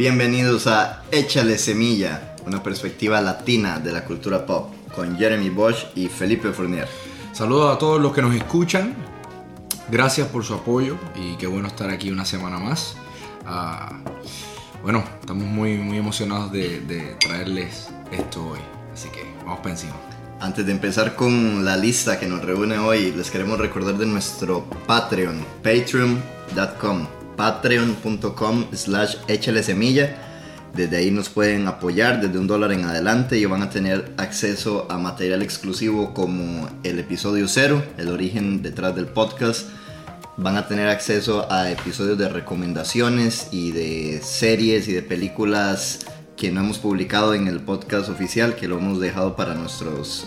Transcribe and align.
Bienvenidos 0.00 0.66
a 0.66 1.02
Échale 1.12 1.58
Semilla, 1.58 2.34
una 2.46 2.62
perspectiva 2.62 3.20
latina 3.20 3.78
de 3.78 3.92
la 3.92 4.06
cultura 4.06 4.46
pop, 4.46 4.70
con 4.96 5.18
Jeremy 5.18 5.50
Bosch 5.50 5.88
y 5.94 6.08
Felipe 6.08 6.52
Fournier. 6.52 6.88
Saludos 7.34 7.76
a 7.76 7.78
todos 7.78 8.00
los 8.00 8.14
que 8.14 8.22
nos 8.22 8.34
escuchan. 8.34 8.94
Gracias 9.90 10.26
por 10.28 10.42
su 10.42 10.54
apoyo 10.54 10.96
y 11.14 11.36
qué 11.36 11.46
bueno 11.46 11.68
estar 11.68 11.90
aquí 11.90 12.10
una 12.10 12.24
semana 12.24 12.58
más. 12.58 12.96
Ah, 13.44 14.00
bueno, 14.82 15.04
estamos 15.20 15.44
muy, 15.44 15.76
muy 15.76 15.98
emocionados 15.98 16.50
de, 16.50 16.80
de 16.80 17.16
traerles 17.20 17.88
esto 18.10 18.42
hoy. 18.52 18.60
Así 18.94 19.10
que 19.10 19.22
vamos 19.44 19.58
para 19.58 19.72
encima. 19.72 19.96
Antes 20.40 20.64
de 20.64 20.72
empezar 20.72 21.14
con 21.14 21.62
la 21.62 21.76
lista 21.76 22.18
que 22.18 22.26
nos 22.26 22.42
reúne 22.42 22.78
hoy, 22.78 23.12
les 23.12 23.30
queremos 23.30 23.58
recordar 23.58 23.98
de 23.98 24.06
nuestro 24.06 24.64
Patreon, 24.86 25.44
patreon.com, 25.62 27.06
patreon.com 27.40 28.66
slash 28.74 29.16
échale 29.26 29.62
semilla. 29.62 30.14
Desde 30.74 30.98
ahí 30.98 31.10
nos 31.10 31.30
pueden 31.30 31.66
apoyar 31.68 32.20
desde 32.20 32.38
un 32.38 32.46
dólar 32.46 32.70
en 32.72 32.84
adelante 32.84 33.38
y 33.38 33.46
van 33.46 33.62
a 33.62 33.70
tener 33.70 34.12
acceso 34.18 34.86
a 34.90 34.98
material 34.98 35.40
exclusivo 35.40 36.12
como 36.12 36.68
el 36.82 36.98
episodio 36.98 37.48
cero, 37.48 37.82
el 37.96 38.10
origen 38.10 38.60
detrás 38.60 38.94
del 38.94 39.06
podcast. 39.06 39.70
Van 40.36 40.58
a 40.58 40.68
tener 40.68 40.88
acceso 40.88 41.50
a 41.50 41.70
episodios 41.70 42.18
de 42.18 42.28
recomendaciones 42.28 43.48
y 43.52 43.72
de 43.72 44.20
series 44.22 44.86
y 44.88 44.92
de 44.92 45.00
películas 45.00 46.00
que 46.36 46.52
no 46.52 46.60
hemos 46.60 46.78
publicado 46.78 47.32
en 47.32 47.48
el 47.48 47.60
podcast 47.60 48.10
oficial, 48.10 48.54
que 48.54 48.68
lo 48.68 48.76
hemos 48.76 49.00
dejado 49.00 49.34
para 49.34 49.54
nuestros, 49.54 50.26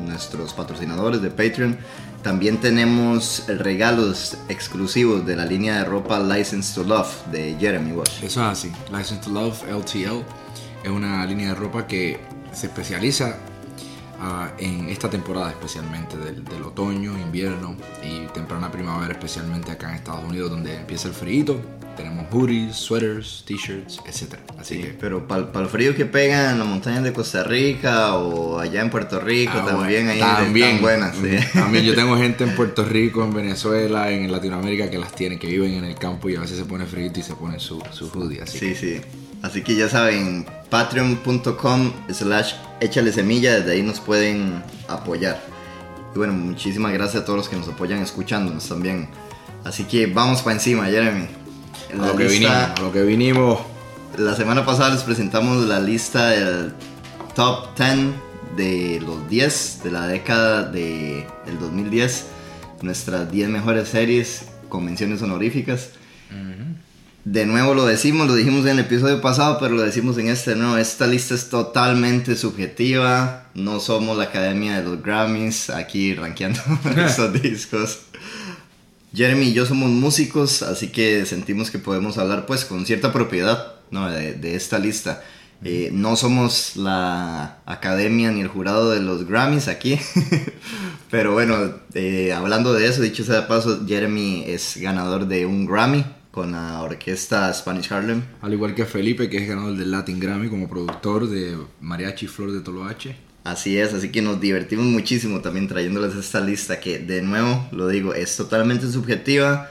nuestros 0.00 0.52
patrocinadores 0.52 1.22
de 1.22 1.30
Patreon. 1.30 1.76
También 2.22 2.58
tenemos 2.58 3.44
regalos 3.48 4.36
exclusivos 4.48 5.26
de 5.26 5.36
la 5.36 5.44
línea 5.44 5.78
de 5.78 5.84
ropa 5.84 6.20
License 6.20 6.74
to 6.74 6.86
Love 6.86 7.26
de 7.30 7.56
Jeremy 7.58 7.92
Walsh. 7.92 8.22
Eso 8.22 8.40
es 8.40 8.46
así. 8.46 8.72
License 8.90 9.22
to 9.22 9.30
Love 9.30 9.62
LTL 9.68 10.22
es 10.84 10.90
una 10.90 11.24
línea 11.26 11.48
de 11.48 11.54
ropa 11.54 11.86
que 11.86 12.20
se 12.52 12.66
especializa 12.66 13.36
uh, 14.20 14.62
en 14.62 14.88
esta 14.88 15.10
temporada 15.10 15.50
especialmente 15.50 16.16
del, 16.16 16.44
del, 16.44 16.62
otoño, 16.62 17.18
invierno 17.18 17.76
y 18.02 18.26
temprana 18.32 18.70
primavera 18.70 19.12
especialmente 19.12 19.72
acá 19.72 19.90
en 19.90 19.96
Estados 19.96 20.24
Unidos 20.24 20.50
donde 20.50 20.76
empieza 20.76 21.08
el 21.08 21.14
frío 21.14 21.83
tenemos 21.96 22.26
hoodies, 22.30 22.76
sweaters, 22.76 23.44
t-shirts, 23.46 24.00
etc. 24.06 24.34
Así 24.58 24.74
Sí, 24.76 24.82
que 24.82 24.88
pero 25.00 25.26
para 25.28 25.60
el 25.60 25.68
frío 25.68 25.94
que 25.94 26.04
pega 26.06 26.50
en 26.52 26.58
las 26.58 26.66
montañas 26.68 27.02
de 27.04 27.12
Costa 27.12 27.44
Rica 27.44 28.14
o 28.14 28.58
allá 28.58 28.80
en 28.82 28.90
Puerto 28.90 29.20
Rico, 29.20 29.52
Ah, 29.56 29.64
también 29.66 30.08
ahí 30.08 30.18
también, 30.20 30.66
están 30.76 30.82
buenas. 30.82 31.16
sí. 31.16 31.36
También 31.52 31.84
yo 31.84 31.94
tengo 31.96 32.16
gente 32.16 32.44
en 32.44 32.54
Puerto 32.56 32.84
Rico, 32.84 33.22
en 33.24 33.32
Venezuela, 33.34 34.10
en 34.10 34.30
Latinoamérica 34.32 34.90
que 34.90 34.98
las 34.98 35.12
tiene, 35.12 35.38
que 35.38 35.46
viven 35.46 35.74
en 35.74 35.84
el 35.84 35.94
campo 35.96 36.28
y 36.28 36.36
a 36.36 36.40
veces 36.40 36.58
se 36.58 36.64
pone 36.64 36.86
frío 36.86 37.10
y 37.14 37.22
se 37.22 37.34
ponen 37.34 37.60
su, 37.60 37.82
su 37.92 38.08
hoodie. 38.10 38.40
Así 38.42 38.58
Sí, 38.58 38.74
sí. 38.74 39.00
Así 39.42 39.62
que 39.62 39.74
ya 39.76 39.88
saben, 39.90 40.46
patreon.com 40.70 41.92
slash 42.10 42.54
échale 42.80 43.12
semilla, 43.12 43.54
desde 43.56 43.72
ahí 43.72 43.82
nos 43.82 44.00
pueden 44.00 44.62
apoyar. 44.88 45.38
Y 46.14 46.18
bueno, 46.18 46.32
muchísimas 46.32 46.92
gracias 46.92 47.22
a 47.22 47.26
todos 47.26 47.36
los 47.38 47.48
que 47.48 47.56
nos 47.56 47.68
apoyan 47.68 48.00
escuchándonos 48.00 48.66
también. 48.68 49.08
Así 49.64 49.84
que 49.84 50.06
vamos 50.06 50.42
para 50.42 50.54
encima, 50.54 50.86
Jeremy. 50.86 51.26
Que, 51.88 51.94
a 51.94 52.06
lo 52.06 52.16
que 52.16 52.26
vinimos, 52.26 52.54
a 52.54 52.74
lo 52.80 52.92
que 52.92 53.02
vinimos. 53.02 53.60
La 54.18 54.34
semana 54.36 54.64
pasada 54.64 54.94
les 54.94 55.02
presentamos 55.02 55.66
la 55.66 55.80
lista 55.80 56.28
del 56.30 56.72
top 57.34 57.76
10 57.76 58.14
de 58.56 59.00
los 59.04 59.28
10 59.28 59.80
de 59.84 59.90
la 59.90 60.06
década 60.06 60.64
de, 60.64 61.26
del 61.46 61.58
2010. 61.58 62.26
Nuestras 62.82 63.30
10 63.30 63.48
mejores 63.48 63.88
series 63.88 64.46
con 64.68 64.84
menciones 64.84 65.22
honoríficas. 65.22 65.90
De 67.24 67.46
nuevo 67.46 67.72
lo 67.72 67.86
decimos, 67.86 68.26
lo 68.26 68.34
dijimos 68.34 68.66
en 68.66 68.72
el 68.72 68.80
episodio 68.80 69.22
pasado, 69.22 69.56
pero 69.58 69.74
lo 69.74 69.82
decimos 69.82 70.18
en 70.18 70.28
este 70.28 70.56
no. 70.56 70.76
Esta 70.76 71.06
lista 71.06 71.34
es 71.34 71.48
totalmente 71.48 72.36
subjetiva. 72.36 73.46
No 73.54 73.80
somos 73.80 74.18
la 74.18 74.24
academia 74.24 74.76
de 74.76 74.84
los 74.84 75.02
Grammys 75.02 75.70
aquí 75.70 76.14
rankeando 76.14 76.60
esos 76.96 77.32
discos. 77.40 78.00
Jeremy 79.14 79.46
y 79.46 79.52
yo 79.52 79.64
somos 79.64 79.90
músicos, 79.90 80.62
así 80.62 80.88
que 80.88 81.24
sentimos 81.24 81.70
que 81.70 81.78
podemos 81.78 82.18
hablar 82.18 82.46
pues 82.46 82.64
con 82.64 82.84
cierta 82.84 83.12
propiedad 83.12 83.74
¿no? 83.90 84.10
de, 84.10 84.34
de 84.34 84.56
esta 84.56 84.78
lista. 84.78 85.22
Eh, 85.62 85.90
no 85.92 86.14
somos 86.14 86.76
la 86.76 87.62
academia 87.64 88.30
ni 88.30 88.42
el 88.42 88.48
jurado 88.48 88.90
de 88.90 89.00
los 89.00 89.26
Grammys 89.26 89.68
aquí, 89.68 89.98
pero 91.10 91.32
bueno, 91.32 91.56
eh, 91.94 92.34
hablando 92.34 92.74
de 92.74 92.86
eso, 92.86 93.00
dicho 93.00 93.24
sea 93.24 93.36
de 93.36 93.46
paso, 93.46 93.86
Jeremy 93.86 94.44
es 94.46 94.76
ganador 94.76 95.26
de 95.26 95.46
un 95.46 95.64
Grammy 95.64 96.04
con 96.30 96.52
la 96.52 96.82
orquesta 96.82 97.52
Spanish 97.54 97.90
Harlem. 97.92 98.22
Al 98.42 98.52
igual 98.52 98.74
que 98.74 98.84
Felipe, 98.84 99.30
que 99.30 99.38
es 99.38 99.48
ganador 99.48 99.76
del 99.76 99.90
Latin 99.90 100.20
Grammy 100.20 100.48
como 100.48 100.68
productor 100.68 101.28
de 101.28 101.56
Mariachi 101.80 102.26
Flor 102.26 102.52
de 102.52 102.60
Toloache. 102.60 103.16
Así 103.44 103.76
es, 103.76 103.92
así 103.92 104.10
que 104.10 104.22
nos 104.22 104.40
divertimos 104.40 104.86
muchísimo 104.86 105.40
también 105.40 105.68
trayéndoles 105.68 106.14
esta 106.16 106.40
lista 106.40 106.80
que 106.80 106.98
de 106.98 107.20
nuevo, 107.20 107.68
lo 107.72 107.88
digo, 107.88 108.14
es 108.14 108.36
totalmente 108.36 108.90
subjetiva. 108.90 109.70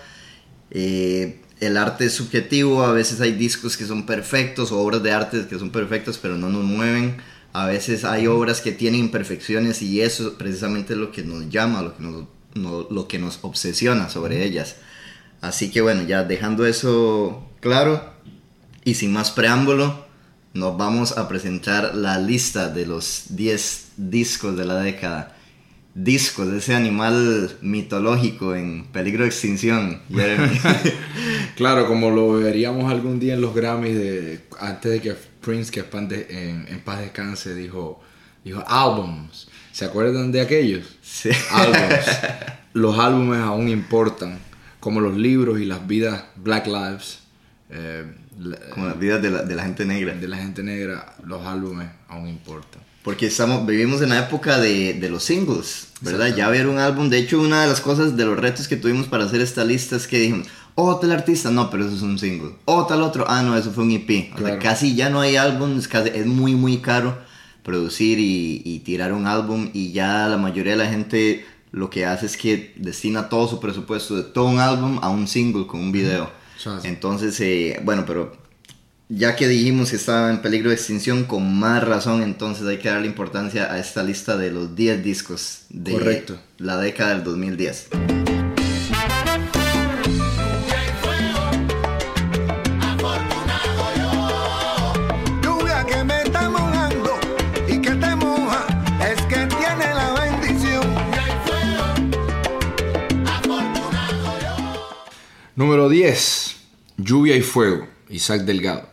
Eh, 0.70 1.42
el 1.60 1.78
arte 1.78 2.06
es 2.06 2.14
subjetivo, 2.14 2.84
a 2.84 2.92
veces 2.94 3.20
hay 3.20 3.32
discos 3.32 3.76
que 3.76 3.86
son 3.86 4.06
perfectos 4.06 4.72
obras 4.72 5.02
de 5.02 5.12
arte 5.12 5.48
que 5.48 5.58
son 5.58 5.72
perfectas 5.72 6.20
pero 6.20 6.38
no 6.38 6.50
nos 6.50 6.64
mueven. 6.64 7.18
A 7.52 7.66
veces 7.66 8.04
hay 8.06 8.28
obras 8.28 8.62
que 8.62 8.72
tienen 8.72 9.00
imperfecciones 9.00 9.82
y 9.82 10.02
eso 10.02 10.38
precisamente 10.38 10.94
es 10.94 11.00
lo 11.00 11.12
que 11.12 11.24
nos 11.24 11.50
llama, 11.50 11.82
lo 11.82 11.98
que 11.98 12.04
nos, 12.04 12.26
no, 12.54 12.88
lo 12.92 13.08
que 13.08 13.18
nos 13.18 13.40
obsesiona 13.42 14.10
sobre 14.10 14.44
ellas. 14.46 14.76
Así 15.42 15.72
que 15.72 15.82
bueno, 15.82 16.04
ya 16.04 16.24
dejando 16.24 16.66
eso 16.68 17.50
claro 17.60 18.14
y 18.84 18.96
sin 18.96 19.14
más 19.14 19.32
preámbulo, 19.32 20.06
nos 20.54 20.78
vamos 20.78 21.18
a 21.18 21.28
presentar 21.28 21.96
la 21.96 22.20
lista 22.20 22.70
de 22.70 22.86
los 22.86 23.26
10 23.30 23.94
discos 23.98 24.56
de 24.56 24.66
la 24.66 24.78
década. 24.78 25.36
Discos 25.96 26.52
de 26.52 26.58
ese 26.58 26.76
animal 26.76 27.56
mitológico 27.62 28.56
en 28.56 28.86
peligro 28.86 29.24
de 29.24 29.30
extinción, 29.30 30.02
Jeremy. 30.10 30.60
claro, 31.56 31.88
como 31.88 32.10
lo 32.10 32.34
veríamos 32.34 32.92
algún 32.92 33.20
día 33.20 33.36
en 33.36 33.42
los 33.42 33.54
Grammys, 33.54 33.96
de, 33.96 34.44
antes 34.60 34.92
de 34.92 35.02
que 35.02 35.16
Prince, 35.42 35.72
que 35.72 35.86
en, 36.30 36.68
en 36.68 36.82
paz 36.84 37.00
descanse, 37.00 37.54
dijo, 37.54 38.02
dijo 38.44 38.64
álbums. 38.68 39.48
¿Se 39.72 39.86
acuerdan 39.86 40.32
de 40.32 40.42
aquellos? 40.42 40.98
Sí. 41.02 41.30
Álbums. 41.52 42.06
Los 42.74 42.98
álbumes 42.98 43.40
aún 43.40 43.70
importan, 43.70 44.40
como 44.80 45.00
los 45.00 45.16
libros 45.16 45.60
y 45.60 45.66
las 45.66 45.86
vidas 45.86 46.24
Black 46.36 46.66
Lives. 46.66 47.20
Eh, 47.70 48.04
como 48.74 48.88
las 48.88 49.00
vidas 49.00 49.22
de 49.22 49.30
la, 49.32 49.42
de 49.44 49.56
la 49.56 49.64
gente 49.64 49.86
negra. 49.86 50.14
De 50.14 50.28
la 50.28 50.38
gente 50.38 50.64
negra, 50.64 51.16
los 51.26 51.46
álbumes 51.46 51.90
aún 52.08 52.28
importan. 52.28 52.82
Porque 53.04 53.28
estamos, 53.28 53.66
vivimos 53.66 54.02
en 54.02 54.10
la 54.10 54.20
época 54.20 54.60
de, 54.60 54.94
de 54.94 55.10
los 55.10 55.24
singles, 55.24 55.88
¿verdad? 56.02 56.34
Ya 56.36 56.48
ver 56.50 56.68
un 56.68 56.80
álbum, 56.80 57.10
de 57.10 57.18
hecho 57.18 57.40
una 57.42 57.62
de 57.64 57.68
las 57.68 57.82
cosas, 57.82 58.16
de 58.16 58.26
los 58.26 58.40
retos 58.40 58.68
que 58.70 58.78
tuvimos 58.78 59.08
para 59.08 59.26
hacer 59.26 59.42
esta 59.42 59.66
lista 59.66 59.98
es 59.98 60.08
que 60.08 60.20
dijimos, 60.20 60.48
oh, 60.76 60.96
tal 61.00 61.12
artista, 61.12 61.52
no, 61.52 61.70
pero 61.70 61.86
eso 61.86 61.96
es 61.98 62.02
un 62.02 62.18
single. 62.18 62.52
Oh, 62.64 62.86
tal 62.86 63.02
otro, 63.02 63.26
ah, 63.28 63.42
no, 63.44 63.58
eso 63.58 63.72
fue 63.72 63.84
un 63.84 63.92
EP. 63.92 64.32
O 64.32 64.38
Claro. 64.38 64.56
sea, 64.56 64.60
casi 64.60 64.96
ya 64.96 65.10
no 65.10 65.20
hay 65.20 65.36
álbumes, 65.36 65.90
casi, 65.90 66.12
es 66.14 66.26
muy, 66.26 66.56
muy 66.56 66.78
caro 66.78 67.18
producir 67.62 68.20
y, 68.20 68.62
y 68.64 68.80
tirar 68.80 69.12
un 69.14 69.28
álbum 69.28 69.70
y 69.74 69.92
ya 69.92 70.28
la 70.28 70.38
mayoría 70.38 70.74
de 70.74 70.78
la 70.84 70.90
gente 70.90 71.46
lo 71.72 71.90
que 71.90 72.06
hace 72.06 72.26
es 72.28 72.38
que 72.38 72.74
destina 72.78 73.28
todo 73.30 73.48
su 73.48 73.60
presupuesto 73.60 74.16
de 74.16 74.24
todo 74.24 74.46
un 74.46 74.60
álbum 74.60 75.00
a 75.02 75.10
un 75.10 75.28
single 75.28 75.66
con 75.68 75.80
un 75.82 75.92
video. 75.92 76.24
Eso 76.24 76.32
es. 76.58 76.86
Entonces, 76.86 77.40
eh, 77.42 77.80
bueno, 77.84 78.06
pero 78.06 78.36
ya 79.10 79.36
que 79.36 79.48
dijimos 79.48 79.90
que 79.92 79.98
estaba 79.98 80.30
en 80.30 80.42
peligro 80.42 80.70
de 80.70 80.76
extinción, 80.76 81.26
con 81.26 81.58
más 81.60 81.84
razón, 81.84 82.24
entonces 82.24 82.66
hay 82.68 82.78
que 82.80 82.90
darle 82.90 83.08
importancia 83.08 83.72
a 83.72 83.80
esta 83.80 84.04
lista 84.04 84.38
de 84.38 84.52
los 84.52 84.76
10 84.76 85.04
discos 85.04 85.66
de 85.70 85.92
Correcto. 85.94 86.40
la 86.58 86.78
década 86.78 87.14
del 87.16 87.24
2010. 87.24 87.90
Lluvia 95.42 95.86
que 95.86 96.04
me 96.04 96.22
está 96.24 96.50
mojando 96.50 97.12
y 97.68 97.80
que 97.80 97.92
te 97.92 98.16
moja, 98.16 98.66
es 99.12 99.22
que 99.26 99.48
tiene 99.48 99.88
la 99.94 100.14
bendición. 100.14 100.84
Número 105.56 105.90
10. 105.90 106.43
Lluvia 106.98 107.36
y 107.36 107.42
Fuego. 107.42 107.88
Isaac 108.10 108.42
Delgado. 108.42 108.88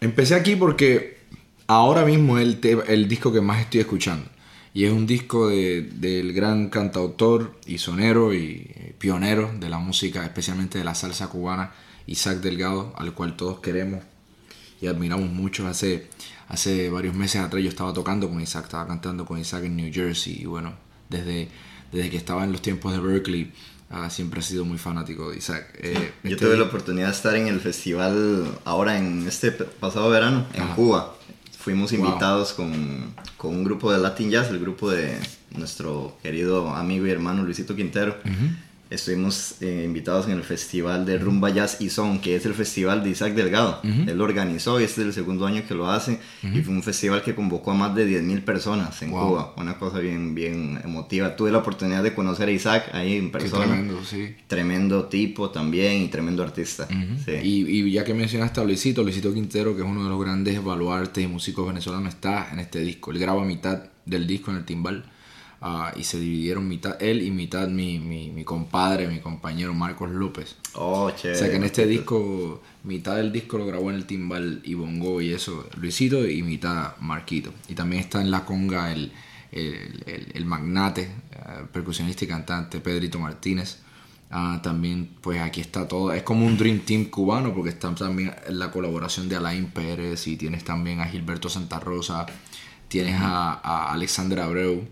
Empecé 0.00 0.34
aquí 0.34 0.56
porque 0.56 1.18
ahora 1.66 2.04
mismo 2.04 2.38
es 2.38 2.44
el, 2.46 2.82
el 2.88 3.08
disco 3.08 3.32
que 3.32 3.40
más 3.40 3.60
estoy 3.60 3.80
escuchando. 3.80 4.28
Y 4.74 4.84
es 4.84 4.92
un 4.92 5.06
disco 5.06 5.48
de- 5.48 5.82
del 5.82 6.32
gran 6.32 6.70
cantautor 6.70 7.54
y 7.66 7.78
sonero 7.78 8.32
y 8.32 8.94
pionero 8.98 9.52
de 9.60 9.68
la 9.68 9.78
música, 9.78 10.24
especialmente 10.24 10.78
de 10.78 10.84
la 10.84 10.94
salsa 10.94 11.28
cubana, 11.28 11.72
Isaac 12.06 12.38
Delgado, 12.38 12.94
al 12.96 13.12
cual 13.12 13.36
todos 13.36 13.60
queremos 13.60 14.02
y 14.80 14.86
admiramos 14.86 15.28
mucho. 15.30 15.66
Hace, 15.68 16.08
hace 16.48 16.88
varios 16.88 17.14
meses 17.14 17.42
atrás 17.42 17.62
yo 17.62 17.68
estaba 17.68 17.92
tocando 17.92 18.28
con 18.30 18.40
Isaac, 18.40 18.64
estaba 18.64 18.86
cantando 18.86 19.26
con 19.26 19.38
Isaac 19.38 19.64
en 19.64 19.76
New 19.76 19.92
Jersey 19.92 20.38
y 20.40 20.46
bueno, 20.46 20.72
desde, 21.10 21.48
desde 21.92 22.08
que 22.08 22.16
estaba 22.16 22.42
en 22.44 22.52
los 22.52 22.62
tiempos 22.62 22.92
de 22.94 23.00
Berkeley, 23.00 23.52
ah, 23.92 24.10
siempre 24.10 24.40
he 24.40 24.42
sido 24.42 24.64
muy 24.64 24.78
fanático 24.78 25.30
de 25.30 25.36
Isaac. 25.38 25.66
Eh, 25.78 26.12
Yo 26.24 26.30
este 26.30 26.44
tuve 26.46 26.56
la 26.56 26.64
oportunidad 26.64 27.06
de 27.08 27.12
estar 27.12 27.36
en 27.36 27.46
el 27.48 27.60
festival 27.60 28.46
ahora 28.64 28.98
en 28.98 29.26
este 29.28 29.52
pasado 29.52 30.08
verano 30.10 30.46
en 30.54 30.62
Ajá. 30.62 30.74
Cuba. 30.74 31.16
Fuimos 31.58 31.92
Wow. 31.92 32.04
invitados 32.06 32.52
con, 32.54 33.14
con 33.36 33.54
un 33.54 33.62
grupo 33.62 33.92
de 33.92 33.98
Latin 33.98 34.30
Jazz, 34.30 34.48
el 34.50 34.58
grupo 34.58 34.90
de 34.90 35.16
nuestro 35.56 36.16
querido 36.22 36.74
amigo 36.74 37.06
y 37.06 37.10
hermano 37.10 37.44
Luisito 37.44 37.76
Quintero. 37.76 38.16
Estuvimos 38.92 39.54
eh, 39.62 39.82
invitados 39.86 40.26
en 40.26 40.32
el 40.32 40.42
festival 40.42 41.06
de 41.06 41.16
Rumba 41.18 41.48
Jazz 41.50 41.78
y 41.80 41.88
Son, 41.88 42.20
que 42.20 42.36
es 42.36 42.44
el 42.44 42.52
festival 42.54 43.02
de 43.02 43.10
Isaac 43.10 43.32
Delgado. 43.34 43.80
Él 43.82 44.16
lo 44.18 44.24
organizó 44.24 44.80
y 44.80 44.84
este 44.84 45.00
es 45.00 45.06
el 45.08 45.12
segundo 45.14 45.46
año 45.46 45.62
que 45.66 45.74
lo 45.74 45.90
hace. 45.90 46.20
Y 46.42 46.60
fue 46.60 46.74
un 46.74 46.82
festival 46.82 47.22
que 47.22 47.34
convocó 47.34 47.70
a 47.70 47.74
más 47.74 47.94
de 47.94 48.06
10.000 48.06 48.44
personas 48.44 49.00
en 49.02 49.10
Wow. 49.10 49.28
Cuba. 49.28 49.54
Una 49.56 49.78
cosa 49.78 49.98
bien, 49.98 50.34
bien 50.34 50.78
emotiva. 50.84 51.34
Tuve 51.36 51.50
la 51.50 51.58
oportunidad 51.58 52.02
de 52.02 52.14
conocer 52.14 52.48
a 52.48 52.52
Isaac 52.52 52.90
ahí 52.92 53.16
en 53.16 53.26
Qué 53.26 53.38
persona. 53.38 53.64
tremendo, 53.66 54.04
sí. 54.04 54.34
Tremendo 54.46 55.04
tipo 55.06 55.50
también 55.50 56.02
y 56.02 56.08
tremendo 56.08 56.42
artista. 56.42 56.86
Sí. 57.24 57.32
Y, 57.42 57.70
y 57.86 57.92
ya 57.92 58.04
que 58.04 58.12
mencionaste 58.14 58.60
a 58.60 58.64
Luisito, 58.64 59.02
Luisito 59.02 59.32
Quintero, 59.32 59.74
que 59.74 59.82
es 59.82 59.88
uno 59.88 60.04
de 60.04 60.10
los 60.10 60.20
grandes 60.20 60.62
baluartes 60.62 61.24
y 61.24 61.26
músicos 61.28 61.66
venezolanos, 61.66 62.12
está 62.14 62.48
en 62.52 62.58
este 62.58 62.80
disco. 62.80 63.10
Él 63.10 63.18
graba 63.18 63.42
mitad 63.44 63.84
del 64.04 64.26
disco 64.26 64.50
en 64.50 64.58
el 64.58 64.64
timbal 64.64 65.04
ah, 65.62 65.92
y 65.96 66.02
se 66.04 66.18
dividieron 66.20 66.68
mitad 66.68 67.00
él 67.00 67.22
y 67.22 67.30
mitad 67.30 67.68
mi, 67.68 67.98
mi, 67.98 68.30
mi 68.30 68.44
compadre, 68.44 69.06
mi 69.08 69.20
compañero 69.20 69.72
Marcos 69.72 70.10
López. 70.10 70.56
Oh. 70.74 71.04
O 71.04 71.16
sea 71.18 71.48
que 71.50 71.56
en 71.56 71.64
este 71.64 71.86
disco, 71.86 72.60
mitad 72.84 73.16
del 73.16 73.32
disco 73.32 73.56
lo 73.58 73.66
grabó 73.66 73.88
en 73.90 73.96
el 73.96 74.04
timbal 74.04 74.60
y 74.64 74.74
bongo 74.74 75.20
y 75.22 75.32
eso, 75.32 75.66
Luisito, 75.80 76.28
y 76.28 76.42
mitad 76.42 76.96
Marquito. 77.00 77.54
Y 77.68 77.74
también 77.74 78.00
está 78.02 78.20
en 78.20 78.30
la 78.30 78.44
conga 78.44 78.92
el, 78.92 79.12
el, 79.52 80.02
el- 80.06 80.32
el 80.34 80.44
magnate, 80.44 81.02
eh, 81.02 81.64
percusionista 81.72 82.24
y 82.24 82.28
cantante 82.28 82.80
Pedrito 82.80 83.18
Martínez. 83.18 83.78
Ah, 84.34 84.60
también, 84.62 85.10
pues 85.20 85.40
aquí 85.42 85.60
está 85.60 85.86
todo. 85.86 86.10
Es 86.12 86.22
como 86.22 86.46
un 86.46 86.56
Dream 86.56 86.80
Team 86.80 87.04
cubano, 87.10 87.52
porque 87.54 87.68
está 87.68 87.94
también 87.94 88.34
la 88.48 88.70
colaboración 88.70 89.28
de 89.28 89.36
Alain 89.36 89.66
Pérez 89.66 90.26
y 90.26 90.36
tienes 90.38 90.64
también 90.64 91.00
a 91.00 91.04
Gilberto 91.06 91.50
Santa 91.50 91.78
Rosa, 91.78 92.24
tienes 92.88 93.16
a, 93.20 93.52
a 93.62 93.92
Alexander 93.92 94.40
Abreu. 94.40 94.88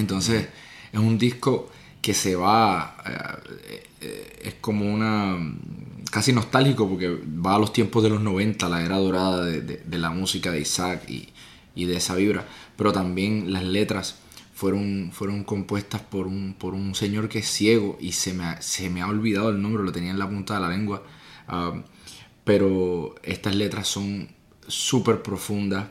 Entonces, 0.00 0.48
es 0.92 0.98
un 1.00 1.18
disco 1.18 1.70
que 2.02 2.14
se 2.14 2.34
va, 2.36 2.96
eh, 3.06 3.82
eh, 4.00 4.40
es 4.44 4.54
como 4.60 4.92
una, 4.92 5.36
casi 6.10 6.32
nostálgico 6.32 6.88
porque 6.88 7.08
va 7.08 7.54
a 7.56 7.58
los 7.58 7.72
tiempos 7.72 8.02
de 8.02 8.10
los 8.10 8.20
90, 8.20 8.68
la 8.68 8.82
era 8.84 8.96
dorada 8.98 9.44
de, 9.44 9.60
de- 9.62 9.82
de 9.84 9.98
la 9.98 10.10
música 10.10 10.50
de 10.50 10.60
Isaac 10.60 11.08
y, 11.08 11.28
y 11.74 11.84
de 11.84 11.96
esa 11.96 12.14
vibra, 12.16 12.46
pero 12.76 12.92
también 12.92 13.52
las 13.52 13.64
letras 13.64 14.16
fueron, 14.54 15.10
fueron 15.12 15.44
compuestas 15.44 16.00
por 16.02 16.26
un, 16.26 16.54
por 16.58 16.74
un 16.74 16.94
señor 16.94 17.28
que 17.28 17.40
es 17.40 17.46
ciego 17.48 17.96
y 18.00 18.12
se 18.12 18.32
me, 18.34 18.44
ha, 18.44 18.62
se 18.62 18.90
me 18.90 19.02
ha 19.02 19.06
olvidado 19.08 19.50
el 19.50 19.60
nombre, 19.62 19.82
lo 19.84 19.92
tenía 19.92 20.10
en 20.10 20.18
la 20.18 20.28
punta 20.28 20.54
de 20.54 20.60
la 20.60 20.68
lengua, 20.70 21.02
ah, 21.48 21.74
pero 22.44 23.14
estas 23.22 23.54
letras 23.54 23.88
son 23.88 24.28
súper 24.66 25.22
profundas 25.22 25.86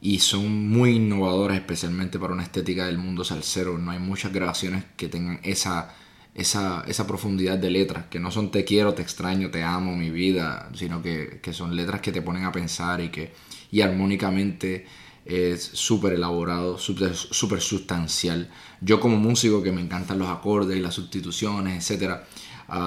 y 0.00 0.20
son 0.20 0.68
muy 0.68 0.92
innovadoras, 0.96 1.58
especialmente 1.58 2.18
para 2.18 2.32
una 2.32 2.42
estética 2.42 2.86
del 2.86 2.98
mundo 2.98 3.24
salsero. 3.24 3.78
No 3.78 3.90
hay 3.90 3.98
muchas 3.98 4.32
grabaciones 4.32 4.84
que 4.96 5.08
tengan 5.08 5.40
esa, 5.42 5.94
esa, 6.34 6.84
esa 6.86 7.06
profundidad 7.06 7.58
de 7.58 7.70
letras, 7.70 8.06
que 8.06 8.18
no 8.18 8.30
son 8.30 8.50
te 8.50 8.64
quiero, 8.64 8.94
te 8.94 9.02
extraño, 9.02 9.50
te 9.50 9.62
amo, 9.62 9.94
mi 9.96 10.10
vida, 10.10 10.70
sino 10.74 11.02
que, 11.02 11.40
que 11.42 11.52
son 11.52 11.76
letras 11.76 12.00
que 12.00 12.12
te 12.12 12.22
ponen 12.22 12.44
a 12.44 12.52
pensar 12.52 13.00
y 13.00 13.10
que 13.10 13.32
y 13.70 13.82
armónicamente 13.82 14.86
es 15.24 15.62
súper 15.62 16.14
elaborado, 16.14 16.78
súper 16.78 17.60
sustancial. 17.60 18.50
Yo 18.80 19.00
como 19.00 19.16
músico 19.16 19.62
que 19.62 19.70
me 19.70 19.80
encantan 19.80 20.18
los 20.18 20.28
acordes 20.28 20.76
y 20.76 20.80
las 20.80 20.94
sustituciones, 20.94 21.90
etc., 21.90 22.20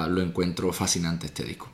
lo 0.10 0.22
encuentro 0.22 0.72
fascinante 0.74 1.28
este 1.28 1.44
disco. 1.44 1.70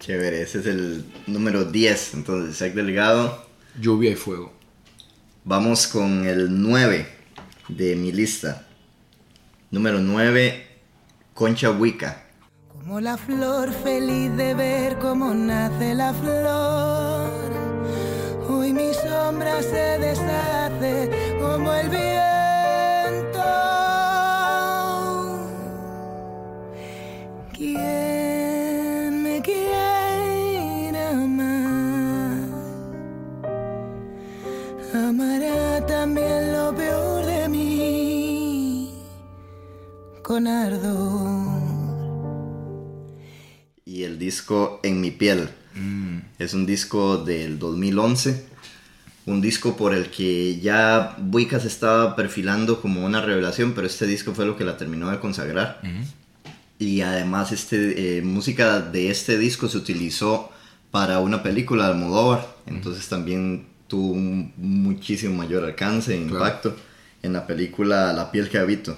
Chévere, 0.00 0.42
ese 0.42 0.60
es 0.60 0.66
el 0.66 1.04
número 1.28 1.64
10. 1.64 2.14
Entonces, 2.14 2.56
Isaac 2.56 2.74
Delgado. 2.74 3.46
Lluvia 3.80 4.10
y 4.10 4.16
fuego. 4.16 4.52
Vamos 5.44 5.88
con 5.88 6.24
el 6.24 6.62
9 6.62 7.04
de 7.66 7.96
mi 7.96 8.12
lista. 8.12 8.64
Número 9.72 9.98
9, 9.98 10.66
Concha 11.34 11.72
Huica. 11.72 12.26
Como 12.68 13.00
la 13.00 13.16
flor 13.16 13.72
feliz 13.72 14.36
de 14.36 14.54
ver 14.54 14.98
cómo 14.98 15.34
nace 15.34 15.96
la 15.96 16.14
flor. 16.14 17.52
Hoy 18.48 18.72
mi 18.72 18.94
sombra 18.94 19.60
se 19.62 19.98
deshace 19.98 21.10
como 21.40 21.72
el 21.72 21.88
viento. 21.88 22.31
Con 40.32 40.46
ardor. 40.46 41.60
Y 43.84 44.04
el 44.04 44.18
disco 44.18 44.80
En 44.82 45.02
mi 45.02 45.10
piel. 45.10 45.50
Es 46.38 46.54
un 46.54 46.64
disco 46.64 47.18
del 47.18 47.58
2011. 47.58 48.46
Un 49.26 49.42
disco 49.42 49.76
por 49.76 49.94
el 49.94 50.06
que 50.06 50.58
ya 50.58 51.16
Buica 51.18 51.60
se 51.60 51.68
estaba 51.68 52.16
perfilando 52.16 52.80
como 52.80 53.04
una 53.04 53.20
revelación, 53.20 53.74
pero 53.74 53.86
este 53.86 54.06
disco 54.06 54.32
fue 54.32 54.46
lo 54.46 54.56
que 54.56 54.64
la 54.64 54.78
terminó 54.78 55.10
de 55.10 55.20
consagrar. 55.20 55.82
Y 56.78 57.02
además, 57.02 57.52
este, 57.52 58.16
eh, 58.16 58.22
música 58.22 58.80
de 58.80 59.10
este 59.10 59.36
disco 59.36 59.68
se 59.68 59.76
utilizó 59.76 60.50
para 60.90 61.18
una 61.18 61.42
película 61.42 61.84
de 61.88 61.92
Almodóvar. 61.92 62.56
Entonces 62.64 63.06
también 63.06 63.66
tuvo 63.86 64.12
un 64.14 64.50
muchísimo 64.56 65.34
mayor 65.36 65.62
alcance 65.66 66.14
e 66.14 66.22
Claro. 66.22 66.34
impacto 66.36 66.76
en 67.22 67.34
la 67.34 67.46
película 67.46 68.14
La 68.14 68.30
piel 68.32 68.48
que 68.48 68.56
habito. 68.56 68.96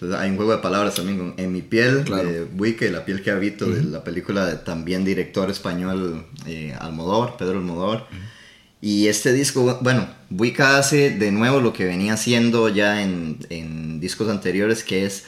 Entonces 0.00 0.18
hay 0.18 0.30
un 0.30 0.36
juego 0.36 0.52
de 0.52 0.58
palabras 0.58 0.94
también 0.94 1.18
con 1.18 1.34
En 1.36 1.52
mi 1.52 1.60
piel 1.60 2.04
Claro. 2.04 2.30
de 2.30 2.46
y 2.86 2.88
La 2.90 3.04
piel 3.04 3.22
que 3.22 3.30
habito 3.30 3.66
de 3.66 3.82
la 3.84 4.02
película 4.02 4.46
de 4.46 4.56
también 4.56 5.04
director 5.04 5.50
español 5.50 6.24
eh, 6.46 6.74
Almodóvar, 6.80 7.36
Pedro 7.36 7.58
Almodóvar. 7.58 8.06
Y 8.80 9.08
este 9.08 9.34
disco, 9.34 9.78
bueno, 9.82 10.08
Buica 10.30 10.78
hace 10.78 11.10
de 11.10 11.30
nuevo 11.32 11.60
lo 11.60 11.74
que 11.74 11.84
venía 11.84 12.14
haciendo 12.14 12.70
ya 12.70 13.02
en, 13.02 13.36
en 13.50 14.00
discos 14.00 14.30
anteriores, 14.30 14.84
que 14.84 15.04
es 15.04 15.24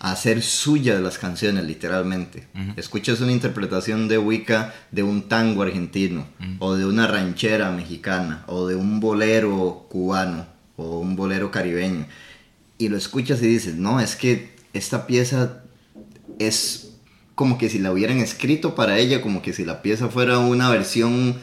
hacer 0.00 0.42
suya 0.42 0.98
las 0.98 1.16
canciones, 1.18 1.64
literalmente. 1.64 2.48
Escuchas 2.76 3.20
una 3.20 3.30
interpretación 3.30 4.08
de 4.08 4.18
Wicca 4.18 4.74
de 4.90 5.04
un 5.04 5.28
tango 5.28 5.62
argentino, 5.62 6.26
o 6.58 6.74
de 6.74 6.86
una 6.86 7.06
ranchera 7.06 7.70
mexicana, 7.70 8.42
o 8.48 8.66
de 8.66 8.74
un 8.74 8.98
bolero 8.98 9.86
cubano, 9.88 10.46
o 10.76 10.98
un 10.98 11.14
bolero 11.14 11.52
caribeño, 11.52 12.06
y 12.78 12.88
lo 12.88 12.96
escuchas 12.96 13.42
y 13.42 13.46
dices, 13.48 13.74
no, 13.74 14.00
es 14.00 14.16
que 14.16 14.56
esta 14.72 15.06
pieza 15.06 15.62
es 16.38 16.92
como 17.34 17.58
que 17.58 17.68
si 17.68 17.78
la 17.78 17.92
hubieran 17.92 18.18
escrito 18.18 18.74
para 18.74 18.98
ella, 18.98 19.20
como 19.20 19.42
que 19.42 19.52
si 19.52 19.64
la 19.64 19.82
pieza 19.82 20.08
fuera 20.08 20.38
una 20.38 20.70
versión 20.70 21.36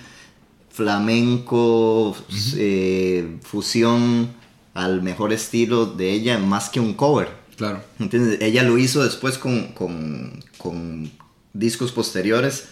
flamenco, 0.70 2.16
eh, 2.58 3.38
fusión 3.42 4.30
al 4.74 5.02
mejor 5.02 5.32
estilo 5.32 5.86
de 5.86 6.12
ella, 6.12 6.38
más 6.38 6.70
que 6.70 6.82
un 6.82 6.94
cover. 6.94 7.30
Claro. 7.56 7.82
¿Entiendes? 8.00 8.42
Ella 8.42 8.64
lo 8.64 8.78
hizo 8.78 9.04
después 9.04 9.38
con, 9.38 9.70
con, 9.70 10.44
con 10.58 11.12
discos 11.54 11.92
posteriores. 11.92 12.66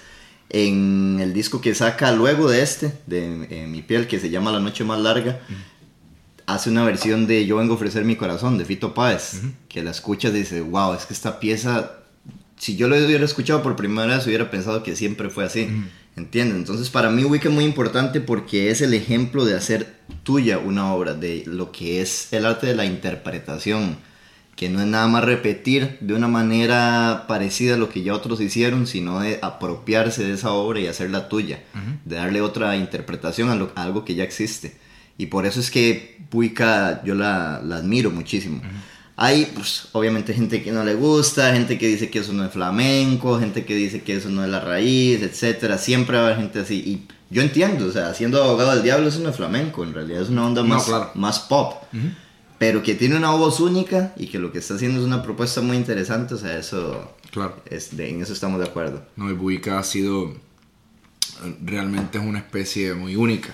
En 0.50 1.20
el 1.22 1.34
disco 1.34 1.62
que 1.62 1.74
saca 1.74 2.12
luego 2.12 2.50
de 2.50 2.62
este, 2.62 2.94
de 3.08 3.48
eh, 3.50 3.68
Mi 3.68 3.82
piel, 3.82 4.08
que 4.08 4.20
se 4.20 4.30
llama 4.30 4.52
La 4.52 4.60
noche 4.60 4.84
más 4.84 5.00
larga, 5.00 5.40
hace 6.46 6.70
una 6.70 6.84
versión 6.84 7.28
de 7.28 7.46
Yo 7.46 7.58
vengo 7.58 7.74
a 7.74 7.76
ofrecer 7.76 8.06
mi 8.06 8.16
corazón, 8.16 8.58
de 8.58 8.66
Fito 8.66 8.94
Páez, 8.94 9.42
que 9.70 9.84
la 9.84 9.92
escuchas 9.92 10.34
y 10.34 10.40
dices, 10.40 10.64
wow, 10.70 10.94
es 10.94 11.06
que 11.06 11.14
esta 11.14 11.40
pieza, 11.40 11.92
si 12.58 12.76
yo 12.76 12.88
lo 12.88 12.96
hubiera 12.98 13.26
escuchado 13.26 13.62
por 13.64 13.76
primera 13.76 14.16
vez, 14.18 14.26
hubiera 14.28 14.50
pensado 14.52 14.84
que 14.84 14.96
siempre 14.96 15.30
fue 15.30 15.46
así. 15.46 15.68
¿Entiendes? 16.16 16.58
Entonces 16.58 16.92
para 16.92 17.10
mí 17.10 17.24
Wicca 17.24 17.50
es 17.50 17.56
muy 17.56 17.64
importante 17.64 18.22
porque 18.22 18.70
es 18.70 18.82
el 18.82 18.94
ejemplo 18.94 19.46
de 19.46 19.56
hacer 19.56 19.96
tuya 20.22 20.60
una 20.60 20.94
obra, 20.94 21.16
de 21.16 21.44
lo 21.48 21.72
que 21.72 22.02
es 22.02 22.32
el 22.34 22.46
arte 22.46 22.68
de 22.68 22.76
la 22.76 22.86
interpretación 22.86 23.98
que 24.56 24.70
no 24.70 24.80
es 24.80 24.86
nada 24.86 25.08
más 25.08 25.24
repetir 25.24 25.98
de 26.02 26.14
una 26.14 26.28
manera 26.28 27.26
parecida 27.28 27.74
a 27.74 27.78
lo 27.78 27.90
que 27.90 28.04
ya 28.04 28.14
otros 28.14 28.40
hicieron, 28.40 28.86
sino 28.86 29.20
de 29.22 29.40
apropiarse 29.42 30.24
de 30.24 30.34
esa 30.34 30.52
obra 30.52 30.80
y 30.80 30.86
hacerla 30.86 31.28
tuya, 31.28 31.64
de 32.06 32.16
darle 32.18 32.42
otra 32.42 32.78
interpretación 32.78 33.50
a, 33.50 33.56
lo- 33.56 33.72
a 33.76 33.82
algo 33.82 34.06
que 34.06 34.14
ya 34.14 34.24
existe. 34.24 34.78
Y 35.18 35.28
por 35.28 35.46
eso 35.46 35.60
es 35.60 35.70
que 35.72 36.22
Puica 36.30 37.02
yo 37.04 37.14
la, 37.16 37.62
la 37.64 37.78
admiro 37.78 38.10
muchísimo. 38.12 38.62
Hay, 39.16 39.46
pues, 39.54 39.90
obviamente, 39.92 40.34
gente 40.34 40.64
que 40.64 40.72
no 40.72 40.84
le 40.84 40.96
gusta, 40.96 41.54
gente 41.54 41.78
que 41.78 41.88
dice 41.88 42.10
que 42.10 42.20
eso 42.20 42.34
no 42.34 42.44
es 42.44 42.52
flamenco, 42.52 43.40
gente 43.40 43.64
que 43.64 43.76
dice 43.76 44.02
que 44.02 44.16
eso 44.16 44.30
no 44.30 44.44
es 44.44 44.50
la 44.50 44.60
raíz, 44.60 45.22
etc. 45.22 45.78
Siempre 45.78 46.18
va 46.18 46.24
a 46.24 46.26
haber 46.28 46.38
gente 46.40 46.60
así. 46.62 46.76
Y 46.80 47.08
yo 47.30 47.44
entiendo, 47.44 47.86
o 47.86 47.92
sea, 47.92 48.14
siendo 48.16 48.44
abogado 48.44 48.72
del 48.74 48.82
diablo, 48.82 49.08
eso 49.10 49.20
no 49.20 49.30
es 49.30 49.36
flamenco, 49.36 49.84
en 49.84 49.94
realidad 49.94 50.24
es 50.24 50.30
una 50.30 50.48
onda 50.48 50.64
No, 50.64 50.68
más, 50.70 50.86
claro. 50.86 51.12
más 51.14 51.40
pop. 51.42 51.84
pero 52.58 52.82
que 52.82 52.96
tiene 52.96 53.16
una 53.18 53.32
voz 53.32 53.60
única 53.60 54.14
y 54.18 54.28
que 54.28 54.40
lo 54.40 54.52
que 54.52 54.58
está 54.60 54.76
haciendo 54.76 55.00
es 55.00 55.06
una 55.06 55.22
propuesta 55.22 55.62
muy 55.62 55.76
interesante, 55.78 56.34
o 56.34 56.38
sea, 56.38 56.58
eso, 56.58 57.14
Claro. 57.30 57.62
es, 57.70 57.96
de- 57.96 58.10
en 58.10 58.22
eso 58.22 58.34
estamos 58.34 58.60
de 58.60 58.66
acuerdo. 58.68 59.06
No, 59.16 59.30
y 59.30 59.34
Buica 59.34 59.78
ha 59.78 59.84
sido. 59.84 60.34
Realmente 61.64 62.18
es 62.18 62.24
una 62.24 62.40
especie 62.40 62.94
muy 62.94 63.16
única. 63.16 63.50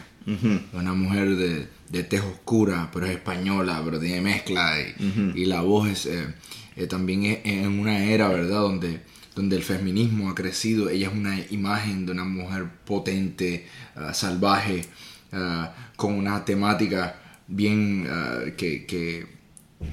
Una 0.74 0.93
mujer 0.93 1.36
de, 1.36 1.67
de 1.89 2.03
tez 2.03 2.21
oscura, 2.21 2.89
pero 2.93 3.05
es 3.05 3.13
española, 3.13 3.81
pero 3.83 4.00
tiene 4.00 4.21
mezcla. 4.21 4.74
Y, 4.79 5.41
y 5.41 5.45
la 5.45 5.62
voz 5.62 5.89
es. 5.89 6.05
eh, 6.05 6.27
eh, 6.75 6.88
también 6.88 7.25
es 7.25 7.39
en 7.43 7.79
una 7.79 8.03
era, 8.05 8.29
¿verdad? 8.29 8.62
Donde, 8.62 9.01
donde 9.36 9.55
el 9.57 9.63
feminismo 9.63 10.29
ha 10.29 10.36
crecido. 10.36 10.89
Ella 10.89 11.07
es 11.07 11.13
una 11.13 11.38
imagen 11.50 12.05
de 12.05 12.12
una 12.13 12.24
mujer 12.25 12.69
potente, 12.86 13.67
ah, 13.95 14.13
salvaje, 14.13 14.86
ah, 15.33 15.74
con 15.95 16.13
una 16.13 16.45
temática 16.45 17.19
bien. 17.48 18.07
ah, 18.09 18.41
que, 18.55 18.86
que, 18.86 19.25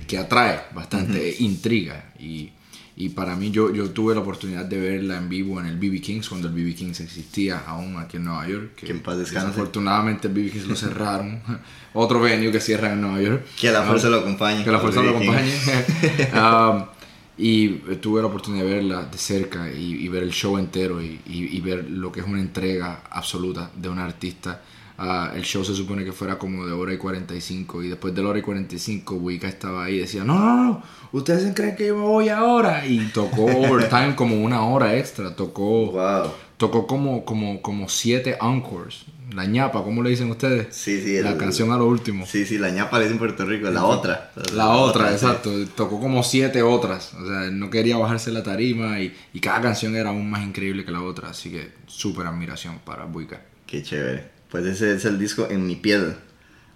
que 0.07 0.19
atrae 0.19 0.61
bastante, 0.75 1.29
e 1.31 1.37
intriga. 1.43 2.13
Y, 2.19 2.51
y 2.99 3.11
para 3.11 3.37
mí, 3.37 3.51
yo, 3.51 3.73
yo 3.75 3.91
tuve 3.91 4.15
la 4.15 4.21
oportunidad 4.21 4.65
de 4.65 4.81
verla 4.81 5.19
en 5.19 5.29
vivo 5.29 5.61
en 5.61 5.67
el 5.67 5.77
BB 5.77 6.01
Kings, 6.01 6.29
cuando 6.31 6.49
el 6.49 6.55
BB 6.55 6.75
Kings 6.75 7.01
existía 7.01 7.59
aún 7.67 7.99
aquí 7.99 8.17
en 8.17 8.25
Nueva 8.25 8.49
York. 8.49 8.75
Que 8.77 8.91
en 8.91 9.01
paz 9.01 9.19
descanse. 9.19 9.49
Desafortunadamente 9.49 10.29
el 10.29 10.35
BB 10.35 10.51
Kings 10.53 10.67
lo 10.67 10.75
cerraron. 10.77 11.41
Otro 11.93 12.21
venue 12.21 12.51
que 12.51 12.61
cierran 12.61 12.93
en 12.93 13.01
Nueva 13.03 13.21
York. 13.21 13.45
Que 13.61 13.71
la 13.71 13.83
fuerza 13.83 14.07
Ah, 14.07 14.11
lo 14.11 14.17
acompañe. 14.21 14.65
Que 14.65 14.71
la 14.73 14.79
fuerza 14.81 15.03
lo 15.03 15.11
acompañe. 15.11 15.53
Ah, 16.33 16.91
y 17.39 17.69
tuve 18.01 18.23
la 18.23 18.29
oportunidad 18.29 18.65
de 18.65 18.71
verla 18.77 19.03
de 19.05 19.19
cerca 19.19 19.71
y, 19.71 20.05
y 20.05 20.09
ver 20.09 20.23
el 20.23 20.31
show 20.33 20.57
entero 20.57 21.03
y, 21.03 21.21
y- 21.27 21.55
y 21.55 21.61
ver 21.61 21.91
lo 21.91 22.11
que 22.11 22.21
es 22.21 22.27
una 22.27 22.41
entrega 22.41 23.03
absoluta 23.11 23.71
de 23.77 23.89
un 23.91 23.99
artista. 23.99 24.63
Ah, 24.99 25.33
el 25.35 25.43
show 25.43 25.63
se 25.65 25.75
supone 25.75 26.05
que 26.05 26.13
fuera 26.13 26.39
como 26.39 26.65
de 26.67 26.73
hora 26.73 26.93
y 26.95 26.97
45 26.97 27.83
y 27.83 27.89
después 27.89 28.15
de 28.15 28.23
la 28.23 28.31
hora 28.31 28.39
y 28.39 28.43
45 28.43 29.15
Wicca 29.17 29.47
estaba 29.49 29.85
ahí 29.85 29.97
y 29.97 29.99
decía, 30.01 30.25
no, 30.25 30.39
no, 30.39 30.65
no, 30.65 30.83
ustedes 31.13 31.43
se 31.43 31.53
creen 31.55 31.77
que 31.77 31.89
yo 31.89 31.97
me 31.97 32.05
voy 32.05 32.29
ahora 32.31 32.87
y 32.87 32.99
tocó 33.09 33.45
overtime 33.45 34.15
como 34.17 34.43
una 34.43 34.63
hora 34.65 34.97
extra, 34.97 35.37
tocó, 35.37 35.91
Wow. 35.93 36.31
tocó 36.57 36.87
como, 36.87 37.25
como, 37.27 37.61
como 37.61 37.89
siete 37.91 38.39
encores, 38.41 39.05
la 39.35 39.45
ñapa, 39.45 39.83
¿cómo 39.83 40.03
le 40.03 40.11
dicen 40.11 40.31
ustedes? 40.31 40.69
Sí, 40.75 41.03
sí. 41.03 41.21
La 41.21 41.33
el- 41.33 41.37
canción 41.37 41.73
a 41.73 41.77
lo 41.77 41.87
último. 41.87 42.25
Sí, 42.25 42.47
sí, 42.47 42.57
la 42.57 42.71
ñapa 42.71 42.97
le 42.99 43.05
dicen 43.05 43.17
en 43.17 43.19
Puerto 43.19 43.45
Rico, 43.45 43.69
la 43.71 43.85
otra. 43.85 44.31
La 44.55 44.69
otra, 44.71 45.11
exacto. 45.13 45.51
Tocó 45.75 46.01
como 46.01 46.23
siete 46.23 46.63
otras. 46.63 47.13
O 47.15 47.27
sea, 47.27 47.51
no 47.51 47.69
quería 47.69 47.99
bajarse 47.99 48.31
la 48.31 48.43
tarima 48.45 49.01
y, 49.01 49.13
y 49.35 49.41
cada 49.41 49.61
canción 49.61 49.97
era 49.97 50.11
aún 50.11 50.31
más 50.31 50.43
increíble 50.45 50.85
que 50.85 50.93
la 50.93 51.03
otra. 51.03 51.31
Así 51.31 51.51
que 51.51 51.73
súper 51.89 52.27
admiración 52.29 52.79
para 52.85 53.05
Buica. 53.05 53.43
Qué 53.67 53.83
chévere. 53.83 54.36
Pues 54.51 54.65
ese 54.65 54.95
es 54.95 55.05
el 55.05 55.19
disco 55.19 55.49
En 55.51 55.67
mi 55.67 55.75
piel. 55.75 56.17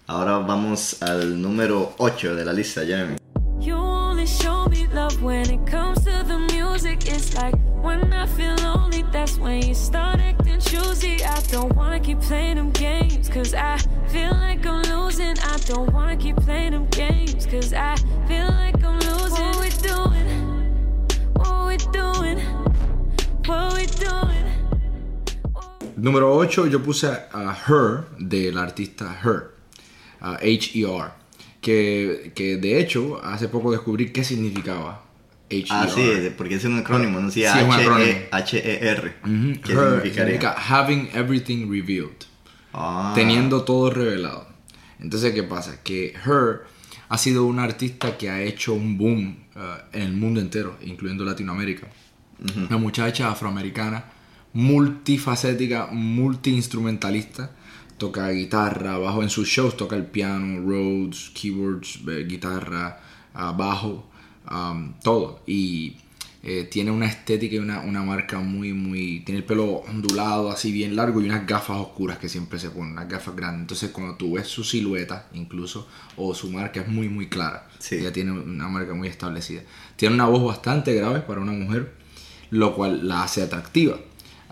Ahora 0.07 0.39
vamos 0.39 1.01
al 1.01 1.41
número 1.41 1.93
8 1.97 2.35
de 2.35 2.43
la 2.43 2.51
lista, 2.51 2.85
Jeremy. 2.85 3.15
You 3.61 3.75
only 3.75 4.25
show 4.25 4.67
me 4.67 4.87
love 4.87 5.21
when 5.21 5.49
it 5.49 5.65
comes 5.69 6.03
to 6.03 6.23
the 6.27 6.37
music. 6.53 7.07
It's 7.07 7.33
like 7.35 7.55
when 7.81 8.11
I 8.11 8.27
feel 8.27 8.55
lonely, 8.57 9.05
that's 9.11 9.37
when 9.37 9.61
you 9.65 9.73
start 9.73 10.19
acting 10.19 10.59
choosy. 10.59 11.23
I 11.23 11.39
don't 11.49 11.73
wanna 11.75 11.99
keep 11.99 12.19
playing 12.19 12.57
them 12.57 12.71
games, 12.71 13.29
cause 13.29 13.53
I 13.53 13.77
feel 14.09 14.31
like 14.31 14.65
I'm 14.65 14.81
losing. 14.83 15.37
I 15.39 15.57
don't 15.65 15.93
wanna 15.93 16.17
keep 16.17 16.35
playing 16.37 16.71
them 16.71 16.87
games, 16.87 17.45
cause 17.45 17.71
I 17.71 17.95
feel 18.27 18.47
like 18.47 18.83
I'm 18.83 18.99
losing. 18.99 19.45
What 19.45 19.59
we 19.61 19.69
doing? 19.79 20.27
What 21.35 21.67
we 21.67 21.77
doing? 21.77 22.39
What 23.45 23.73
we 23.75 23.85
doing? 23.85 24.60
Número 26.01 26.33
8 26.35 26.65
yo 26.67 26.81
puse 26.81 27.07
a 27.07 27.55
Her 27.67 28.05
de 28.17 28.51
la 28.51 28.63
artista 28.63 29.19
Her. 29.23 29.51
H-E-R. 30.19 31.09
Que, 31.61 32.31
que 32.35 32.57
de 32.57 32.79
hecho 32.79 33.23
hace 33.23 33.47
poco 33.47 33.71
descubrí 33.71 34.11
qué 34.11 34.23
significaba 34.23 35.03
H-E-R. 35.49 35.67
Ah, 35.69 35.87
sí, 35.87 36.31
porque 36.35 36.55
es 36.55 36.65
un 36.65 36.79
acrónimo, 36.79 37.19
no 37.19 37.29
sé, 37.29 37.41
Sí, 37.41 37.43
es 37.45 37.63
un 37.63 37.71
acrónimo. 37.71 38.19
H-E-R. 38.31 39.13
¿Qué 39.63 39.71
Her 39.73 39.79
significaría? 39.79 40.11
significa 40.13 40.55
having 40.57 41.09
everything 41.13 41.69
revealed. 41.69 42.25
Ah, 42.73 43.11
teniendo 43.13 43.63
todo 43.63 43.91
revelado. 43.91 44.47
Entonces, 44.99 45.33
¿qué 45.33 45.43
pasa? 45.43 45.83
Que 45.83 46.13
Her 46.25 46.61
ha 47.09 47.17
sido 47.19 47.45
una 47.45 47.63
artista 47.63 48.17
que 48.17 48.29
ha 48.29 48.41
hecho 48.41 48.73
un 48.73 48.97
boom 48.97 49.37
uh, 49.55 49.59
en 49.95 50.01
el 50.03 50.13
mundo 50.13 50.39
entero, 50.39 50.77
incluyendo 50.81 51.23
Latinoamérica. 51.25 51.87
Una 52.55 52.77
muchacha 52.77 53.29
afroamericana, 53.29 54.05
multifacética, 54.53 55.87
multiinstrumentalista. 55.91 57.51
Toca 57.97 58.29
guitarra, 58.29 58.97
bajo 58.97 59.21
en 59.21 59.29
sus 59.29 59.47
shows, 59.47 59.77
toca 59.77 59.95
el 59.95 60.05
piano, 60.05 60.61
Rhodes, 60.67 61.31
keyboards, 61.35 61.99
eh, 62.07 62.25
guitarra, 62.27 62.99
ah, 63.33 63.51
bajo, 63.51 64.09
um, 64.49 64.93
todo. 65.03 65.43
Y 65.45 65.97
eh, 66.43 66.67
tiene 66.71 66.89
una 66.89 67.05
estética 67.05 67.55
y 67.55 67.59
una, 67.59 67.81
una 67.81 68.01
marca 68.01 68.39
muy, 68.39 68.73
muy... 68.73 69.19
Tiene 69.19 69.39
el 69.39 69.45
pelo 69.45 69.83
ondulado, 69.87 70.49
así 70.49 70.71
bien 70.71 70.95
largo 70.95 71.21
y 71.21 71.25
unas 71.25 71.45
gafas 71.45 71.77
oscuras 71.77 72.17
que 72.17 72.27
siempre 72.27 72.57
se 72.57 72.71
ponen, 72.71 72.93
unas 72.93 73.07
gafas 73.07 73.35
grandes. 73.35 73.61
Entonces 73.61 73.91
cuando 73.91 74.15
tú 74.15 74.33
ves 74.33 74.47
su 74.47 74.63
silueta, 74.63 75.27
incluso, 75.33 75.87
o 76.17 76.33
su 76.33 76.49
marca 76.49 76.81
es 76.81 76.87
muy, 76.87 77.07
muy 77.07 77.29
clara. 77.29 77.69
Sí. 77.77 77.97
Ella 77.97 78.11
tiene 78.11 78.31
una 78.31 78.67
marca 78.67 78.95
muy 78.95 79.07
establecida. 79.07 79.61
Tiene 79.95 80.15
una 80.15 80.25
voz 80.25 80.43
bastante 80.43 80.95
grave 80.95 81.19
para 81.19 81.41
una 81.41 81.51
mujer, 81.51 81.93
lo 82.49 82.73
cual 82.73 83.07
la 83.07 83.23
hace 83.23 83.43
atractiva. 83.43 83.99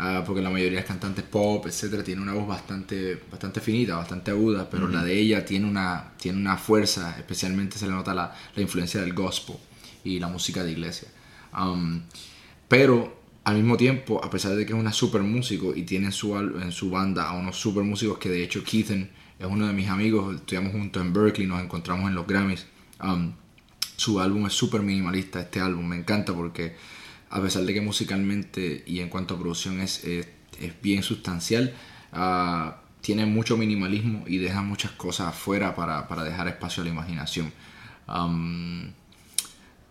Ah, 0.01 0.23
porque 0.25 0.41
la 0.41 0.49
mayoría 0.49 0.79
de 0.79 0.85
cantantes 0.85 1.25
pop, 1.25 1.67
etcétera, 1.67 2.01
tiene 2.05 2.21
una 2.21 2.31
voz 2.31 2.47
bastante, 2.47 3.21
bastante 3.29 3.59
finita, 3.59 3.97
bastante 3.97 4.31
aguda, 4.31 4.69
pero 4.69 4.87
la 4.87 5.03
de 5.03 5.19
ella 5.19 5.43
tiene 5.43 5.67
una, 5.67 6.13
tiene 6.17 6.37
una 6.37 6.55
fuerza, 6.55 7.15
especialmente 7.17 7.77
se 7.77 7.85
le 7.85 7.91
nota 7.91 8.13
la, 8.13 8.33
la 8.55 8.61
influencia 8.61 9.01
del 9.01 9.13
gospel 9.13 9.57
y 10.05 10.17
la 10.21 10.29
música 10.29 10.63
de 10.63 10.71
iglesia. 10.71 11.09
Um, 11.53 12.03
pero 12.69 13.19
al 13.43 13.55
mismo 13.57 13.75
tiempo, 13.75 14.23
a 14.23 14.29
pesar 14.29 14.55
de 14.55 14.65
que 14.65 14.71
es 14.71 14.79
una 14.79 14.93
super 14.93 15.21
músico 15.21 15.75
y 15.75 15.83
tiene 15.83 16.05
en 16.05 16.11
su, 16.13 16.33
en 16.37 16.71
su 16.71 16.89
banda 16.89 17.27
a 17.27 17.33
unos 17.33 17.57
super 17.57 17.83
músicos 17.83 18.19
que 18.19 18.29
de 18.29 18.41
hecho 18.41 18.63
Keithen 18.63 19.09
es 19.37 19.47
uno 19.47 19.67
de 19.67 19.73
mis 19.73 19.89
amigos, 19.89 20.33
estudiamos 20.33 20.71
juntos 20.71 21.01
en 21.01 21.11
Berkeley, 21.11 21.45
nos 21.45 21.61
encontramos 21.61 22.07
en 22.07 22.15
los 22.15 22.25
Grammys. 22.25 22.65
Um, 23.03 23.33
su 23.97 24.21
álbum 24.21 24.47
es 24.47 24.53
súper 24.53 24.81
minimalista, 24.81 25.41
este 25.41 25.59
álbum 25.59 25.85
me 25.85 25.97
encanta 25.97 26.33
porque 26.33 26.77
a 27.29 27.41
pesar 27.41 27.63
de 27.63 27.73
que 27.73 27.81
musicalmente 27.81 28.83
y 28.85 28.99
en 28.99 29.09
cuanto 29.09 29.35
a 29.35 29.39
producción 29.39 29.79
es, 29.81 30.03
es, 30.03 30.27
bien 30.81 31.03
sustancial, 31.03 31.73
ah, 32.11 32.81
tiene 33.01 33.25
mucho 33.25 33.55
minimalismo 33.55 34.25
y 34.27 34.37
deja 34.37 34.61
muchas 34.61 34.91
cosas 34.91 35.27
afuera 35.27 35.75
para, 35.75 36.07
para 36.07 36.23
dejar 36.23 36.47
espacio 36.47 36.81
a 36.81 36.85
la 36.85 36.91
imaginación. 36.91 37.51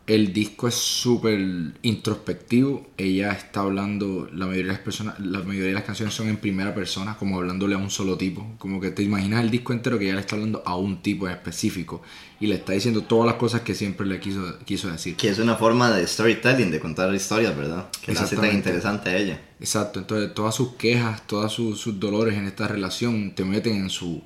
El 0.09 0.33
disco 0.33 0.69
es 0.69 0.75
súper 0.75 1.39
introspectivo. 1.83 2.87
Ella 2.97 3.33
está 3.33 3.61
hablando, 3.61 4.27
la 4.33 4.47
mayoría 4.47 4.69
de 4.69 4.73
las 4.73 4.81
personas, 4.81 5.21
la 5.21 5.41
mayoría 5.41 5.69
de 5.69 5.75
las 5.75 5.85
canciones 5.85 6.15
son 6.15 6.29
en 6.29 6.39
primera 6.39 6.75
persona, 6.75 7.15
como 7.19 7.37
hablándole 7.37 7.75
a 7.75 7.79
un 7.79 7.91
solo 7.91 8.17
tipo. 8.17 8.55
Como 8.57 8.81
que 8.81 8.91
te 8.91 9.03
imaginas 9.03 9.45
el 9.45 9.51
disco 9.51 9.75
entero 9.75 9.99
que 9.99 10.07
ella 10.07 10.15
le 10.15 10.21
está 10.21 10.37
hablando 10.37 10.63
a 10.65 10.77
un 10.77 11.03
tipo 11.03 11.29
en 11.29 11.35
específico 11.35 12.01
y 12.41 12.47
le 12.47 12.55
está 12.55 12.73
diciendo 12.73 13.03
todas 13.03 13.27
las 13.27 13.35
cosas 13.35 13.61
que 13.61 13.75
siempre 13.75 14.07
le 14.07 14.19
quiso, 14.19 14.59
quiso 14.65 14.91
decir. 14.91 15.15
Que 15.15 15.29
es 15.29 15.39
una 15.41 15.57
forma 15.57 15.91
de 15.91 16.07
storytelling, 16.07 16.71
de 16.71 16.81
contar 16.81 17.15
historias, 17.15 17.55
¿verdad? 17.55 17.91
Que 18.01 18.15
la 18.15 18.23
hace 18.23 18.37
tan 18.37 18.55
interesante 18.55 19.11
a 19.11 19.19
ella. 19.19 19.43
Exacto, 19.61 20.01
entonces 20.01 20.33
todas 20.33 20.55
sus 20.55 20.71
quejas, 20.77 21.27
todos 21.27 21.53
sus, 21.53 21.79
sus 21.79 22.01
dolores 22.01 22.35
en 22.35 22.47
esta 22.47 22.67
relación 22.67 23.35
te 23.35 23.45
meten 23.45 23.77
en 23.77 23.91
su, 23.91 24.23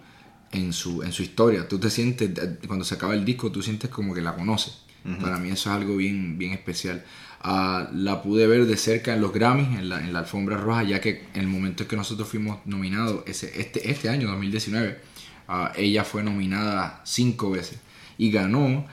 en 0.53 0.73
su, 0.73 1.03
en 1.03 1.13
su 1.13 1.25
historia. 1.25 1.67
Tú 1.67 1.81
te 1.81 1.91
sientes, 1.91 2.31
cuando 2.69 2.85
se 2.85 2.95
acaba 2.95 3.15
el 3.15 3.25
disco, 3.25 3.51
tú 3.51 3.63
sientes 3.63 3.91
como 3.91 4.15
que 4.15 4.21
la 4.21 4.37
conoces. 4.37 4.82
Para 5.21 5.39
mí 5.39 5.51
eso 5.51 5.71
es 5.71 5.77
algo 5.77 5.97
bien, 5.97 6.39
bien 6.39 6.53
especial. 6.53 7.05
Ah, 7.41 7.89
la 7.93 8.23
pude 8.23 8.47
ver 8.47 8.67
de 8.67 8.77
cerca 8.77 9.15
en 9.15 9.21
los 9.21 9.33
Grammys, 9.33 9.79
en 9.79 9.89
la, 9.89 10.01
en 10.01 10.13
la 10.13 10.21
alfombra 10.21 10.57
roja, 10.57 10.85
ya 10.85 11.01
que 11.01 11.27
en 11.35 11.41
el 11.41 11.49
momento 11.49 11.83
en 11.83 11.89
que 11.89 11.97
nosotros 11.97 12.29
fuimos 12.29 12.59
nominados, 12.67 13.25
ese, 13.27 13.61
este, 13.61 13.91
este 13.91 14.09
año, 14.09 14.29
2019, 14.29 15.01
ah, 15.49 15.73
ella 15.75 16.05
fue 16.05 16.23
nominada 16.23 17.01
cinco 17.05 17.51
veces 17.51 17.81
y 18.17 18.31
ganó 18.31 18.87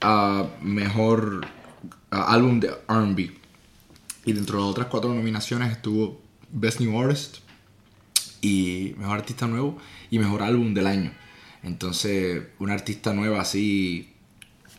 a 0.00 0.48
mejor 0.62 1.46
ah, 2.10 2.32
álbum 2.32 2.58
de 2.58 2.70
RB. 2.88 3.30
Y 4.24 4.32
dentro 4.32 4.58
de 4.58 4.64
otras 4.64 4.88
cuatro 4.88 5.14
nominaciones 5.14 5.70
estuvo 5.70 6.20
Best 6.50 6.80
New 6.80 7.00
Artist 7.00 7.38
y 8.40 8.94
Mejor 8.98 9.18
Artista 9.18 9.46
Nuevo 9.46 9.78
y 10.10 10.18
Mejor 10.18 10.42
Álbum 10.42 10.74
del 10.74 10.88
Año. 10.88 11.12
Entonces, 11.62 12.42
una 12.58 12.74
artista 12.74 13.12
nueva 13.12 13.40
así 13.40 14.11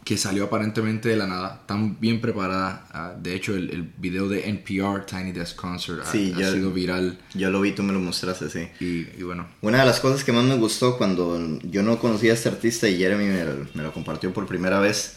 que 0.04 0.18
salió 0.18 0.46
aparentemente 0.46 1.08
de 1.10 1.16
la 1.16 1.28
nada, 1.28 1.62
tan 1.66 2.00
bien 2.00 2.20
preparada. 2.20 2.86
ah, 2.92 3.14
de 3.22 3.36
hecho, 3.36 3.56
el, 3.56 3.70
el 3.70 3.84
video 3.98 4.28
de 4.28 4.50
NPR 4.50 5.06
Tiny 5.06 5.32
Desk 5.32 5.56
Concert 5.56 6.02
ha- 6.06 6.12
Sí, 6.12 6.34
ha, 6.36 6.40
ya- 6.40 6.52
sido 6.52 6.72
viral. 6.72 7.18
Yo 7.34 7.50
lo 7.50 7.62
vi, 7.62 7.72
tú 7.72 7.84
me 7.84 7.94
lo 7.94 8.00
mostraste, 8.00 8.50
sí. 8.50 8.68
Y, 8.82 9.08
y 9.18 9.24
bueno, 9.24 9.48
Una 9.62 9.80
de 9.80 9.86
las 9.86 10.00
cosas 10.02 10.24
que 10.24 10.32
más 10.34 10.44
me 10.44 10.56
gustó 10.58 10.98
cuando 10.98 11.60
yo 11.64 11.84
no 11.84 12.00
conocía 12.00 12.32
a 12.32 12.36
este 12.36 12.50
artista 12.50 12.90
y 12.90 12.98
Jeremy 12.98 13.26
me, 13.26 13.46
lo- 13.46 13.68
me 13.74 13.84
lo 13.84 13.94
compartió 13.94 14.34
por 14.34 14.46
primera 14.46 14.80
vez 14.80 15.16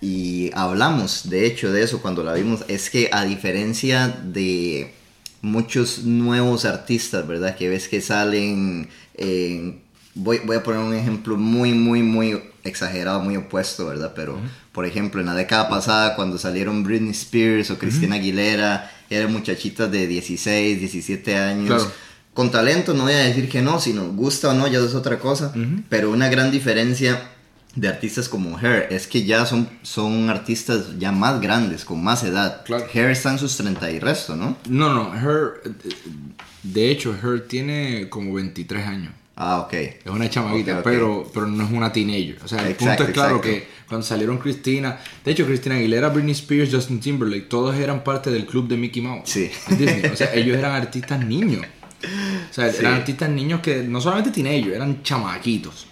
y 0.00 0.50
hablamos 0.54 1.28
de 1.28 1.46
hecho 1.46 1.72
de 1.72 1.82
eso 1.82 2.00
cuando 2.02 2.22
la 2.22 2.34
vimos, 2.34 2.64
es 2.68 2.88
que 2.90 3.08
a 3.12 3.24
diferencia 3.24 4.08
de 4.08 4.92
muchos 5.42 6.04
nuevos 6.04 6.64
artistas, 6.64 7.26
¿verdad? 7.26 7.56
Que 7.56 7.68
ves 7.68 7.88
que 7.88 8.00
salen 8.00 8.88
en... 9.14 9.80
Voy, 10.14 10.40
voy 10.44 10.56
a 10.56 10.62
poner 10.64 10.80
un 10.80 10.94
ejemplo 10.94 11.36
muy, 11.36 11.72
muy, 11.72 12.02
muy 12.02 12.40
exagerado, 12.68 13.20
muy 13.20 13.36
opuesto, 13.36 13.86
¿verdad? 13.86 14.12
Pero, 14.14 14.38
por 14.72 14.86
ejemplo, 14.86 15.20
en 15.20 15.26
la 15.26 15.34
década 15.34 15.68
pasada, 15.68 16.16
cuando 16.16 16.38
salieron 16.38 16.84
Britney 16.84 17.10
Spears 17.10 17.70
o 17.70 17.78
Christina 17.78 18.16
Aguilera, 18.16 18.90
eran 19.10 19.32
muchachitas 19.32 19.90
de 19.90 20.06
16, 20.06 20.78
17 20.78 21.36
años. 21.36 21.82
Claro. 21.82 21.92
Con 22.34 22.50
talento, 22.50 22.94
no 22.94 23.04
voy 23.04 23.14
a 23.14 23.18
decir 23.18 23.48
que 23.48 23.62
no, 23.62 23.80
si 23.80 23.92
nos 23.92 24.14
gusta 24.14 24.50
o 24.50 24.54
no, 24.54 24.68
ya 24.68 24.78
es 24.78 24.94
otra 24.94 25.18
cosa. 25.18 25.52
Pero 25.88 26.10
una 26.10 26.28
gran 26.28 26.50
diferencia 26.50 27.30
de 27.74 27.88
artistas 27.88 28.28
como 28.28 28.58
Her 28.58 28.88
es 28.90 29.06
que 29.06 29.24
ya 29.24 29.46
son, 29.46 29.68
son 29.82 30.30
artistas 30.30 30.98
ya 30.98 31.12
más 31.12 31.40
grandes, 31.40 31.84
con 31.84 32.02
más 32.02 32.24
edad. 32.24 32.64
Claro. 32.64 32.86
Her 32.92 33.10
está 33.10 33.32
en 33.32 33.38
sus 33.38 33.56
30 33.56 33.90
y 33.90 33.98
resto, 33.98 34.36
¿no? 34.36 34.56
No, 34.68 34.92
no, 34.92 35.14
Her, 35.14 35.62
eh, 35.64 35.94
de 36.62 36.90
hecho, 36.90 37.14
Her 37.14 37.46
tiene 37.46 38.08
como 38.08 38.34
23 38.34 38.86
años. 38.86 39.12
Ah, 39.40 39.60
ok. 39.60 39.72
Es 39.72 40.06
una 40.10 40.28
chamaguita. 40.28 40.82
Pero, 40.82 41.30
pero 41.32 41.46
no 41.46 41.64
es 41.64 41.70
una 41.70 41.92
teenager. 41.92 42.38
O 42.44 42.48
sea, 42.48 42.60
el 42.64 42.72
Exacto, 42.72 43.04
punto 43.04 43.04
es 43.04 43.10
claro 43.14 43.36
exacto. 43.36 43.48
que 43.48 43.68
cuando 43.86 44.04
salieron 44.04 44.38
Christina, 44.38 44.98
de 45.24 45.30
hecho, 45.30 45.46
Christina 45.46 45.76
Aguilera, 45.76 46.08
Britney 46.08 46.32
Spears, 46.32 46.74
Justin 46.74 46.98
Timberlake, 46.98 47.42
todos 47.48 47.76
eran 47.76 48.02
parte 48.02 48.32
del 48.32 48.46
club 48.46 48.66
de 48.66 48.76
Mickey 48.76 49.00
Mouse. 49.00 49.30
Sí. 49.30 49.48
Disney. 49.68 50.10
O 50.12 50.16
sea, 50.16 50.34
ellos 50.34 50.56
eran 50.58 50.72
artistas 50.72 51.24
niños. 51.24 51.64
O 52.50 52.52
sea, 52.54 52.70
Sí. 52.72 52.78
eran 52.80 52.94
artistas 52.94 53.30
niños 53.30 53.60
que 53.60 53.84
no 53.84 54.00
solamente 54.00 54.30
teenagers, 54.32 54.74
eran 54.74 55.02
chamaquitos. 55.04 55.86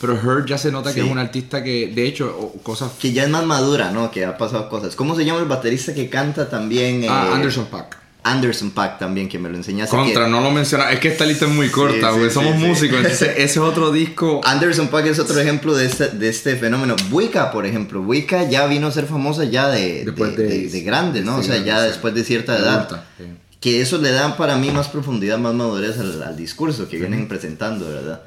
Pero 0.00 0.14
Her 0.14 0.44
ya 0.46 0.58
se 0.58 0.70
nota 0.70 0.90
que 0.94 1.00
Sí. 1.00 1.06
es 1.06 1.10
un 1.10 1.18
artista 1.18 1.64
que, 1.64 1.88
de 1.88 2.06
hecho, 2.06 2.52
cosas. 2.62 2.92
Que 3.00 3.12
ya 3.12 3.24
es 3.24 3.30
más 3.30 3.44
madura, 3.46 3.90
¿no? 3.92 4.10
Que 4.10 4.24
ha 4.26 4.36
pasado 4.36 4.68
cosas. 4.68 4.94
¿Cómo 4.94 5.16
se 5.16 5.24
llama 5.24 5.40
el 5.40 5.46
baterista 5.46 5.94
que 5.94 6.08
canta 6.10 6.48
también? 6.50 7.04
Ah, 7.08 7.28
eh, 7.30 7.34
Anderson 7.34 7.66
Paak. 7.66 7.96
Anderson 8.30 8.70
Pack 8.70 8.98
también, 8.98 9.28
que 9.28 9.38
me 9.38 9.48
lo 9.48 9.56
enseñaste. 9.56 9.94
Contra, 9.96 10.24
que- 10.24 10.30
no 10.30 10.40
lo 10.40 10.50
menciona. 10.50 10.90
Es 10.90 11.00
que 11.00 11.08
esta 11.08 11.24
lista 11.26 11.46
es 11.46 11.50
muy 11.52 11.68
corta, 11.68 12.08
sí, 12.08 12.14
porque 12.14 12.28
sí, 12.28 12.34
somos 12.34 12.60
sí. 12.60 12.66
músicos. 12.66 12.96
Entonces, 12.98 13.28
ese 13.36 13.42
es 13.44 13.56
otro 13.58 13.90
disco. 13.92 14.40
Anderson 14.44 14.88
Pack 14.88 15.06
es 15.06 15.18
otro 15.18 15.38
ejemplo 15.40 15.74
de 15.74 15.86
este, 15.86 16.08
de 16.08 16.28
este 16.28 16.56
fenómeno. 16.56 16.96
Wicca, 17.10 17.50
por 17.50 17.66
ejemplo. 17.66 18.00
Wicca 18.02 18.48
ya 18.48 18.66
vino 18.66 18.86
a 18.88 18.92
ser 18.92 19.06
famosa 19.06 19.44
ya 19.44 19.68
de, 19.68 20.04
Después 20.04 20.36
de, 20.36 20.44
de- 20.44 20.58
de- 20.60 20.68
de 20.70 20.80
grande, 20.82 21.20
¿no? 21.22 21.36
o 21.36 21.42
sea, 21.42 21.58
ya 21.58 21.80
después 21.82 22.14
de 22.14 22.24
cierta 22.24 22.56
edad. 22.58 23.04
sí. 23.18 23.24
Que 23.60 23.80
eso 23.80 23.98
le 23.98 24.12
da 24.12 24.36
para 24.36 24.56
mí 24.56 24.70
más 24.70 24.86
profundidad, 24.86 25.36
más 25.36 25.52
madurez 25.52 25.98
al, 25.98 26.22
al 26.22 26.36
discurso 26.36 26.88
que 26.88 26.96
vienen 26.96 27.26
presentando, 27.26 27.88
¿verdad? 27.88 28.22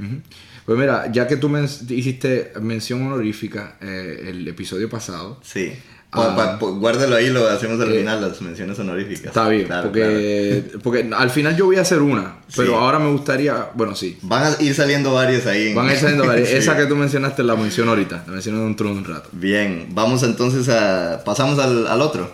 Pues 0.65 0.77
mira, 0.77 1.09
ya 1.11 1.25
que 1.25 1.37
tú 1.37 1.47
men- 1.47 1.69
hiciste 1.89 2.51
mención 2.59 3.07
honorífica 3.07 3.77
eh, 3.81 4.25
el 4.27 4.45
episodio 4.47 4.89
pasado, 4.89 5.39
Sí. 5.41 5.71
Ah. 6.13 6.35
Pa- 6.35 6.59
pa- 6.59 6.65
guárdalo 6.67 7.15
ahí, 7.15 7.29
lo 7.29 7.47
hacemos 7.47 7.79
al 7.79 7.93
Eh, 7.93 7.99
final, 7.99 8.19
las 8.21 8.41
menciones 8.41 8.77
honoríficas. 8.79 9.27
está 9.27 9.47
bien, 9.47 9.65
Claro, 9.65 9.83
porque, 9.83 10.65
porque 10.83 11.09
al 11.15 11.29
final 11.29 11.55
yo 11.55 11.65
voy 11.67 11.77
a 11.77 11.81
hacer 11.81 12.01
una, 12.01 12.35
pero 12.53 12.67
Sí. 12.69 12.73
ahora 12.77 12.99
me 12.99 13.09
gustaría, 13.11 13.69
bueno, 13.75 13.95
sí, 13.95 14.17
Van 14.21 14.43
a 14.53 14.61
ir 14.61 14.75
saliendo 14.75 15.13
varios 15.13 15.45
ahí. 15.45 15.69
en- 15.69 15.75
van 15.75 15.87
a 15.87 15.93
ir 15.93 15.99
saliendo 15.99 16.25
varias. 16.27 16.49
Sí. 16.49 16.55
Esa 16.57 16.75
que 16.75 16.85
tú 16.85 16.97
mencionaste 16.97 17.43
la 17.43 17.55
menciono 17.55 17.91
ahorita, 17.91 18.23
la 18.27 18.33
menciono 18.33 18.61
dentro 18.65 18.87
de 18.89 18.95
un 18.95 19.05
rato. 19.05 19.29
Bien, 19.31 19.87
vamos 19.91 20.23
entonces 20.23 20.67
a... 20.67 21.23
Pasamos 21.23 21.57
al, 21.59 21.87
al 21.87 22.01
otro. 22.01 22.29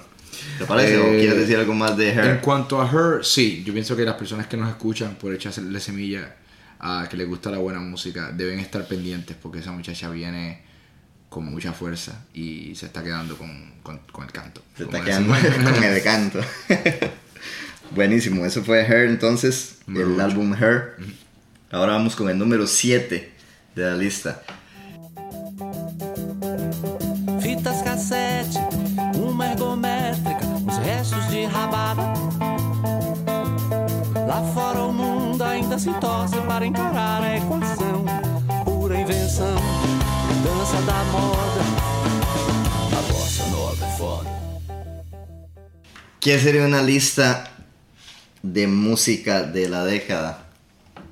¿Te 0.57 0.65
parece? 0.65 0.97
¿O 0.97 1.05
Eh, 1.13 1.19
quieres 1.19 1.37
decir 1.37 1.57
algo 1.57 1.75
más 1.75 1.95
de 1.95 2.09
En 2.13 2.17
Her? 2.19 2.41
cuanto 2.41 2.81
a 2.81 2.89
Her, 2.91 3.23
sí, 3.23 3.61
yo 3.63 3.73
pienso 3.73 3.95
que 3.95 4.03
las 4.05 4.15
personas 4.15 4.47
que 4.47 4.57
nos 4.57 4.69
escuchan 4.69 5.15
por 5.21 5.31
echarle 5.35 5.79
semilla 5.79 6.35
a 6.79 7.07
que 7.09 7.15
les 7.15 7.27
gusta 7.27 7.51
la 7.51 7.59
buena 7.59 7.79
música 7.79 8.31
deben 8.35 8.57
estar 8.59 8.87
pendientes 8.87 9.37
porque 9.39 9.59
esa 9.59 9.71
muchacha 9.71 10.09
viene 10.09 10.61
con 11.29 11.45
mucha 11.45 11.73
fuerza 11.73 12.23
y 12.33 12.73
se 12.75 12.85
está 12.87 13.03
quedando 13.03 13.37
con, 13.37 13.73
con- 13.83 13.99
con 14.11 14.23
el 14.25 14.31
canto. 14.31 14.61
Se 14.77 14.83
está 14.83 15.03
quedando 15.03 15.33
con 15.73 15.83
el 15.83 16.03
canto. 16.03 16.39
Buenísimo, 17.91 18.45
eso 18.45 18.63
fue 18.63 18.81
Her 18.81 19.07
entonces, 19.07 19.77
Número 19.87 20.07
el 20.07 20.13
ocho. 20.15 20.23
álbum 20.23 20.53
Her. 20.53 20.95
Ahora 21.71 21.93
vamos 21.93 22.15
con 22.15 22.29
el 22.29 22.37
número 22.37 22.65
7 22.67 23.31
de 23.75 23.83
la 23.83 23.95
lista. 23.95 24.41
Fitas 27.41 27.81
cassete, 27.83 28.57
uma 29.15 29.47
ergométrica, 29.51 30.45
uns 30.45 30.77
restos 30.79 31.27
de 31.29 31.45
rabada. 31.45 32.13
Lá 34.27 34.41
fora 34.53 34.79
o 34.83 34.91
mundo 34.91 35.43
ainda 35.43 35.79
se 35.79 35.91
torce 35.99 36.37
para 36.47 36.65
encarar 36.65 37.21
a 37.23 37.37
equação. 37.37 38.05
Pura 38.65 38.99
invenção, 38.99 39.55
dança 40.43 40.81
da 40.81 41.03
moda. 41.05 41.61
A 42.97 43.01
bossa 43.11 43.45
nova 43.47 43.85
é 43.85 43.97
foda. 43.97 44.29
¿Qué 46.19 46.39
sería 46.39 46.65
una 46.65 46.81
lista 46.81 47.49
de 48.43 48.67
música 48.67 49.43
de 49.43 49.69
la 49.69 49.85
década 49.85 50.45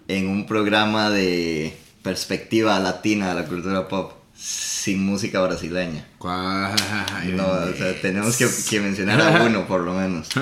en 0.07 0.27
un 0.27 0.45
programa 0.45 1.09
de 1.09 1.77
perspectiva 2.03 2.79
latina 2.79 3.29
de 3.29 3.35
la 3.35 3.45
cultura 3.45 3.87
pop 3.87 4.13
sin 4.35 5.03
música 5.05 5.41
brasileña? 5.41 6.05
Ay, 6.21 7.31
No, 7.33 7.47
o 7.47 7.73
sea, 7.73 7.99
tenemos 8.01 8.37
que, 8.37 8.47
que 8.69 8.79
mencionar 8.81 9.21
a 9.21 9.43
uno 9.43 9.65
por 9.67 9.81
lo 9.81 9.93
menos. 9.93 10.29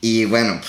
Y 0.00 0.26
bueno, 0.26 0.60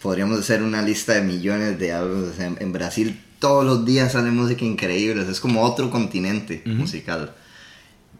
podríamos 0.00 0.38
hacer 0.38 0.62
una 0.62 0.80
lista 0.80 1.14
de 1.14 1.22
millones 1.22 1.80
de 1.80 1.92
álbumes. 1.92 2.38
En 2.38 2.72
Brasil 2.72 3.20
todos 3.38 3.64
los 3.64 3.84
días 3.84 4.12
sale 4.12 4.30
música 4.30 4.64
increíble. 4.64 5.24
Es 5.28 5.40
como 5.40 5.62
otro 5.62 5.90
continente 5.90 6.62
musical. 6.66 7.34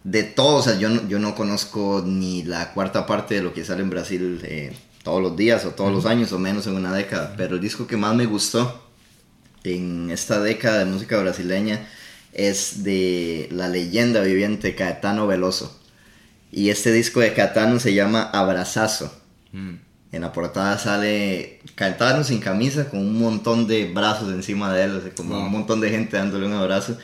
De 0.02 0.22
todo, 0.22 0.56
o 0.56 0.62
sea, 0.62 0.78
yo 0.78 0.88
no, 0.90 1.08
yo 1.08 1.18
no 1.18 1.34
conozco 1.34 2.02
ni 2.06 2.42
la 2.42 2.72
cuarta 2.72 3.06
parte 3.06 3.36
de 3.36 3.42
lo 3.42 3.54
que 3.54 3.64
sale 3.64 3.82
en 3.82 3.90
Brasil 3.90 4.40
eh, 4.44 4.76
todos 5.02 5.22
los 5.22 5.36
días 5.36 5.64
o 5.64 5.70
todos 5.70 5.92
los 5.92 6.04
años 6.06 6.32
o 6.32 6.38
menos 6.38 6.66
en 6.66 6.74
una 6.74 6.92
década. 6.92 7.34
Pero 7.36 7.56
el 7.56 7.60
disco 7.60 7.86
que 7.86 7.96
más 7.96 8.14
me 8.14 8.26
gustó 8.26 8.82
en 9.64 10.10
esta 10.10 10.40
década 10.40 10.80
de 10.80 10.84
música 10.84 11.18
brasileña 11.18 11.86
es 12.32 12.82
de 12.82 13.48
la 13.50 13.68
leyenda 13.68 14.20
viviente 14.20 14.74
Caetano 14.74 15.26
Veloso. 15.26 15.80
Y 16.52 16.70
este 16.70 16.92
disco 16.92 17.20
de 17.20 17.32
Caetano 17.32 17.80
se 17.80 17.94
llama 17.94 18.22
Abrazazo. 18.22 19.12
Mm. 19.52 19.83
En 20.14 20.22
la 20.22 20.32
portada 20.32 20.78
sale 20.78 21.60
Caetano 21.74 22.22
sin 22.24 22.38
camisa 22.38 22.88
con 22.88 23.00
un 23.00 23.18
montón 23.18 23.66
de 23.66 23.92
brazos 23.92 24.32
encima 24.32 24.72
de 24.72 24.84
él, 24.84 24.90
o 24.96 25.00
sea, 25.00 25.10
como 25.14 25.34
Wow. 25.34 25.44
un 25.46 25.50
montón 25.52 25.80
de 25.80 25.90
gente 25.90 26.16
dándole 26.16 26.46
un 26.46 26.52
abrazo. 26.52 26.96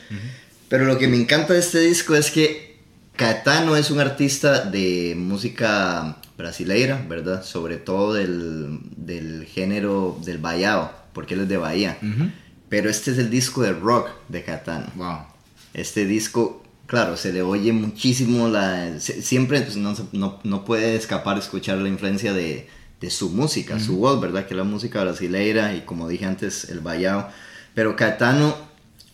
Pero 0.69 0.85
lo 0.85 0.97
que 0.97 1.07
me 1.07 1.17
encanta 1.17 1.53
de 1.53 1.59
este 1.59 1.79
disco 1.79 2.15
es 2.15 2.31
que 2.31 2.77
Caetano 3.17 3.75
es 3.75 3.91
un 3.91 3.99
artista 3.99 4.61
de 4.63 5.13
música 5.17 6.17
brasileira, 6.37 7.05
¿verdad? 7.09 7.43
Sobre 7.43 7.77
todo 7.77 8.13
del, 8.13 8.79
del 8.95 9.45
género 9.45 10.17
del 10.23 10.37
Bahía, 10.37 10.91
porque 11.13 11.33
él 11.33 11.41
es 11.41 11.49
de 11.49 11.57
Bahía. 11.57 11.97
Pero 12.69 12.89
este 12.89 13.11
es 13.11 13.17
el 13.17 13.29
disco 13.29 13.61
de 13.61 13.73
rock 13.73 14.07
de 14.29 14.43
Caetano. 14.43 14.87
Wow. 14.95 15.17
Este 15.73 16.05
disco, 16.05 16.63
claro, 16.87 17.17
se 17.17 17.33
le 17.33 17.41
oye 17.41 17.73
muchísimo 17.73 18.47
la... 18.47 18.99
se- 18.99 19.21
Siempre 19.21 19.59
pues, 19.61 19.75
no, 19.75 19.93
no, 20.13 20.39
no 20.43 20.63
puede 20.65 20.95
escapar 20.95 21.37
escuchar 21.37 21.77
la 21.79 21.89
influencia 21.89 22.31
de, 22.33 22.67
de 23.01 23.09
su 23.09 23.31
música, 23.31 23.79
su 23.79 23.97
voz, 23.97 24.21
¿verdad? 24.21 24.45
Que 24.45 24.53
es 24.53 24.57
la 24.57 24.63
música 24.63 25.01
brasileira 25.01 25.75
y 25.75 25.81
como 25.81 26.07
dije 26.07 26.25
antes, 26.25 26.69
el 26.69 26.79
bayao. 26.79 27.27
Pero 27.73 27.95
Caetano, 27.95 28.55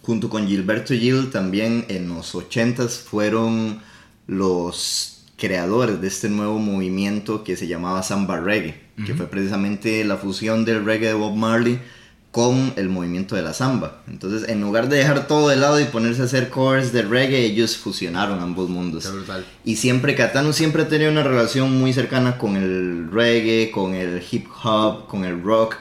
junto 0.01 0.29
con 0.29 0.47
Gilberto 0.47 0.93
Gil, 0.93 1.31
también 1.31 1.85
en 1.87 2.09
los 2.09 2.35
80s 2.35 2.99
fueron 2.99 3.81
los 4.27 5.23
creadores 5.37 6.01
de 6.01 6.07
este 6.07 6.29
nuevo 6.29 6.59
movimiento 6.59 7.43
que 7.43 7.55
se 7.55 7.67
llamaba 7.67 8.03
Samba 8.03 8.39
Reggae, 8.39 8.81
que 9.05 9.13
fue 9.13 9.27
precisamente 9.27 10.03
la 10.03 10.17
fusión 10.17 10.65
del 10.65 10.83
reggae 10.83 11.09
de 11.09 11.13
Bob 11.13 11.35
Marley 11.35 11.79
con 12.37 12.71
el 12.75 12.87
movimiento 12.87 13.35
de 13.35 13.41
la 13.41 13.51
samba. 13.51 14.03
Entonces, 14.07 14.47
en 14.47 14.61
lugar 14.61 14.89
de 14.89 14.97
dejar 14.97 15.25
todo 15.25 15.49
de 15.49 15.55
lado 15.55 15.79
y 15.79 15.85
ponerse 15.85 16.21
a 16.21 16.25
hacer 16.25 16.49
covers 16.49 16.93
de 16.93 17.01
reggae, 17.01 17.43
ellos 17.43 17.77
fusionaron 17.77 18.41
ambos 18.41 18.69
mundos. 18.69 19.11
Y 19.65 19.77
siempre, 19.77 20.13
Catano 20.13 20.53
siempre 20.53 20.83
ha 20.83 20.87
tenido 20.87 21.09
una 21.09 21.23
relación 21.23 21.75
muy 21.79 21.93
cercana 21.93 22.37
con 22.37 22.55
el 22.55 23.09
reggae, 23.11 23.71
con 23.71 23.95
el 23.95 24.21
hip 24.29 24.45
hop, 24.63 25.07
con 25.07 25.25
el 25.25 25.41
rock. 25.41 25.77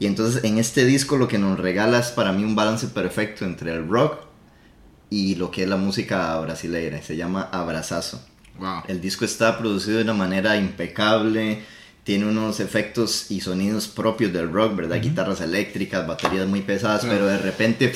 Y 0.00 0.06
entonces 0.06 0.42
en 0.42 0.58
este 0.58 0.84
disco 0.84 1.16
lo 1.16 1.28
que 1.28 1.38
nos 1.38 1.60
regala 1.60 2.00
es 2.00 2.08
para 2.08 2.32
mí 2.32 2.42
un 2.42 2.56
balance 2.56 2.88
perfecto 2.88 3.44
entre 3.44 3.72
el 3.72 3.86
rock 3.86 4.16
y 5.10 5.36
lo 5.36 5.52
que 5.52 5.62
es 5.62 5.68
la 5.68 5.76
música 5.76 6.40
brasileira. 6.40 7.00
Se 7.02 7.16
llama 7.16 7.48
Abrazazo. 7.52 8.20
Wow. 8.58 8.82
El 8.88 9.00
disco 9.00 9.24
está 9.24 9.56
producido 9.58 9.98
de 9.98 10.02
una 10.02 10.14
manera 10.14 10.56
impecable, 10.56 11.62
tiene 12.04 12.26
unos 12.26 12.60
efectos 12.60 13.30
y 13.30 13.40
sonidos 13.40 13.88
propios 13.88 14.32
del 14.32 14.50
rock, 14.52 14.76
¿verdad? 14.76 15.00
Guitarras 15.00 15.40
eléctricas, 15.40 16.06
baterías 16.06 16.46
muy 16.48 16.62
pesadas, 16.62 17.04
pero 17.04 17.26
de 17.26 17.38
repente 17.38 17.92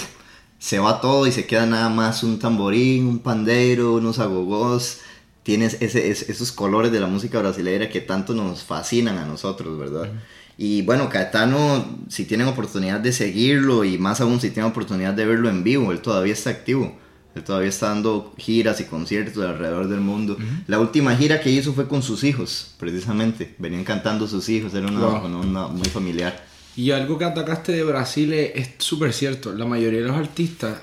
se 0.58 0.78
va 0.78 1.00
todo 1.00 1.26
y 1.26 1.32
se 1.32 1.46
queda 1.46 1.66
nada 1.66 1.88
más 1.88 2.22
un 2.22 2.38
tamborín, 2.38 3.06
un 3.06 3.18
pandero, 3.18 3.94
unos 3.94 4.18
agogós. 4.18 4.98
Tienes 5.42 5.78
ese, 5.80 6.10
es- 6.10 6.28
esos 6.30 6.52
colores 6.52 6.90
de 6.92 7.00
la 7.00 7.06
música 7.06 7.38
brasileña 7.38 7.88
que 7.90 8.00
tanto 8.00 8.34
nos 8.34 8.62
fascinan 8.62 9.18
a 9.18 9.26
nosotros, 9.26 9.78
¿verdad? 9.78 10.10
Y 10.56 10.82
bueno, 10.82 11.08
Caetano, 11.10 11.84
si 12.08 12.24
tienen 12.24 12.46
oportunidad 12.46 13.00
de 13.00 13.12
seguirlo 13.12 13.84
y 13.84 13.98
más 13.98 14.20
aún 14.20 14.40
si 14.40 14.50
tienen 14.50 14.70
oportunidad 14.70 15.12
de 15.12 15.26
verlo 15.26 15.48
en 15.50 15.64
vivo, 15.64 15.90
él 15.92 16.00
todavía 16.00 16.32
está 16.32 16.50
activo. 16.50 16.96
Todavía 17.42 17.68
está 17.68 17.88
dando 17.88 18.32
giras 18.38 18.80
y 18.80 18.84
conciertos 18.84 19.44
alrededor 19.44 19.88
del 19.88 20.00
mundo. 20.00 20.36
La 20.66 20.78
última 20.78 21.16
gira 21.16 21.40
que 21.40 21.50
hizo 21.50 21.72
fue 21.72 21.88
con 21.88 22.02
sus 22.02 22.22
hijos, 22.24 22.74
precisamente. 22.78 23.54
Venían 23.58 23.84
cantando 23.84 24.26
sus 24.28 24.48
hijos, 24.48 24.72
era 24.74 24.86
una, 24.86 25.00
Wow. 25.00 25.26
una- 25.26 25.38
una 25.38 25.66
muy 25.68 25.88
familiar. 25.88 26.44
Y 26.76 26.90
algo 26.90 27.18
que 27.18 27.24
atacaste 27.24 27.72
de 27.72 27.84
Brasil 27.84 28.32
es 28.32 28.70
súper 28.78 29.12
cierto. 29.12 29.52
La 29.52 29.64
mayoría 29.64 30.00
de 30.00 30.06
los 30.06 30.16
artistas, 30.16 30.78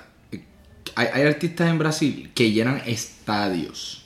hay, 0.96 1.08
hay 1.14 1.24
artistas 1.24 1.70
en 1.70 1.78
Brasil 1.80 2.32
que 2.34 2.52
llenan 2.52 2.82
estadios 2.86 4.04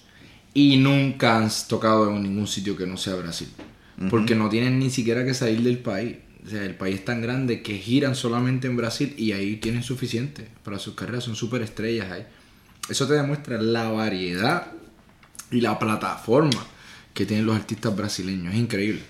y 0.53 0.77
nunca 0.77 1.37
han 1.37 1.49
tocado 1.67 2.09
en 2.09 2.23
ningún 2.23 2.47
sitio 2.47 2.75
que 2.77 2.85
no 2.87 2.97
sea 2.97 3.15
Brasil. 3.15 3.47
Porque 4.09 4.35
no 4.35 4.49
tienen 4.49 4.77
ni 4.79 4.89
siquiera 4.89 5.23
que 5.23 5.33
salir 5.33 5.61
del 5.61 5.77
país. 5.79 6.17
O 6.45 6.49
sea, 6.49 6.63
el 6.63 6.75
país 6.75 6.97
es 6.99 7.05
tan 7.05 7.21
grande 7.21 7.61
que 7.63 7.77
giran 7.77 8.15
solamente 8.15 8.67
en 8.67 8.77
Brasil 8.77 9.15
y 9.17 9.31
ahí 9.31 9.55
tienen 9.57 9.81
suficiente 9.83 10.47
para 10.63 10.77
sus 10.77 10.93
carreras. 10.93 11.23
Son 11.23 11.35
súper 11.35 11.61
estrellas 11.63 12.11
ahí. 12.11 12.25
Eso 12.87 13.07
te 13.07 13.13
demuestra 13.15 13.59
la 13.59 13.89
variedad 13.89 14.67
y 15.51 15.61
la 15.61 15.79
plataforma 15.79 16.65
que 17.15 17.25
tienen 17.25 17.45
los 17.47 17.55
artistas 17.55 17.95
brasileños. 17.95 18.53
Es 18.53 18.59
increíble. 18.59 19.01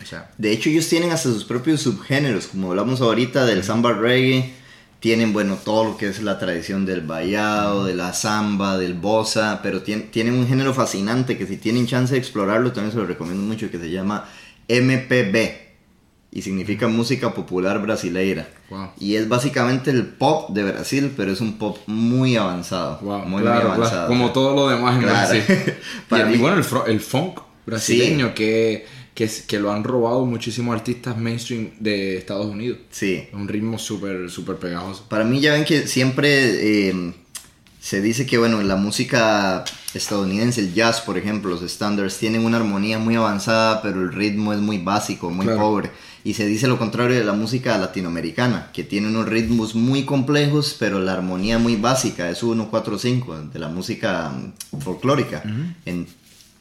O 0.00 0.06
sea, 0.06 0.30
De 0.38 0.52
hecho, 0.52 0.68
ellos 0.68 0.88
tienen 0.88 1.10
hasta 1.10 1.30
sus 1.30 1.44
propios 1.44 1.80
subgéneros, 1.82 2.46
como 2.48 2.70
hablamos 2.70 3.00
ahorita 3.00 3.44
del 3.46 3.64
samba 3.64 3.92
reggae. 3.94 4.52
Tienen, 5.00 5.32
bueno, 5.32 5.56
todo 5.62 5.84
lo 5.84 5.96
que 5.96 6.08
es 6.08 6.22
la 6.22 6.38
tradición 6.38 6.86
del 6.86 7.00
vallado, 7.02 7.84
de 7.84 7.94
la 7.94 8.12
samba, 8.14 8.78
del 8.78 8.94
bossa, 8.94 9.60
pero 9.62 9.82
tien- 9.82 10.10
tienen 10.10 10.34
un 10.34 10.46
género 10.46 10.72
fascinante 10.72 11.36
que 11.36 11.46
si 11.46 11.56
tienen 11.58 11.86
chance 11.86 12.14
de 12.14 12.18
explorarlo, 12.20 12.72
también 12.72 12.92
se 12.92 12.98
lo 12.98 13.06
recomiendo 13.06 13.42
mucho, 13.42 13.70
que 13.70 13.78
se 13.78 13.90
llama 13.90 14.26
MPB. 14.68 15.63
Y 16.36 16.42
significa 16.42 16.88
música 16.88 17.32
popular 17.32 17.80
brasileira. 17.80 18.48
Wow. 18.68 18.88
Y 18.98 19.14
es 19.14 19.28
básicamente 19.28 19.92
el 19.92 20.04
pop 20.04 20.50
de 20.50 20.64
Brasil, 20.64 21.12
pero 21.16 21.30
es 21.32 21.40
un 21.40 21.58
pop 21.58 21.78
muy 21.86 22.34
avanzado. 22.36 22.98
wow, 23.02 23.20
muy, 23.20 23.40
claro, 23.42 23.54
muy 23.54 23.62
claro, 23.62 23.74
avanzado. 23.74 24.08
como 24.08 24.32
todo 24.32 24.52
lo 24.54 24.68
demás 24.68 24.96
en 24.96 25.02
Claro. 25.02 25.16
Brasil. 25.28 25.44
Para 26.08 26.32
y, 26.32 26.36
bueno, 26.38 26.56
el, 26.58 26.92
el 26.92 27.00
funk 27.00 27.38
brasileño 27.64 28.34
que, 28.34 28.84
que, 29.14 29.60
lo 29.60 29.70
han 29.72 29.84
robado 29.84 30.26
muchísimos 30.26 30.74
artistas 30.74 31.16
mainstream 31.16 31.70
de 31.78 32.16
Estados 32.18 32.46
Unidos. 32.46 32.78
Sí. 32.90 33.28
Un 33.32 33.46
ritmo 33.46 33.78
súper, 33.78 34.28
súper 34.28 34.56
pegajoso. 34.56 35.06
Para 35.08 35.22
mí 35.22 35.40
ya 35.40 35.52
ven 35.52 35.64
que 35.64 35.86
siempre 35.86 36.88
eh, 36.88 37.12
se 37.80 38.00
dice 38.00 38.26
que 38.26 38.38
bueno, 38.38 38.60
la 38.62 38.74
música 38.74 39.62
estadounidense, 39.94 40.60
el 40.62 40.74
jazz 40.74 41.00
por 41.00 41.16
ejemplo, 41.16 41.50
los 41.50 41.60
standards 41.70 42.18
tienen 42.18 42.44
una 42.44 42.56
armonía 42.56 42.98
muy 42.98 43.14
avanzada, 43.14 43.80
pero 43.82 44.00
el 44.02 44.12
ritmo 44.12 44.52
es 44.52 44.58
muy 44.58 44.78
básico, 44.78 45.30
muy 45.30 45.46
Claro. 45.46 45.60
pobre. 45.60 45.90
Y 46.24 46.34
se 46.34 46.46
dice 46.46 46.66
lo 46.68 46.78
contrario 46.78 47.16
de 47.18 47.24
la 47.24 47.34
música 47.34 47.76
latinoamericana, 47.76 48.70
que 48.72 48.82
tiene 48.82 49.08
unos 49.08 49.28
ritmos 49.28 49.74
muy 49.74 50.04
complejos, 50.06 50.74
pero 50.78 50.98
la 50.98 51.12
armonía 51.12 51.58
muy 51.58 51.76
básica, 51.76 52.30
es 52.30 52.42
1, 52.42 52.68
4, 52.70 52.98
5 52.98 53.38
de 53.52 53.58
la 53.58 53.68
música 53.68 54.30
mm, 54.30 54.78
folclórica. 54.80 55.42
En 55.84 56.06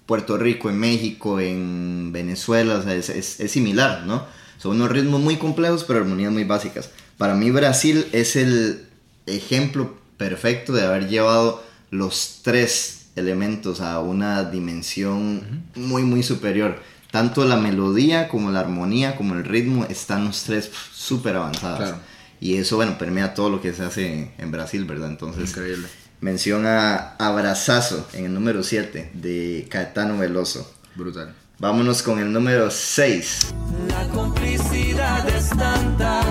Puerto 0.06 0.38
Rico, 0.38 0.70
en 0.70 0.78
México, 0.80 1.40
en 1.40 2.12
Venezuela, 2.12 2.76
o 2.76 2.84
sea, 2.84 2.94
es, 2.94 3.08
es- 3.10 3.40
es 3.40 3.52
similar, 3.52 4.04
¿no? 4.06 4.26
Son 4.58 4.76
unos 4.76 4.90
ritmos 4.92 5.22
muy 5.22 5.38
complejos, 5.38 5.86
pero 5.86 6.00
armonías 6.00 6.32
muy 6.34 6.44
básicas. 6.44 6.90
Para 7.18 7.34
mí 7.34 7.50
Brasil 7.52 8.06
es 8.12 8.36
el 8.36 8.86
ejemplo 9.28 9.96
perfecto 10.18 10.74
de 10.74 10.86
haber 10.86 11.08
llevado 11.08 11.64
los 11.90 12.42
tres 12.44 13.06
elementos 13.16 13.80
a 13.80 14.00
una 14.02 14.44
dimensión 14.44 15.64
muy, 15.76 16.04
muy 16.04 16.22
superior. 16.24 16.82
Tanto 17.14 17.46
la 17.46 17.58
melodía 17.58 18.28
como 18.28 18.50
la 18.50 18.62
armonía 18.62 19.16
como 19.16 19.36
el 19.36 19.44
ritmo 19.44 19.86
están 19.88 20.26
los 20.26 20.42
tres 20.46 20.72
súper 20.92 21.36
avanzados. 21.36 21.78
Claro. 21.78 21.98
Y 22.40 22.56
eso, 22.56 22.76
bueno, 22.76 22.98
permea 22.98 23.36
todo 23.36 23.52
lo 23.52 23.62
que 23.62 23.72
se 23.72 23.84
hace 23.84 24.32
en 24.36 24.52
Brasil, 24.52 24.84
¿verdad? 24.86 25.10
Entonces, 25.10 25.52
Increíble. 25.52 25.88
menciona 26.22 27.14
Abrazazo 27.20 28.08
en 28.14 28.26
el 28.26 28.34
número 28.34 28.64
7 28.64 29.12
de 29.14 29.68
Caetano 29.70 30.18
Veloso. 30.18 30.74
Brutal. 30.96 31.36
Vámonos 31.60 32.02
con 32.02 32.18
el 32.18 32.34
número 32.34 32.72
6. 32.72 33.54
La 33.90 34.08
complicidad 34.08 35.30
es 35.30 35.50
tanta 35.50 36.24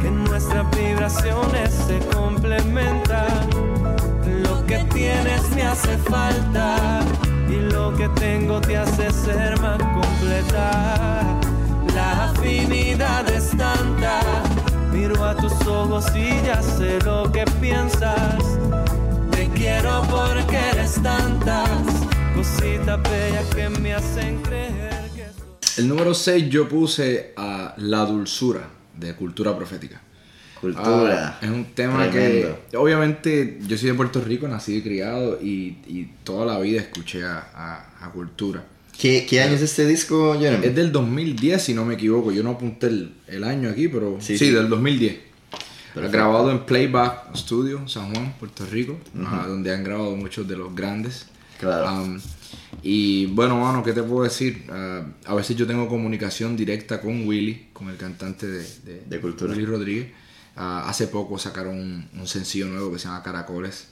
que 0.00 0.10
nuestras 0.10 0.64
vibraciones 0.74 1.70
se 1.86 1.98
complementan. 2.16 3.50
Lo 4.42 4.64
que 4.64 4.78
tienes 4.90 5.50
me 5.50 5.64
hace 5.64 5.98
falta 5.98 7.04
y 7.54 7.72
lo 7.72 7.94
que 7.94 8.08
tengo 8.10 8.60
te 8.60 8.76
hace 8.76 9.10
ser 9.12 9.60
más 9.60 9.78
completa. 9.78 11.40
La 11.94 12.30
afinidad 12.30 13.28
es 13.30 13.50
tanta, 13.50 14.20
miro 14.92 15.24
a 15.24 15.36
tus 15.36 15.52
ojos 15.66 16.06
y 16.14 16.28
ya 16.44 16.60
sé 16.62 16.98
lo 17.04 17.30
que 17.30 17.44
piensas. 17.60 18.42
Te 19.30 19.48
quiero 19.50 20.02
porque 20.10 20.56
eres 20.72 21.00
tantas 21.02 21.68
cositas 22.34 23.00
bellas 23.02 23.46
que 23.54 23.68
me 23.68 23.94
hacen 23.94 24.42
creer 24.42 25.10
que. 25.14 25.26
El 25.76 25.88
número 25.88 26.14
6 26.14 26.48
yo 26.48 26.68
puse 26.68 27.32
a 27.36 27.74
La 27.78 28.04
Dulzura 28.04 28.68
de 28.96 29.14
Cultura 29.14 29.56
Profética. 29.56 30.03
Cultura. 30.64 31.38
Ah, 31.40 31.44
es 31.44 31.50
un 31.50 31.64
tema 31.74 32.10
Tremendo. 32.10 32.58
que 32.70 32.76
obviamente 32.76 33.58
yo 33.66 33.76
soy 33.78 33.88
de 33.90 33.94
Puerto 33.94 34.20
Rico, 34.22 34.48
nacido 34.48 34.78
y 34.78 34.82
criado 34.82 35.38
y, 35.42 35.78
y 35.86 36.08
toda 36.24 36.46
la 36.46 36.58
vida 36.60 36.80
escuché 36.80 37.24
a, 37.24 37.38
a- 37.54 38.06
a 38.06 38.10
Cultura. 38.10 38.64
¿Qué, 38.98 39.26
qué 39.28 39.42
año 39.42 39.54
es 39.54 39.62
este 39.62 39.86
disco, 39.86 40.36
Jeremy? 40.38 40.66
Es 40.66 40.74
del 40.74 40.92
2010 40.92 41.60
si 41.62 41.74
no 41.74 41.84
me 41.84 41.94
equivoco, 41.94 42.30
yo 42.32 42.42
no 42.44 42.50
apunté 42.50 42.86
el, 42.86 43.12
el 43.26 43.42
año 43.44 43.68
aquí, 43.70 43.88
pero 43.88 44.18
sí, 44.20 44.38
Sí, 44.38 44.46
sí. 44.46 44.50
del 44.52 44.68
2010. 44.68 45.16
Perfecto. 45.94 46.16
Grabado 46.16 46.50
en 46.50 46.60
Playback 46.60 47.36
Studio, 47.36 47.86
San 47.88 48.12
Juan, 48.12 48.34
Puerto 48.38 48.64
Rico, 48.66 48.98
ah, 49.24 49.44
donde 49.48 49.72
han 49.74 49.84
grabado 49.84 50.14
muchos 50.16 50.46
de 50.48 50.56
los 50.56 50.74
grandes. 50.74 51.26
Claro. 51.60 52.02
Um, 52.02 52.20
y 52.82 53.26
bueno, 53.26 53.58
mano, 53.60 53.82
¿qué 53.82 53.92
te 53.92 54.02
puedo 54.02 54.24
decir? 54.24 54.64
Ah, 54.68 55.02
a 55.26 55.34
veces 55.34 55.56
yo 55.56 55.66
tengo 55.66 55.88
comunicación 55.88 56.56
directa 56.56 57.00
con 57.00 57.26
Willy, 57.26 57.66
con 57.72 57.88
el 57.90 57.96
cantante 57.96 58.46
de, 58.46 58.58
de, 58.84 59.02
De 59.08 59.20
Cultura. 59.20 59.52
Willy 59.52 59.64
Rodríguez. 59.66 60.06
Ah, 60.56 60.88
hace 60.88 61.08
poco 61.08 61.38
sacaron 61.38 62.08
un, 62.12 62.26
sencillo 62.28 62.68
nuevo 62.68 62.92
que 62.92 62.98
se 62.98 63.08
llama 63.08 63.22
Caracoles 63.22 63.88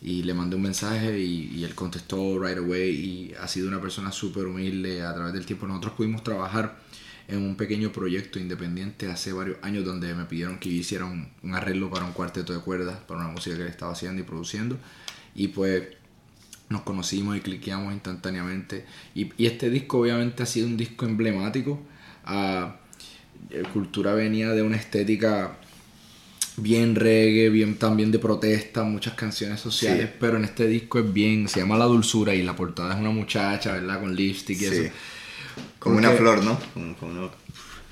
y 0.00 0.22
le 0.22 0.32
mandé 0.32 0.56
un 0.56 0.62
mensaje 0.62 1.18
y, 1.18 1.62
él 1.64 1.74
contestó 1.74 2.38
right 2.42 2.58
away 2.58 2.90
y 2.90 3.34
ha 3.34 3.48
sido 3.48 3.68
una 3.68 3.80
persona 3.80 4.12
súper 4.12 4.46
humilde 4.46 5.02
a 5.02 5.14
través 5.14 5.32
del 5.34 5.44
tiempo. 5.46 5.66
Nosotros 5.66 5.94
pudimos 5.94 6.22
trabajar 6.22 6.78
en 7.28 7.42
un 7.42 7.56
pequeño 7.56 7.92
proyecto 7.92 8.38
independiente 8.38 9.10
hace 9.10 9.32
varios 9.32 9.58
años 9.62 9.84
donde 9.84 10.14
me 10.14 10.24
pidieron 10.26 10.58
que 10.58 10.68
hiciera 10.68 11.04
un, 11.04 11.28
arreglo 11.52 11.90
para 11.90 12.04
un 12.06 12.12
cuarteto 12.12 12.52
de 12.52 12.60
cuerdas, 12.60 12.98
para 13.06 13.20
una 13.20 13.28
música 13.28 13.56
que 13.56 13.62
él 13.62 13.68
estaba 13.68 13.92
haciendo 13.92 14.22
y 14.22 14.24
produciendo. 14.24 14.78
Y 15.34 15.48
pues 15.48 15.82
nos 16.68 16.82
conocimos 16.82 17.36
y 17.36 17.40
cliqueamos 17.40 17.92
instantáneamente. 17.92 18.86
Y, 19.14 19.32
este 19.44 19.70
disco 19.70 19.98
obviamente 19.98 20.42
ha 20.42 20.46
sido 20.46 20.66
un 20.66 20.76
disco 20.76 21.04
emblemático. 21.04 21.80
Eh, 22.30 22.72
Cultura 23.72 24.14
venía 24.14 24.50
de 24.50 24.62
una 24.62 24.76
estética 24.76 25.58
bien 26.56 26.94
reggae, 26.94 27.50
bien 27.50 27.76
también 27.76 28.10
de 28.10 28.18
protesta, 28.18 28.82
muchas 28.82 29.14
canciones 29.14 29.60
sociales, 29.60 30.06
Sí. 30.10 30.16
pero 30.18 30.36
en 30.38 30.44
este 30.44 30.66
disco 30.66 30.98
es 30.98 31.12
bien, 31.12 31.48
se 31.48 31.60
llama 31.60 31.76
La 31.76 31.84
Dulzura 31.84 32.34
y 32.34 32.42
la 32.42 32.56
portada 32.56 32.94
es 32.94 33.00
una 33.00 33.10
muchacha, 33.10 33.72
¿verdad? 33.72 34.00
Con 34.00 34.14
lipstick 34.16 34.56
y 34.56 34.64
Sí. 34.64 34.66
eso. 34.66 34.92
Como 35.78 35.96
Porque- 35.96 36.08
una 36.08 36.16
flor, 36.16 36.44
¿no? 36.44 36.58
Como- 36.74 36.96
como 36.96 37.12
una- 37.12 37.30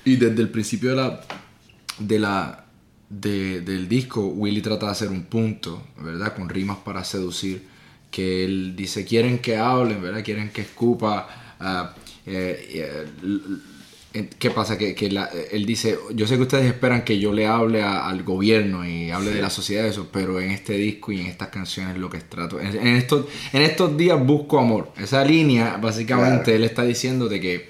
Y 0.03 0.15
desde 0.17 0.41
el 0.41 0.49
principio 0.49 0.91
de 0.91 0.95
la, 0.95 1.21
de 1.99 2.19
la, 2.19 2.65
de- 3.09 3.61
del 3.61 3.87
disco, 3.87 4.27
Willy 4.27 4.61
trata 4.61 4.87
de 4.87 4.91
hacer 4.91 5.09
un 5.09 5.23
punto, 5.25 5.81
¿verdad? 6.01 6.35
Con 6.35 6.49
rimas 6.49 6.77
para 6.77 7.03
seducir, 7.03 7.63
que 8.11 8.45
él 8.45 8.75
dice, 8.75 9.05
quieren 9.05 9.39
que 9.39 9.57
hablen, 9.57 10.01
¿verdad? 10.01 10.23
Quieren 10.23 10.49
que 10.49 10.61
escupa. 10.61 11.41
ah, 11.59 11.93
eh, 12.25 12.69
eh, 12.73 13.05
¿Qué 14.39 14.49
pasa? 14.51 14.77
Que, 14.77 14.95
que 14.95 15.09
la- 15.11 15.29
él 15.51 15.65
dice, 15.65 15.97
yo 16.13 16.25
sé 16.27 16.35
que 16.37 16.43
ustedes 16.43 16.65
esperan 16.65 17.03
que 17.03 17.19
yo 17.19 17.33
le 17.33 17.47
hable 17.47 17.81
a- 17.81 18.07
al 18.07 18.23
gobierno 18.23 18.87
y 18.87 19.11
hable 19.11 19.31
de 19.31 19.41
la 19.41 19.49
sociedad 19.49 19.83
de 19.83 19.89
eso, 19.89 20.09
pero 20.11 20.39
en 20.39 20.51
este 20.51 20.73
disco 20.73 21.11
y 21.11 21.19
en 21.19 21.27
estas 21.27 21.49
canciones 21.49 21.97
lo 21.97 22.09
que 22.09 22.19
trato, 22.19 22.59
en, 22.59 22.75
en 22.75 22.95
estos, 22.95 23.25
en 23.53 23.61
estos 23.61 23.97
días 23.97 24.17
busco 24.25 24.59
amor. 24.59 24.91
Esa 24.97 25.23
línea, 25.25 25.77
básicamente, 25.77 26.43
Claro. 26.45 26.57
él 26.57 26.63
está 26.63 26.83
diciendo 26.83 27.27
de 27.27 27.39
que, 27.41 27.69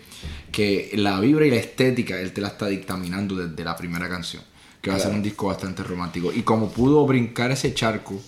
que 0.51 0.91
la 0.93 1.19
vibra 1.19 1.45
y 1.47 1.49
la 1.49 1.57
estética 1.57 2.19
él 2.19 2.31
te 2.31 2.41
la 2.41 2.49
está 2.49 2.67
dictaminando 2.67 3.35
desde 3.35 3.63
la 3.63 3.75
primera 3.75 4.07
canción. 4.07 4.43
Que 4.81 4.91
va 4.91 4.97
a 4.97 4.99
ser 4.99 5.11
un 5.13 5.23
disco 5.23 5.47
bastante 5.47 5.81
romántico. 5.81 6.31
Y 6.31 6.43
como 6.43 6.69
pudo 6.69 7.05
brincar 7.07 7.49
ese 7.51 7.73
charco 7.73 8.21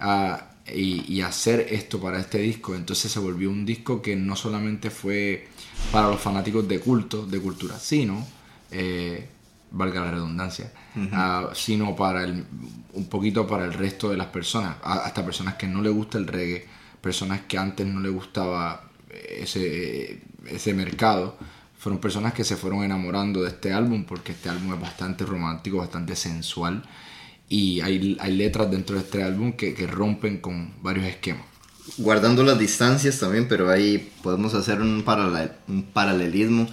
ah, 0.00 0.48
y, 0.74 1.04
y 1.12 1.20
hacer 1.20 1.66
esto 1.70 2.00
para 2.00 2.18
este 2.20 2.38
disco, 2.38 2.74
entonces 2.74 3.10
se 3.12 3.18
volvió 3.20 3.50
un 3.50 3.64
disco 3.64 4.02
que 4.02 4.16
no 4.16 4.34
solamente 4.36 4.90
fue 4.90 5.46
para 5.90 6.08
los 6.08 6.20
fanáticos 6.20 6.66
de 6.68 6.80
culto, 6.80 7.26
de 7.26 7.40
cultura, 7.40 7.78
sino, 7.78 8.26
eh, 8.70 9.28
valga 9.70 10.00
la 10.00 10.10
redundancia, 10.10 10.72
ah, 11.12 11.50
sino 11.54 11.96
para 11.96 12.24
el, 12.24 12.44
un 12.92 13.06
poquito 13.06 13.46
para 13.46 13.64
el 13.64 13.72
resto 13.72 14.10
de 14.10 14.16
las 14.16 14.28
personas, 14.28 14.76
hasta 14.82 15.24
personas 15.24 15.54
que 15.54 15.66
no 15.66 15.82
le 15.82 15.90
gusta 15.90 16.18
el 16.18 16.26
reggae, 16.26 16.66
personas 17.00 17.42
que 17.42 17.58
antes 17.58 17.86
no 17.86 18.00
le 18.00 18.10
gustaba 18.10 18.88
ese, 19.10 20.22
ese 20.46 20.74
mercado, 20.74 21.36
fueron 21.78 22.00
personas 22.00 22.32
que 22.32 22.44
se 22.44 22.56
fueron 22.56 22.84
enamorando 22.84 23.42
de 23.42 23.48
este 23.48 23.72
álbum 23.72 24.04
porque 24.04 24.32
este 24.32 24.48
álbum 24.48 24.74
es 24.74 24.80
bastante 24.80 25.24
romántico, 25.24 25.78
bastante 25.78 26.14
sensual 26.14 26.82
y 27.48 27.80
hay, 27.80 28.16
hay 28.20 28.36
letras 28.36 28.70
dentro 28.70 28.96
de 28.96 29.02
este 29.02 29.22
álbum 29.22 29.54
que, 29.54 29.74
que 29.74 29.86
rompen 29.86 30.38
con 30.38 30.74
varios 30.80 31.06
esquemas. 31.06 31.51
Guardando 31.98 32.42
las 32.42 32.58
distancias 32.58 33.18
también, 33.18 33.48
pero 33.48 33.70
ahí 33.70 34.12
podemos 34.22 34.54
hacer 34.54 34.80
un, 34.80 35.04
un 35.68 35.82
paralelismo 35.92 36.66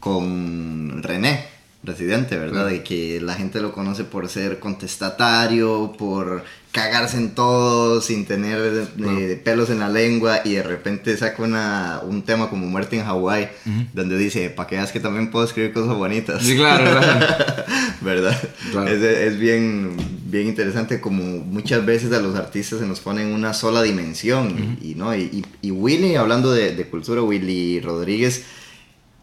con 0.00 1.02
René, 1.02 1.53
Residente, 1.84 2.38
¿verdad? 2.38 2.66
De 2.68 2.82
que 2.82 3.20
la 3.20 3.34
gente 3.34 3.60
lo 3.60 3.72
conoce 3.72 4.04
por 4.04 4.28
ser 4.28 4.58
contestatario, 4.58 5.92
por 5.98 6.44
cagarse 6.72 7.18
en 7.18 7.36
todo 7.36 8.00
sin 8.00 8.24
tener 8.24 8.88
eh, 9.06 9.40
pelos 9.44 9.70
en 9.70 9.78
la 9.78 9.88
lengua 9.88 10.40
y 10.44 10.54
de 10.54 10.62
repente 10.64 11.16
saca 11.16 11.40
una, 11.42 12.00
un 12.02 12.22
tema 12.22 12.50
como 12.50 12.66
Muerte 12.66 12.98
en 12.98 13.04
Hawái, 13.04 13.48
donde 13.92 14.18
dice, 14.18 14.50
para 14.50 14.68
que 14.68 14.74
veas 14.76 14.90
que 14.90 14.98
también 14.98 15.30
puedo 15.30 15.44
escribir 15.44 15.72
cosas 15.72 15.94
bonitas. 15.96 16.42
Sí, 16.42 16.56
claro, 16.56 16.84
claro. 16.98 17.26
¿Verdad? 18.00 18.42
Claro. 18.72 18.88
Es, 18.88 19.00
es 19.02 19.38
bien, 19.38 19.96
bien 20.26 20.48
interesante 20.48 21.00
como 21.00 21.22
muchas 21.22 21.86
veces 21.86 22.12
a 22.12 22.20
los 22.20 22.34
artistas 22.34 22.80
se 22.80 22.86
nos 22.86 22.98
ponen 22.98 23.28
una 23.28 23.54
sola 23.54 23.82
dimensión. 23.82 24.78
y, 24.82 24.96
¿no? 24.96 25.14
Y, 25.14 25.22
y, 25.22 25.44
y 25.62 25.70
Willy, 25.70 26.16
hablando 26.16 26.50
de, 26.50 26.74
de 26.74 26.86
cultura, 26.88 27.22
Willy 27.22 27.80
Rodríguez 27.80 28.44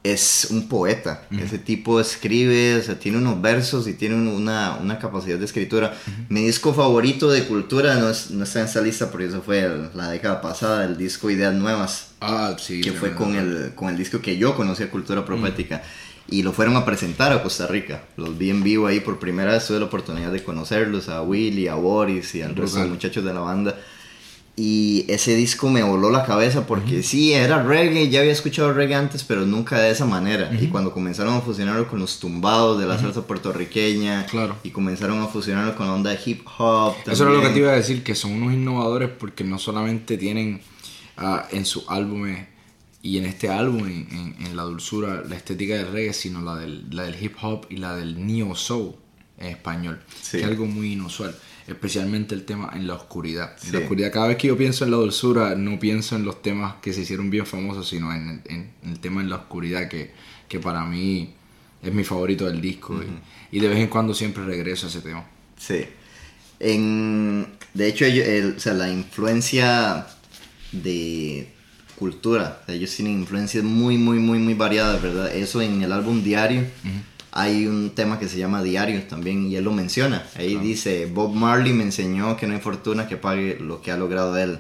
es 0.04 0.48
un 0.50 0.68
poeta. 0.68 1.28
Ese 1.32 1.60
tipo 1.60 2.00
escribe, 2.02 2.76
o 2.78 2.82
sea, 2.82 2.98
tiene 2.98 3.20
unos 3.20 3.40
versos 3.40 3.88
y 3.88 3.94
tiene 3.94 4.16
un- 4.16 4.28
una, 4.30 4.78
una 4.82 4.98
capacidad 4.98 5.38
de 5.38 5.46
escritura. 5.46 5.94
Mi 6.28 6.44
disco 6.46 6.74
favorito 6.74 7.30
de 7.30 7.44
cultura 7.46 7.96
no, 7.96 8.10
es- 8.10 8.32
no 8.32 8.44
está 8.44 8.62
en 8.62 8.66
esta 8.66 8.82
lista 8.82 9.12
porque 9.12 9.28
eso 9.28 9.42
fue 9.44 9.60
el- 9.60 9.90
la 9.94 10.10
década 10.10 10.42
pasada, 10.42 10.86
el 10.86 10.98
disco 10.98 11.30
Ideas 11.30 11.54
Nuevas, 11.54 12.08
Ah, 12.20 12.56
sí. 12.60 12.82
que 12.82 12.94
fue 12.94 13.14
con 13.14 13.36
el, 13.36 13.74
con 13.76 13.90
el 13.90 13.98
disco 13.98 14.20
que 14.22 14.38
yo 14.38 14.56
conocí 14.56 14.82
a 14.84 14.90
Cultura 14.90 15.24
Profética. 15.24 15.84
Y 16.30 16.44
lo 16.44 16.54
fueron 16.54 16.78
a 16.78 16.86
presentar 16.86 17.32
a 17.34 17.44
Costa 17.44 17.68
Rica. 17.68 18.04
Los 18.16 18.38
vi 18.38 18.50
en 18.52 18.64
vivo 18.64 18.88
ahí 18.88 19.02
por 19.02 19.20
primera 19.20 19.52
vez. 19.52 19.68
Tuve 19.68 19.80
la 19.80 19.86
oportunidad 19.86 20.32
de 20.32 20.42
conocerlos, 20.44 21.10
a 21.10 21.22
Willy, 21.24 21.68
a 21.68 21.76
Boris 21.76 22.34
y 22.36 22.42
al 22.42 22.56
resto 22.56 22.80
de 22.80 22.86
muchachos 22.86 23.24
de 23.26 23.34
la 23.34 23.42
banda. 23.42 23.76
Y 24.64 25.06
ese 25.08 25.36
disco 25.36 25.70
me 25.72 25.82
voló 25.82 26.12
la 26.12 26.24
cabeza 26.24 26.68
porque 26.68 27.02
sí, 27.02 27.34
era 27.34 27.64
reggae, 27.64 28.10
ya 28.10 28.20
había 28.20 28.32
escuchado 28.32 28.72
reggae 28.74 28.94
antes, 28.96 29.24
pero 29.24 29.44
nunca 29.46 29.80
de 29.80 29.90
esa 29.90 30.06
manera. 30.06 30.52
Y 30.54 30.68
cuando 30.68 30.94
comenzaron 30.94 31.34
a 31.34 31.42
fusionarlo 31.42 31.88
con 31.88 31.98
los 32.00 32.20
tumbados 32.20 32.80
de 32.80 32.86
la 32.86 33.00
salsa 33.00 33.26
puertorriqueña, 33.26 34.28
Claro. 34.28 34.58
y 34.64 34.70
comenzaron 34.70 35.20
a 35.22 35.26
fusionarlo 35.28 35.76
con 35.76 35.88
la 35.88 35.94
onda 35.94 36.12
de 36.12 36.20
hip 36.24 36.46
hop. 36.60 36.94
Eso 37.10 37.24
era 37.24 37.34
lo 37.34 37.42
que 37.42 37.50
te 37.50 37.58
iba 37.60 37.72
a 37.72 37.76
decir, 37.76 38.04
que 38.04 38.14
son 38.14 38.34
unos 38.34 38.54
innovadores 38.54 39.10
porque 39.10 39.44
no 39.44 39.58
solamente 39.58 40.16
tienen 40.18 40.62
ah, 41.18 41.48
en 41.52 41.66
sus 41.66 41.86
álbumes 41.88 42.48
y 43.02 43.18
en 43.18 43.26
este 43.26 43.50
álbum, 43.50 43.80
en, 43.88 44.08
en- 44.12 44.46
en 44.46 44.56
la 44.56 44.62
dulzura, 44.64 45.24
la 45.28 45.36
estética 45.38 45.76
del 45.76 45.92
reggae, 45.92 46.14
sino 46.14 46.40
la 46.42 46.56
del, 46.58 46.86
la 46.96 47.04
del 47.04 47.16
hip 47.24 47.36
hop 47.42 47.66
y 47.70 47.78
la 47.78 47.96
del 47.96 48.26
neo 48.28 48.54
soul 48.56 48.94
en 49.40 49.48
español, 49.48 50.00
Sí. 50.22 50.38
que 50.38 50.44
es 50.44 50.50
algo 50.50 50.68
muy 50.68 50.94
inusual, 50.94 51.36
especialmente 51.74 52.36
el 52.36 52.44
tema 52.46 52.72
en 52.74 52.88
la 52.88 52.94
oscuridad. 52.96 53.56
En 53.66 53.72
la 53.74 53.80
oscuridad, 53.80 54.12
cada 54.12 54.28
vez 54.28 54.38
que 54.38 54.48
yo 54.48 54.58
pienso 54.58 54.86
en 54.86 54.92
la 54.92 54.98
dulzura, 54.98 55.56
no 55.56 55.80
pienso 55.80 56.16
en 56.16 56.24
los 56.26 56.42
temas 56.42 56.76
que 56.82 56.94
se 56.94 57.02
hicieron 57.02 57.30
bien 57.30 57.46
famosos, 57.46 57.88
sino 57.90 58.12
en, 58.14 58.42
en- 58.46 58.72
en 58.84 58.90
el 58.90 59.00
tema 59.00 59.22
en 59.22 59.30
la 59.30 59.38
oscuridad, 59.38 59.88
que, 59.90 60.12
que 60.48 60.60
para 60.60 60.84
mí 60.86 61.34
es 61.84 61.94
mi 61.94 62.04
favorito 62.04 62.46
del 62.46 62.62
disco 62.62 63.02
y, 63.52 63.58
y 63.58 63.60
de 63.60 63.68
vez 63.68 63.80
en 63.80 63.88
cuando 63.88 64.14
siempre 64.14 64.44
regreso 64.46 64.86
a 64.86 64.90
ese 64.90 65.02
tema. 65.02 65.24
Sí. 65.58 65.86
En, 66.60 67.48
de 67.74 67.88
hecho, 67.88 68.06
el- 68.06 68.56
o 68.58 68.60
sea, 68.60 68.74
la 68.74 68.90
influencia 68.90 70.06
de 70.72 71.48
cultura, 71.98 72.64
ellos 72.68 72.96
tienen 72.96 73.20
influencias 73.20 73.64
muy, 73.64 73.98
muy, 73.98 74.18
muy, 74.20 74.40
muy 74.40 74.54
variadas, 74.56 75.02
¿verdad? 75.02 75.34
Eso 75.36 75.62
en 75.62 75.82
el 75.84 75.92
álbum 75.92 76.24
Diario. 76.24 76.64
Hay 77.34 77.66
un 77.66 77.92
tema 77.92 78.20
que 78.20 78.28
se 78.28 78.38
llama 78.38 78.62
Diario 78.62 79.04
también 79.04 79.48
y 79.48 79.56
él 79.56 79.64
lo 79.64 79.72
menciona. 79.72 80.24
Ahí 80.36 80.56
dice, 80.58 81.06
Bob 81.06 81.34
Marley 81.34 81.72
me 81.74 81.84
enseñó 81.84 82.36
que 82.36 82.46
no 82.48 82.54
hay 82.54 82.60
fortuna 82.60 83.08
que 83.08 83.16
pague 83.18 83.58
lo 83.60 83.82
que 83.82 83.92
ha 83.92 83.98
logrado 83.98 84.38
él. 84.38 84.60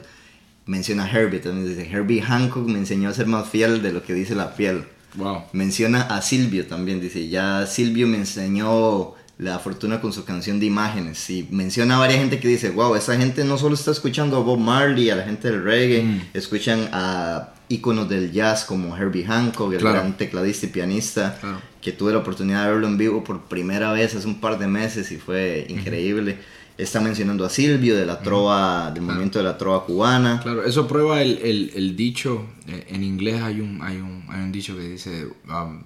Menciona 0.65 1.03
a 1.05 1.09
Herbie, 1.11 1.39
también 1.39 1.67
dice, 1.67 1.89
Herbie 1.91 2.21
Hancock 2.21 2.67
me 2.67 2.79
enseñó 2.79 3.09
a 3.09 3.13
ser 3.13 3.25
más 3.27 3.49
fiel 3.49 3.81
de 3.81 3.91
lo 3.91 4.03
que 4.03 4.13
dice 4.13 4.35
la 4.35 4.55
piel. 4.55 4.85
Wow. 5.15 5.43
Menciona 5.51 6.03
a 6.03 6.21
Silvio 6.21 6.65
también, 6.67 7.01
dice, 7.01 7.27
ya 7.27 7.65
Silvio 7.67 8.07
me 8.07 8.17
enseñó 8.17 9.15
la 9.37 9.59
fortuna 9.59 9.99
con 9.99 10.13
su 10.13 10.23
canción 10.23 10.59
de 10.59 10.67
imágenes. 10.67 11.29
Y 11.29 11.47
menciona 11.51 11.95
a 11.97 11.99
varias 11.99 12.19
gente 12.19 12.39
que 12.39 12.47
dice, 12.47 12.69
wow, 12.69 12.95
esa 12.95 13.17
gente 13.17 13.43
no 13.43 13.57
solo 13.57 13.73
está 13.75 13.91
escuchando 13.91 14.37
a 14.37 14.39
Bob 14.41 14.59
Marley, 14.59 15.09
a 15.09 15.15
la 15.15 15.23
gente 15.23 15.49
del 15.51 15.63
reggae, 15.63 16.03
Mm. 16.03 16.21
escuchan 16.35 16.87
a 16.93 17.49
íconos 17.71 18.07
del 18.09 18.31
jazz 18.31 18.65
como 18.65 18.95
Herbie 18.97 19.25
Hancock, 19.25 19.73
el 19.73 19.79
Claro. 19.79 19.99
gran 19.99 20.17
tecladista 20.17 20.65
y 20.65 20.69
pianista, 20.69 21.37
Claro. 21.39 21.61
que 21.81 21.91
tuve 21.91 22.11
la 22.13 22.19
oportunidad 22.19 22.65
de 22.65 22.71
verlo 22.73 22.87
en 22.87 22.97
vivo 22.97 23.23
por 23.23 23.41
primera 23.43 23.91
vez 23.93 24.13
hace 24.15 24.27
un 24.27 24.39
par 24.39 24.59
de 24.59 24.67
meses 24.67 25.11
y 25.11 25.17
fue 25.17 25.65
increíble. 25.69 26.37
Está 26.77 26.99
mencionando 26.99 27.45
a 27.45 27.49
Silvio 27.49 27.95
de 27.95 28.05
la 28.05 28.19
trova, 28.21 28.91
del 28.91 29.03
movimiento 29.03 29.37
de 29.39 29.43
la 29.45 29.57
trova 29.57 29.85
cubana. 29.85 30.39
Claro, 30.41 30.63
eso 30.63 30.87
prueba 30.87 31.21
el, 31.21 31.37
el- 31.43 31.71
el 31.75 31.95
dicho, 31.95 32.45
eh, 32.67 32.85
en 32.89 33.03
inglés 33.03 33.41
hay 33.41 33.59
un, 33.61 33.81
hay 33.83 33.97
un, 33.97 34.23
hay 34.29 34.41
un 34.41 34.51
dicho 34.51 34.75
que 34.75 34.81
dice, 34.87 35.27
um, 35.47 35.83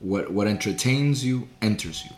what, 0.00 0.24
what 0.30 0.46
entertains 0.48 1.22
you, 1.22 1.46
enters 1.60 2.04
you. 2.04 2.14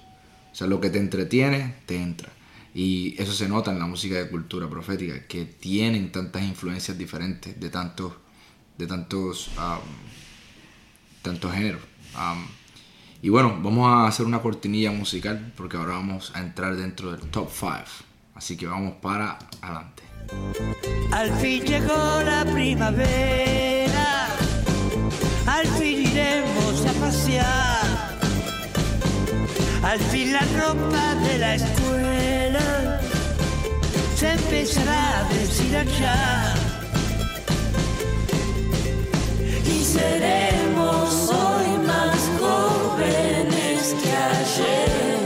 O 0.53 0.55
sea, 0.55 0.67
lo 0.67 0.81
que 0.81 0.91
te 0.91 0.99
entretiene, 0.99 1.75
te 1.87 1.97
entra. 2.01 2.31
Y 2.75 3.15
eso 3.21 3.33
se 3.33 3.49
nota 3.49 3.71
en 3.73 3.79
la 3.79 3.87
música 3.87 4.17
de 4.17 4.29
cultura 4.29 4.69
profética, 4.69 5.27
que 5.29 5.45
tienen 5.45 6.11
tantas 6.11 6.43
influencias 6.43 6.97
diferentes 6.99 7.59
de 7.61 7.69
tantos, 7.71 8.13
de 8.79 8.87
tantos, 8.87 9.49
um, 9.59 9.81
tantos 11.23 11.53
géneros. 11.53 11.83
Um, 12.15 12.47
y 13.21 13.29
bueno, 13.29 13.59
vamos 13.61 13.89
a 13.89 14.07
hacer 14.07 14.25
una 14.25 14.41
cortinilla 14.41 14.93
musical 14.93 15.53
porque 15.57 15.77
ahora 15.77 15.95
vamos 15.95 16.33
a 16.35 16.41
entrar 16.41 16.77
dentro 16.77 17.11
del 17.11 17.29
top 17.31 17.51
5. 17.51 17.73
Así 18.35 18.57
que 18.57 18.67
vamos 18.67 18.95
para 19.03 19.39
adelante. 19.61 20.05
Al 21.11 21.33
fin 21.39 21.65
llegó 21.65 22.23
la 22.23 22.45
primavera, 22.45 24.29
al 25.47 25.67
fin 25.67 26.07
iremos 26.07 26.87
a 26.87 26.93
pasear, 27.01 28.19
al 29.83 29.99
fin 29.99 30.33
la 30.33 30.41
ropa 30.41 31.15
de 31.15 31.39
la 31.39 31.55
escuela 31.55 33.01
se 34.15 34.33
empezará 34.33 35.21
a 35.21 35.29
deshilachar. 35.33 36.68
Seremos 39.93 41.31
hoy 41.31 41.87
más 41.87 42.31
jóvenes 42.39 43.95
que 44.03 44.13
ayer. 44.13 45.19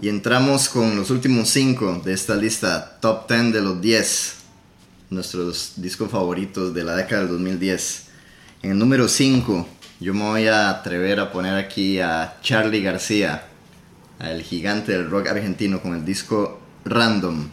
Y 0.00 0.08
entramos 0.08 0.68
con 0.68 0.96
los 0.96 1.10
últimos 1.10 1.50
5 1.50 2.02
de 2.04 2.14
esta 2.14 2.34
lista, 2.36 2.98
top 3.00 3.28
10 3.28 3.52
de 3.52 3.60
los 3.60 3.80
10, 3.80 4.34
nuestros 5.10 5.74
discos 5.76 6.10
favoritos 6.10 6.72
de 6.72 6.84
la 6.84 6.96
década 6.96 7.22
del 7.22 7.32
2010. 7.32 8.06
En 8.62 8.70
el 8.72 8.78
número 8.78 9.08
5, 9.08 9.68
yo 10.00 10.14
me 10.14 10.22
voy 10.22 10.46
a 10.46 10.70
atrever 10.70 11.20
a 11.20 11.30
poner 11.30 11.54
aquí 11.54 12.00
a 12.00 12.38
Charlie 12.40 12.82
García, 12.82 13.44
el 14.20 14.42
gigante 14.42 14.92
del 14.92 15.10
rock 15.10 15.28
argentino, 15.28 15.82
con 15.82 15.94
el 15.94 16.04
disco 16.04 16.60
Random. 16.86 17.48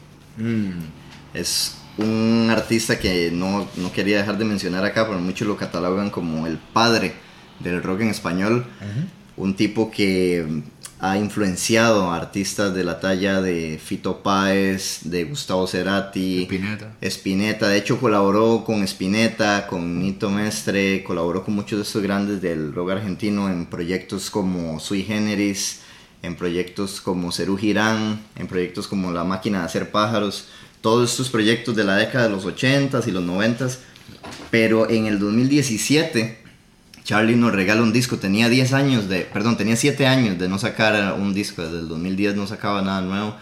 Es 1.33 1.76
un 1.97 2.47
artista 2.51 2.99
que 2.99 3.31
no, 3.31 3.67
no 3.75 3.91
quería 3.91 4.17
dejar 4.17 4.37
de 4.37 4.45
mencionar 4.45 4.85
acá, 4.85 5.07
pero 5.07 5.19
muchos 5.19 5.47
lo 5.47 5.57
catalogan 5.57 6.09
como 6.09 6.47
el 6.47 6.57
padre 6.57 7.13
del 7.59 7.81
rock 7.81 8.01
en 8.01 8.09
español. 8.09 8.65
Un 9.35 9.55
tipo 9.55 9.91
que 9.91 10.63
ha 10.99 11.17
influenciado 11.17 12.09
a 12.09 12.15
artistas 12.15 12.73
de 12.73 12.83
la 12.83 12.99
talla 12.99 13.39
de 13.41 13.79
Fito 13.83 14.23
Páez, 14.23 15.01
de 15.03 15.25
Gustavo 15.25 15.67
Cerati, 15.67 16.43
Spinetta. 16.43 16.95
Spinetta. 17.01 17.67
De 17.67 17.77
hecho, 17.77 17.99
colaboró 17.99 18.63
con 18.65 18.81
Spinetta, 18.83 19.67
con 19.67 19.99
Nito 19.99 20.31
Mestre, 20.31 21.03
colaboró 21.03 21.43
con 21.43 21.53
muchos 21.53 21.77
de 21.77 21.83
estos 21.83 22.01
grandes 22.01 22.41
del 22.41 22.73
rock 22.73 22.91
argentino 22.91 23.47
en 23.47 23.67
proyectos 23.67 24.31
como 24.31 24.79
Sui 24.79 25.03
Generis, 25.03 25.81
en 26.23 26.35
proyectos 26.35 26.99
como 26.99 27.31
Cerú 27.31 27.57
Girán, 27.57 28.19
en 28.35 28.47
proyectos 28.47 28.87
como 28.87 29.11
La 29.11 29.23
Máquina 29.23 29.59
de 29.59 29.65
Hacer 29.65 29.91
Pájaros. 29.91 30.47
Todos 30.81 31.11
estos 31.11 31.29
proyectos 31.29 31.75
de 31.75 31.83
la 31.83 31.95
década 31.97 32.25
de 32.25 32.29
los 32.31 32.45
80s 32.45 33.07
y 33.07 33.11
los 33.11 33.23
90s. 33.23 33.77
Pero 34.51 34.89
en 34.89 35.05
el 35.07 35.19
2017 35.19 36.45
Charlie 37.03 37.35
nos 37.37 37.53
regala 37.53 37.81
un 37.83 37.93
disco, 37.93 38.17
tenía 38.17 38.49
10 38.49 38.73
años 38.73 39.07
de, 39.07 39.21
perdón, 39.21 39.55
tenía 39.55 39.77
7 39.77 40.05
años 40.07 40.37
de 40.37 40.49
no 40.49 40.59
sacar 40.59 41.13
un 41.17 41.33
disco, 41.33 41.61
desde 41.63 41.79
el 41.79 41.87
2010 41.87 42.35
no 42.35 42.47
sacaba 42.47 42.81
nada 42.81 42.99
nuevo 42.99 43.33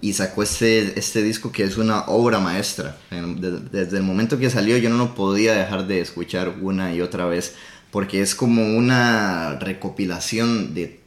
y 0.00 0.14
sacó 0.14 0.42
este, 0.42 0.98
este 0.98 1.22
disco 1.22 1.52
que 1.52 1.62
es 1.62 1.76
una 1.76 2.00
obra 2.06 2.40
maestra. 2.40 2.96
En- 3.12 3.40
de- 3.40 3.60
Desde 3.60 3.98
el 3.98 4.02
momento 4.02 4.36
que 4.38 4.50
salió 4.50 4.76
yo 4.78 4.90
no 4.90 4.96
lo 4.98 5.14
podía 5.14 5.54
dejar 5.54 5.86
de 5.86 6.00
escuchar 6.00 6.54
una 6.60 6.92
y 6.92 7.00
otra 7.02 7.26
vez 7.26 7.54
porque 7.92 8.20
es 8.20 8.34
como 8.34 8.76
una 8.76 9.58
recopilación 9.60 10.74
de 10.74 11.00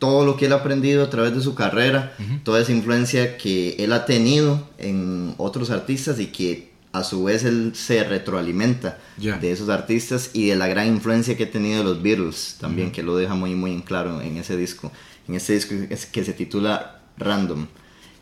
todo 0.00 0.24
lo 0.26 0.36
que 0.36 0.46
él 0.46 0.52
ha 0.52 0.56
aprendido 0.56 1.04
a 1.04 1.10
través 1.10 1.32
de 1.34 1.40
su 1.40 1.54
carrera, 1.54 2.16
toda 2.42 2.60
esa 2.60 2.72
influencia 2.72 3.36
que 3.36 3.76
él 3.78 3.92
ha 3.92 4.06
tenido 4.06 4.68
en 4.78 5.34
otros 5.36 5.70
artistas 5.70 6.18
y 6.18 6.26
que 6.26 6.70
a 6.92 7.04
su 7.04 7.22
vez 7.22 7.44
él 7.44 7.70
se 7.76 8.02
retroalimenta 8.02 8.98
de 9.16 9.52
esos 9.52 9.68
artistas 9.68 10.30
y 10.32 10.48
de 10.48 10.56
la 10.56 10.66
gran 10.66 10.88
influencia 10.88 11.36
que 11.36 11.44
ha 11.44 11.50
tenido 11.50 11.84
los 11.84 12.02
Beatles 12.02 12.56
también, 12.58 12.90
que 12.90 13.04
lo 13.04 13.16
deja 13.16 13.34
muy 13.36 13.54
muy 13.54 13.70
en 13.70 13.82
claro 13.82 14.20
en 14.20 14.38
ese 14.38 14.56
disco, 14.56 14.90
en 15.28 15.36
ese 15.36 15.52
disco 15.52 15.74
que 16.10 16.24
se 16.24 16.32
titula 16.32 17.02
Random. 17.16 17.66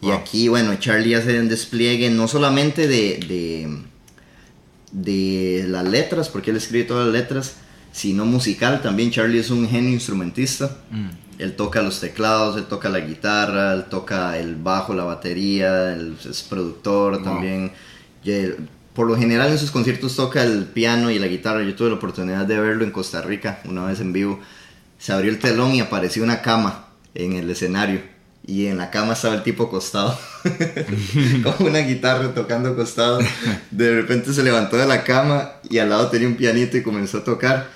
Y 0.01 0.11
aquí, 0.11 0.49
bueno, 0.49 0.75
Charlie 0.79 1.14
hace 1.14 1.41
un 1.41 1.49
despliegue 1.49 2.11
no 2.11 2.29
solamente 2.29 2.87
de, 2.87 3.19
de, 3.27 3.69
de 4.93 5.67
las 5.67 5.85
letras, 5.88 6.29
porque 6.29 6.51
él 6.51 6.57
escribe 6.57 6.85
todas 6.85 7.07
las 7.07 7.14
letras, 7.14 7.57
sino 7.91 8.25
musical 8.25 8.81
también. 8.81 9.11
Charlie 9.11 9.41
es 9.41 9.51
un 9.51 9.69
genio 9.69 9.91
instrumentista. 9.91 10.77
Él 11.38 11.55
toca 11.57 11.83
los 11.83 12.01
teclados, 12.01 12.57
él 12.57 12.64
toca 12.64 12.88
la 12.88 13.01
guitarra, 13.01 13.72
él 13.74 13.85
toca 13.85 14.37
el 14.38 14.57
bajo, 14.57 14.92
la 14.94 15.05
batería, 15.05 15.92
él 15.92 16.16
es 16.29 16.42
productor 16.42 17.14
Wow. 17.14 17.24
también. 17.24 17.72
Por 18.94 19.07
lo 19.07 19.16
general 19.16 19.51
en 19.53 19.59
sus 19.59 19.70
conciertos 19.70 20.16
toca 20.16 20.42
el 20.42 20.64
piano 20.64 21.11
y 21.11 21.18
la 21.20 21.29
guitarra. 21.29 21.62
Yo 21.62 21.74
tuve 21.77 21.90
la 21.90 21.94
oportunidad 21.96 22.44
de 22.46 22.59
verlo 22.59 22.83
en 22.85 22.90
Costa 22.90 23.22
Rica 23.22 23.61
una 23.64 23.85
vez 23.85 24.01
en 24.01 24.12
vivo. 24.12 24.40
Se 24.98 25.12
abrió 25.12 25.31
el 25.31 25.38
telón 25.38 25.72
y 25.74 25.81
apareció 25.81 26.24
una 26.24 26.42
cama 26.42 26.87
en 27.14 27.35
el 27.35 27.48
escenario. 27.48 28.01
Y 28.44 28.66
en 28.66 28.79
la 28.79 28.90
cama 28.90 29.12
estaba 29.12 29.35
el 29.37 29.42
tipo 29.44 29.64
acostado. 29.64 30.18
con 31.44 31.66
una 31.68 31.79
guitarra 31.81 32.35
tocando 32.35 32.70
acostado. 32.70 33.20
De 33.70 33.94
repente 33.94 34.33
se 34.33 34.42
levantó 34.42 34.77
de 34.77 34.87
la 34.87 35.05
cama 35.05 35.53
y 35.68 35.79
al 35.79 35.90
lado 35.90 36.09
tenía 36.09 36.27
un 36.29 36.37
pianito 36.37 36.77
y 36.77 36.83
comenzó 36.83 37.18
a 37.18 37.24
tocar. 37.24 37.68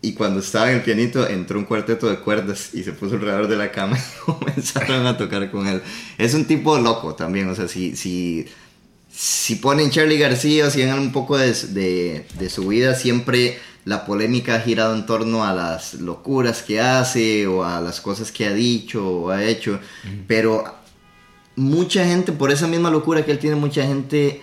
Y 0.00 0.12
cuando 0.12 0.38
estaba 0.40 0.70
en 0.70 0.76
el 0.76 0.82
pianito 0.82 1.26
entró 1.26 1.58
un 1.58 1.64
cuarteto 1.64 2.08
de 2.08 2.20
cuerdas 2.20 2.72
y 2.72 2.84
se 2.84 2.92
puso 2.92 3.16
alrededor 3.16 3.48
de 3.48 3.56
la 3.56 3.72
cama 3.72 3.98
y 4.28 4.30
comenzaron 4.30 5.06
a 5.06 5.16
tocar 5.16 5.50
con 5.50 5.66
él. 5.66 5.82
Es 6.18 6.34
un 6.34 6.44
tipo 6.44 6.78
loco 6.78 7.14
también, 7.14 7.48
o 7.48 7.54
sea, 7.54 7.66
si, 7.66 7.96
si, 7.96 8.46
si 9.10 9.56
ponen 9.56 9.90
Charlie 9.90 10.18
García 10.18 10.66
o 10.66 10.70
si 10.70 10.84
ven 10.84 10.92
un 10.94 11.10
poco 11.12 11.36
de, 11.36 11.52
de, 11.52 12.26
de 12.38 12.50
su 12.50 12.68
vida, 12.68 12.94
siempre 12.94 13.58
la 13.84 14.06
polémica 14.06 14.54
ha 14.54 14.60
girado 14.60 14.94
en 14.94 15.04
torno 15.04 15.44
a 15.44 15.52
las 15.52 15.94
locuras 15.94 16.62
que 16.62 16.80
hace 16.80 17.48
o 17.48 17.64
a 17.64 17.80
las 17.80 18.00
cosas 18.00 18.30
que 18.30 18.46
ha 18.46 18.52
dicho 18.52 19.04
o 19.04 19.30
ha 19.30 19.42
hecho. 19.42 19.80
Pero 20.28 20.62
mucha 21.56 22.04
gente, 22.04 22.30
por 22.30 22.52
esa 22.52 22.68
misma 22.68 22.90
locura 22.90 23.24
que 23.24 23.32
él 23.32 23.38
tiene, 23.40 23.56
mucha 23.56 23.84
gente 23.84 24.42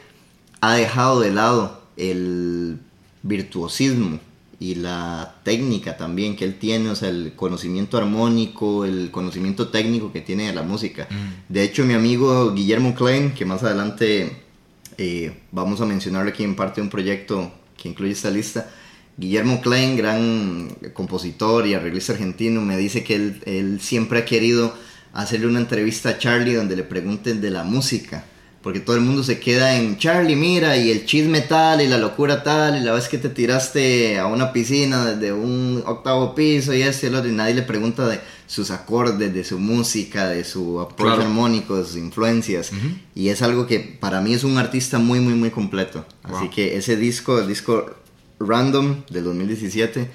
ha 0.59 0.73
dejado 0.73 1.21
de 1.21 1.31
lado 1.31 1.81
el 1.95 2.79
virtuosismo 3.23 4.19
y 4.59 4.75
la 4.75 5.35
técnica 5.43 5.97
también 5.97 6.35
que 6.35 6.45
él 6.45 6.57
tiene, 6.57 6.89
o 6.89 6.95
sea, 6.95 7.09
el 7.09 7.33
conocimiento 7.35 7.97
armónico, 7.97 8.85
el 8.85 9.11
conocimiento 9.11 9.67
técnico 9.67 10.11
que 10.13 10.21
tiene 10.21 10.47
de 10.47 10.53
la 10.53 10.63
música. 10.63 11.07
De 11.49 11.63
hecho, 11.63 11.83
mi 11.83 11.93
amigo 11.93 12.53
Guillermo 12.53 12.95
Klein, 12.95 13.33
que 13.33 13.45
más 13.45 13.63
adelante 13.63 14.43
eh, 14.97 15.41
vamos 15.51 15.81
a 15.81 15.85
mencionarlo 15.85 16.29
aquí 16.29 16.43
en 16.43 16.55
parte 16.55 16.79
de 16.79 16.83
un 16.83 16.89
proyecto 16.89 17.51
que 17.77 17.89
incluye 17.89 18.13
esta 18.13 18.31
lista, 18.31 18.69
Guillermo 19.17 19.61
Klein, 19.61 19.95
gran 19.95 20.69
compositor 20.93 21.67
y 21.67 21.73
arreglista 21.73 22.13
argentino, 22.13 22.61
me 22.61 22.77
dice 22.77 23.03
que 23.03 23.15
él, 23.15 23.41
él 23.45 23.79
siempre 23.81 24.19
ha 24.19 24.25
querido 24.25 24.73
hacerle 25.13 25.47
una 25.47 25.59
entrevista 25.59 26.09
a 26.09 26.17
Charlie 26.17 26.53
donde 26.53 26.75
le 26.75 26.83
pregunten 26.83 27.41
de 27.41 27.49
la 27.49 27.63
música. 27.63 28.25
Porque 28.65 28.79
todo 28.79 28.95
el 28.95 29.03
mundo 29.03 29.23
se 29.23 29.39
queda 29.39 29.77
en 29.77 29.99
Charlie, 29.99 30.35
mira, 30.35 30.75
y 30.75 30.89
el 30.89 31.05
chisme 31.05 31.41
tal, 31.41 31.81
y 31.83 31.87
la 31.87 31.99
locura 31.99 32.41
tal, 32.41 32.75
y 32.75 32.79
la 32.83 32.93
vez 32.93 33.07
que 33.07 33.19
te 33.19 33.29
tiraste 33.29 34.17
a 34.17 34.25
una 34.25 34.51
piscina 34.51 35.05
desde 35.05 35.31
un 35.33 35.83
octavo 35.85 36.33
piso 36.33 36.73
y 36.73 36.81
este 36.81 37.05
y 37.05 37.09
el 37.09 37.15
otro, 37.15 37.29
y 37.29 37.33
nadie 37.33 37.53
le 37.53 37.61
pregunta 37.61 38.07
de 38.07 38.19
sus 38.47 38.71
acordes, 38.71 39.31
de 39.31 39.43
su 39.43 39.59
música, 39.59 40.29
de 40.29 40.43
su 40.43 40.79
approach 40.81 41.13
Claro. 41.13 41.21
armónico, 41.29 41.77
de 41.77 41.85
sus 41.85 41.97
influencias. 41.97 42.71
Y 43.13 43.29
es 43.29 43.43
algo 43.43 43.67
que 43.67 43.79
para 43.79 44.19
mí 44.19 44.33
es 44.33 44.43
un 44.43 44.57
artista 44.57 44.97
muy, 44.97 45.19
muy, 45.19 45.35
muy 45.35 45.51
completo. 45.51 46.03
Así 46.23 46.49
que 46.49 46.75
ese 46.75 46.97
disco, 46.97 47.37
el 47.39 47.47
disco 47.47 47.91
Random 48.39 49.03
del 49.11 49.25
2017, 49.25 50.09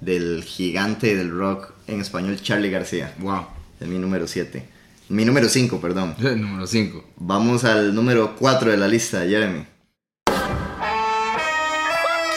del 0.00 0.44
gigante 0.44 1.16
del 1.16 1.32
rock 1.32 1.72
en 1.88 2.00
español, 2.00 2.38
Charlie 2.40 2.70
García, 2.70 3.12
Wow. 3.18 3.42
es 3.80 3.88
mi 3.88 3.98
número 3.98 4.28
7. 4.28 4.77
Mi 5.10 5.24
número 5.24 5.48
5, 5.48 5.80
perdón. 5.80 6.14
Número 6.20 6.66
5. 6.66 7.02
Vamos 7.16 7.64
al 7.64 7.94
número 7.94 8.36
4 8.36 8.70
de 8.72 8.76
la 8.76 8.86
lista, 8.86 9.20
Jeremy. 9.26 9.64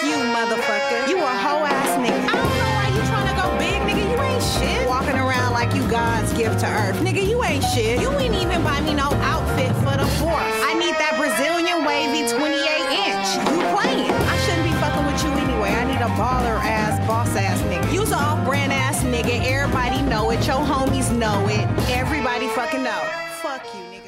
You 0.04 0.18
motherfucker. 0.32 1.10
You 1.10 1.18
a 1.18 1.36
hoe 1.44 1.66
ass 1.66 2.00
nigga. 2.00 2.16
I 2.16 2.32
don't 2.32 2.56
know 2.58 2.72
why 2.72 2.88
you 2.96 3.02
tryna 3.12 3.36
go 3.36 3.58
big, 3.60 3.82
nigga. 3.84 4.10
You 4.10 4.22
ain't 4.22 4.42
shit. 4.42 4.88
Walking 4.88 5.18
around 5.20 5.52
like 5.54 5.76
you 5.76 5.84
God's 5.92 6.32
gift 6.34 6.62
to 6.62 6.68
earth. 6.68 6.96
Nigga, 7.02 7.28
you 7.28 7.44
ain't 7.44 7.64
shit. 7.76 8.00
You 8.00 8.10
ain't 8.18 8.36
even 8.36 8.64
buy 8.64 8.80
me 8.82 8.94
no 8.94 9.12
outfit 9.20 9.76
for 9.84 9.98
the 9.98 10.08
fourth. 10.16 10.56
I 10.64 10.74
need 10.80 10.96
that 10.96 11.16
Brazilian 11.20 11.84
wavy 11.84 12.24
28 12.24 12.56
inch. 12.56 13.28
You 13.52 13.60
playing. 13.76 14.16
I 14.32 14.38
shouldn't 14.48 14.64
be 14.64 14.74
fucking 14.80 15.06
with 15.12 15.22
you 15.24 15.32
anyway. 15.44 15.72
I 15.76 15.84
need 15.84 16.00
a 16.02 16.10
baller 16.16 16.58
ass, 16.64 17.06
boss 17.06 17.36
ass 17.36 17.60
nigga. 17.64 17.92
You's 17.94 18.12
a 18.12 18.16
off 18.16 18.48
brand 18.48 18.72
ass 18.72 19.04
nigga. 19.04 19.44
Everybody 19.46 20.02
know 20.04 20.32
it. 20.32 20.48
Your 20.48 20.64
homies 20.64 21.12
know 21.12 21.48
it. 21.50 21.51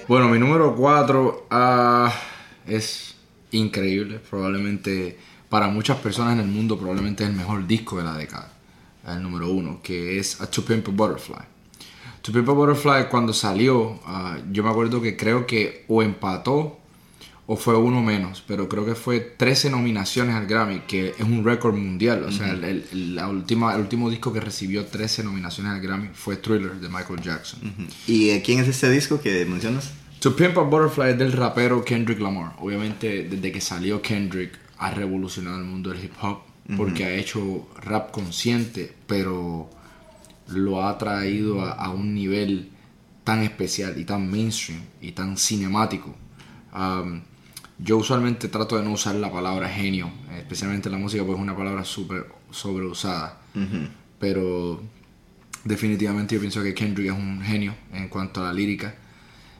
Bueno, 0.05 0.27
mi 0.27 0.37
número 0.37 0.75
4 0.75 1.47
es 2.67 3.15
increíble. 3.51 4.19
Probablemente 4.29 5.17
para 5.47 5.69
muchas 5.69 5.97
personas 5.99 6.33
en 6.33 6.41
el 6.41 6.47
mundo, 6.47 6.77
probablemente 6.77 7.23
es 7.23 7.29
el 7.29 7.35
mejor 7.35 7.65
disco 7.65 7.97
de 7.97 8.03
la 8.03 8.17
década. 8.17 8.51
El 9.07 9.23
número 9.23 9.49
1, 9.49 9.79
que 9.81 10.19
es 10.19 10.41
A 10.41 10.49
To 10.49 10.65
Pimp 10.65 10.89
Butterfly. 10.89 11.45
To 12.21 12.31
Pimp 12.33 12.47
Butterfly 12.47 13.07
cuando 13.09 13.31
salió, 13.31 13.99
ah, 14.05 14.37
yo 14.51 14.63
me 14.63 14.69
acuerdo 14.69 15.01
que 15.01 15.15
creo 15.15 15.47
que 15.47 15.85
o 15.87 16.03
empató 16.03 16.79
o 17.45 17.57
fue 17.57 17.75
uno 17.77 18.01
menos, 18.01 18.41
pero 18.47 18.69
creo 18.69 18.85
que 18.85 18.95
fue 18.95 19.19
13 19.19 19.69
nominaciones 19.69 20.33
al 20.35 20.47
Grammy, 20.47 20.81
que 20.87 21.09
es 21.09 21.19
un 21.21 21.43
récord 21.43 21.75
mundial. 21.75 22.23
O 22.23 22.31
sea, 22.31 22.51
el, 22.51 22.63
el- 22.63 23.15
la 23.15 23.27
última, 23.27 23.73
el 23.75 23.81
último 23.81 24.09
disco 24.09 24.31
que 24.31 24.39
recibió 24.39 24.85
13 24.85 25.23
nominaciones 25.25 25.73
al 25.73 25.81
Grammy 25.81 26.09
fue 26.13 26.37
Thriller 26.37 26.75
de 26.75 26.87
Michael 26.87 27.21
Jackson. 27.21 27.59
¿Y 28.07 28.29
eh, 28.29 28.41
quién 28.45 28.59
es 28.59 28.67
este 28.69 28.89
disco 28.89 29.19
que 29.19 29.45
mencionas? 29.45 29.91
To 30.19 30.35
Pimp 30.37 30.57
a 30.57 30.61
Butterfly 30.61 31.11
es 31.11 31.17
del 31.17 31.33
rapero 31.33 31.83
Kendrick 31.83 32.19
Lamar. 32.21 32.53
Obviamente, 32.59 33.27
desde 33.29 33.51
que 33.51 33.59
salió 33.59 34.01
Kendrick, 34.01 34.57
ha 34.77 34.91
revolucionado 34.91 35.57
el 35.57 35.65
mundo 35.65 35.89
del 35.89 36.03
hip 36.05 36.13
hop 36.21 36.39
porque 36.77 37.03
ha 37.03 37.13
hecho 37.15 37.67
rap 37.81 38.11
consciente, 38.11 38.93
pero 39.05 39.69
lo 40.47 40.85
ha 40.87 40.97
traído 40.97 41.61
a, 41.61 41.71
a 41.73 41.89
un 41.89 42.13
nivel 42.15 42.69
tan 43.25 43.43
especial 43.43 43.99
y 43.99 44.05
tan 44.05 44.31
mainstream 44.31 44.81
y 45.01 45.11
tan 45.11 45.35
cinemático. 45.35 46.15
Um, 46.73 47.19
yo 47.79 47.97
usualmente 47.97 48.47
trato 48.47 48.77
de 48.77 48.83
no 48.83 48.91
usar 48.91 49.15
la 49.15 49.31
palabra 49.31 49.67
genio, 49.69 50.09
especialmente 50.37 50.89
en 50.89 50.93
la 50.93 50.99
música, 50.99 51.23
porque 51.23 51.37
es 51.37 51.43
una 51.43 51.55
palabra 51.57 51.83
súper 51.83 52.27
sobreusada. 52.51 53.41
Pero 54.19 54.81
definitivamente 55.63 56.35
yo 56.35 56.41
pienso 56.41 56.61
que 56.63 56.73
Kendrick 56.73 57.07
es 57.11 57.17
un 57.17 57.41
genio 57.41 57.75
en 57.93 58.07
cuanto 58.09 58.41
a 58.41 58.45
la 58.45 58.53
lírica 58.53 58.95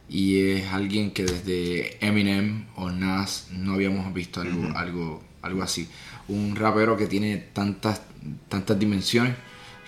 y 0.10 0.39
es 0.52 0.71
alguien 0.73 1.12
que 1.12 1.23
desde 1.26 2.06
Eminem 2.06 2.65
o 2.76 2.89
Nas 2.91 3.47
no 3.52 3.73
habíamos 3.73 4.13
visto 4.13 4.41
algo, 4.41 4.78
algo, 4.78 5.23
algo 5.41 5.63
así. 5.63 5.88
Un 6.28 6.56
rapero 6.56 6.95
que 6.97 7.08
tiene 7.08 7.38
tantas, 7.38 8.02
tantas 8.49 8.78
dimensiones 8.80 9.36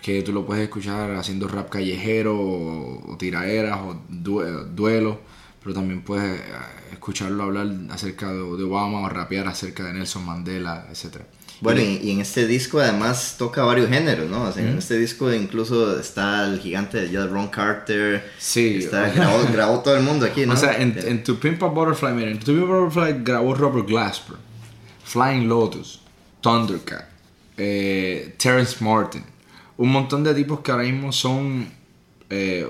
que 0.02 0.22
tú 0.22 0.32
lo 0.34 0.46
puedes 0.46 0.64
escuchar 0.64 1.12
haciendo 1.16 1.48
rap 1.48 1.70
callejero 1.70 2.38
o, 2.40 3.14
o 3.14 3.18
tiraderas 3.18 3.80
o 3.82 4.02
due- 4.10 4.66
duelos, 4.76 5.18
pero 5.66 5.74
también 5.74 6.04
puedes 6.04 6.40
eh, 6.40 6.44
escucharlo 6.92 7.42
hablar 7.42 7.68
acerca 7.90 8.28
de, 8.32 8.38
de 8.38 8.64
Obama 8.64 9.02
o 9.02 9.10
rapear 9.10 9.48
acerca 9.48 9.84
de 9.84 9.94
Nelson 9.94 10.24
Mandela, 10.24 10.86
etc. 10.92 11.24
Bueno, 11.60 11.82
y, 11.82 12.02
y 12.04 12.12
en 12.12 12.20
este 12.20 12.46
disco 12.46 12.80
además 12.80 13.38
toca 13.40 13.64
varios 13.64 13.90
géneros, 13.90 14.30
¿no? 14.30 14.44
O 14.44 14.52
sea, 14.52 14.62
en 14.62 14.78
este 14.78 14.96
disco 14.96 15.34
incluso 15.34 16.00
está 16.00 16.46
el 16.46 16.60
gigante 16.60 17.02
de 17.02 17.10
jazz 17.10 17.32
Ron 17.32 17.48
Carter. 17.48 18.32
Sí. 18.38 18.76
Está, 18.78 19.10
grabó, 19.10 19.44
grabó 19.52 19.80
todo 19.80 19.98
el 19.98 20.04
mundo 20.04 20.28
aquí, 20.28 20.46
¿no? 20.46 20.54
O 20.54 20.58
sea, 20.58 20.80
en, 20.80 20.96
Eh, 20.96 21.24
en 21.26 21.64
a 21.64 21.66
Butterfly, 21.66 22.14
miren, 22.14 22.34
en 22.34 22.40
To 22.42 22.54
Pimp 22.54 22.70
a 22.70 22.76
Butterfly 22.76 23.24
grabó 23.24 23.56
Robert 23.56 23.88
Glasper, 23.88 24.38
Flying 25.04 25.50
Lotus, 25.50 26.00
Thundercat, 26.42 27.10
eh, 27.58 28.36
Terrence 28.38 28.84
Martin, 28.84 29.24
un 29.78 29.92
montón 29.92 30.24
de 30.24 30.36
tipos 30.36 30.60
que 30.60 30.70
ahora 30.70 30.84
mismo 30.84 31.12
son, 31.12 31.68
eh, 32.30 32.68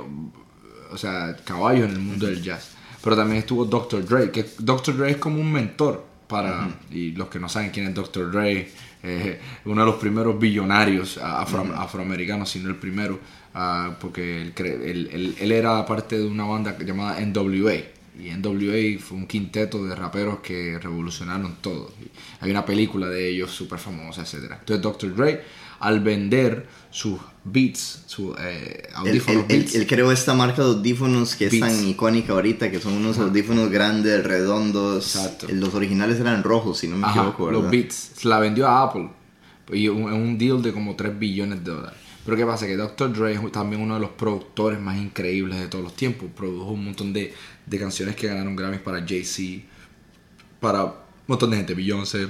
o 0.90 0.98
sea, 0.98 1.36
caballos 1.44 1.90
en 1.90 1.92
el 1.92 2.00
mundo 2.00 2.28
del 2.28 2.42
jazz. 2.42 2.75
Pero 3.06 3.16
también 3.16 3.38
estuvo 3.40 3.64
Dr. 3.66 4.04
Dre, 4.04 4.32
que 4.32 4.44
Dr. 4.58 4.98
Dre 4.98 5.12
es 5.12 5.18
como 5.18 5.40
un 5.40 5.52
mentor 5.52 6.04
para, 6.28 6.68
y 6.92 7.12
los 7.12 7.30
que 7.30 7.40
no 7.40 7.48
saben 7.48 7.70
quién 7.70 7.86
es 7.88 7.94
Dr. 7.94 8.32
Dre, 8.32 8.68
eh, 9.04 9.40
uno 9.66 9.82
de 9.82 9.86
los 9.92 9.96
primeros 9.98 10.40
billonarios 10.40 11.18
afro- 11.20 11.72
afroamericanos, 11.76 12.50
si 12.50 12.60
no 12.60 12.70
el 12.70 12.78
primero, 12.78 13.20
ah, 13.54 13.96
porque 14.02 14.42
él, 14.42 14.54
él- 14.58 15.10
él- 15.14 15.36
él 15.40 15.52
era 15.52 15.86
parte 15.86 16.18
de 16.18 16.26
una 16.28 16.46
banda 16.46 16.76
llamada 16.80 17.20
NWA. 17.22 17.76
Y 18.18 18.30
NWA 18.30 18.98
fue 19.00 19.18
un 19.18 19.28
quinteto 19.28 19.86
de 19.86 19.94
raperos 19.94 20.40
que 20.40 20.80
revolucionaron 20.80 21.58
todo. 21.62 21.92
Y 22.02 22.10
hay 22.44 22.50
una 22.50 22.66
película 22.66 23.08
de 23.10 23.30
ellos 23.30 23.52
súper 23.52 23.78
famosa, 23.78 24.22
etc. 24.24 24.52
Entonces 24.60 24.82
Dr. 24.82 25.14
Dre, 25.16 25.44
al 25.80 26.00
vender 26.00 26.68
sus 26.92 27.20
beats, 27.44 28.04
sus 28.08 28.36
eh, 28.40 28.88
audífonos 28.96 29.46
él- 29.50 29.60
beats, 29.60 29.76
él 29.76 29.86
creó 29.88 30.12
esta 30.12 30.34
marca 30.34 30.64
de 30.64 30.70
audífonos 30.70 31.36
que 31.36 31.48
es 31.48 31.60
tan 31.60 31.88
icónica 31.88 32.34
ahorita, 32.34 32.72
que 32.72 32.80
son 32.80 32.94
unos 32.94 33.18
audífonos 33.20 33.70
grandes, 33.70 34.24
redondos. 34.24 35.16
Exacto. 35.16 35.48
Los 35.52 35.74
originales 35.74 36.20
eran 36.20 36.44
rojos, 36.44 36.80
si 36.80 36.88
no 36.88 36.98
me 36.98 37.06
Ajá, 37.06 37.20
equivoco, 37.20 37.46
¿verdad? 37.48 37.62
los 37.62 37.72
Beats. 37.72 38.12
Se 38.16 38.28
la 38.28 38.40
vendió 38.40 38.68
a 38.68 38.84
Apple. 38.84 39.10
Y 39.72 39.88
un, 39.88 40.04
un 40.04 40.38
deal 40.38 40.62
de 40.62 40.72
como 40.74 40.96
3 40.96 41.18
billones 41.20 41.64
de 41.64 41.72
dólares. 41.72 42.00
Pero 42.24 42.38
¿qué 42.38 42.46
pasa? 42.46 42.66
Que 42.66 42.76
Dr. 42.76 43.14
Dre 43.14 43.34
es 43.34 43.52
también 43.52 43.82
uno 43.82 43.96
de 43.96 44.00
los 44.00 44.10
productores 44.12 44.80
más 44.80 44.98
increíbles 44.98 45.60
de 45.60 45.68
todos 45.68 45.84
los 45.84 45.96
tiempos. 45.96 46.30
Produjo 46.36 46.72
un 46.72 46.86
montón 46.86 47.14
de, 47.14 47.34
de 47.68 47.80
canciones 47.80 48.16
que 48.16 48.28
ganaron 48.28 48.56
Grammys 48.56 48.80
para 48.82 49.06
Jay-Z, 49.06 49.64
para 50.60 50.86
un 50.86 50.94
montón 51.28 51.52
de 51.52 51.58
gente, 51.58 51.74
Beyoncé. 51.76 52.26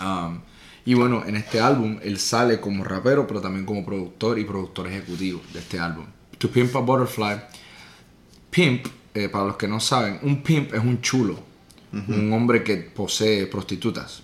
Um, 0.00 0.40
Y 0.86 0.94
bueno, 0.94 1.24
en 1.26 1.36
este 1.36 1.60
álbum 1.60 1.98
él 2.02 2.18
sale 2.18 2.60
como 2.60 2.84
rapero, 2.84 3.26
pero 3.26 3.40
también 3.40 3.64
como 3.64 3.84
productor 3.84 4.38
y 4.38 4.44
productor 4.44 4.86
ejecutivo 4.88 5.40
de 5.52 5.60
este 5.60 5.78
álbum. 5.78 6.04
To 6.38 6.50
Pimp 6.50 6.74
a 6.76 6.80
Butterfly. 6.80 7.36
Pimp, 8.50 8.86
eh, 9.14 9.28
para 9.28 9.46
los 9.46 9.56
que 9.56 9.66
no 9.66 9.80
saben, 9.80 10.18
un 10.22 10.42
pimp 10.42 10.74
es 10.74 10.80
un 10.80 11.00
chulo. 11.00 11.38
Un 12.08 12.32
hombre 12.32 12.64
que 12.64 12.76
posee 12.76 13.46
prostitutas. 13.46 14.22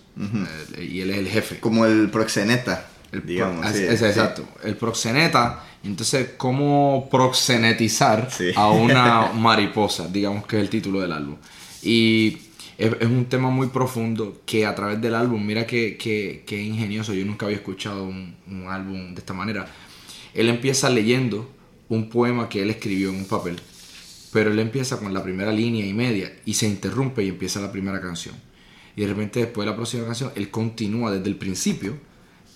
Eh, 0.76 0.84
y 0.90 1.00
él 1.02 1.10
es 1.10 1.18
el 1.18 1.28
jefe. 1.28 1.60
Como 1.60 1.86
el 1.86 2.10
proxeneta, 2.10 2.88
El 3.12 3.22
pro- 3.22 3.28
digamos. 3.30 3.66
es- 3.66 3.76
sí, 3.76 3.84
es 3.84 3.98
sí. 4.00 4.04
exacto. 4.06 4.44
El 4.64 4.76
proxeneta. 4.76 5.64
Entonces, 5.84 6.30
¿cómo 6.36 7.08
proxenetizar 7.10 8.28
Sí. 8.30 8.50
a 8.56 8.68
una 8.70 9.30
mariposa? 9.34 10.08
Digamos 10.08 10.46
que 10.46 10.56
es 10.56 10.62
el 10.62 10.68
título 10.68 11.00
del 11.00 11.12
álbum. 11.12 11.36
Y 11.82 12.36
es, 12.80 13.06
un 13.06 13.26
tema 13.26 13.50
muy 13.50 13.68
profundo 13.68 14.40
que 14.46 14.64
a 14.64 14.74
través 14.74 15.00
del 15.00 15.14
álbum, 15.14 15.44
mira 15.44 15.66
que, 15.66 15.98
que, 15.98 16.44
que 16.46 16.60
ingenioso, 16.62 17.12
yo 17.12 17.24
nunca 17.26 17.46
había 17.46 17.58
escuchado 17.58 18.04
un, 18.04 18.36
un 18.48 18.68
álbum 18.68 19.14
de 19.14 19.20
esta 19.20 19.34
manera. 19.34 19.66
Él 20.32 20.48
empieza 20.48 20.88
leyendo 20.88 21.50
un 21.90 22.08
poema 22.08 22.48
que 22.48 22.62
él 22.62 22.70
escribió 22.70 23.10
en 23.10 23.16
un 23.16 23.26
papel, 23.26 23.60
pero 24.32 24.50
él 24.50 24.58
empieza 24.58 24.98
con 24.98 25.12
la 25.12 25.22
primera 25.22 25.52
línea 25.52 25.84
y 25.84 25.92
media 25.92 26.32
y 26.46 26.54
se 26.54 26.66
interrumpe 26.66 27.22
y 27.22 27.28
empieza 27.28 27.60
la 27.60 27.70
primera 27.70 28.00
canción. 28.00 28.34
Y 28.96 29.02
de 29.02 29.08
repente 29.08 29.40
después 29.40 29.66
de 29.66 29.70
la 29.70 29.76
próxima 29.76 30.06
canción, 30.06 30.32
él 30.34 30.50
continúa 30.50 31.10
desde 31.10 31.28
el 31.28 31.36
principio, 31.36 31.98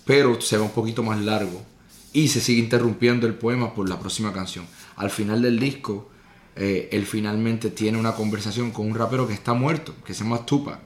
pero 0.05 0.41
se 0.41 0.57
va 0.57 0.63
un 0.63 0.71
poquito 0.71 1.03
más 1.03 1.21
largo 1.21 1.63
y 2.13 2.29
se 2.29 2.41
sigue 2.41 2.61
interrumpiendo 2.61 3.27
el 3.27 3.35
poema 3.35 3.75
por 3.75 3.87
la 3.89 3.99
próxima 3.99 4.33
canción. 4.33 4.65
Al 4.95 5.11
final 5.11 5.41
del 5.41 5.59
disco, 5.59 6.09
eh, 6.57 6.87
él 6.91 7.05
finalmente 7.05 7.69
tiene 7.69 7.97
una 7.97 8.13
conversación 8.13 8.71
con 8.71 8.87
un 8.87 8.95
rapero 8.95 9.27
que 9.27 9.33
está 9.33 9.53
muerto, 9.53 9.93
que 10.05 10.13
se 10.13 10.23
llama 10.23 10.45
Tupac. 10.45 10.79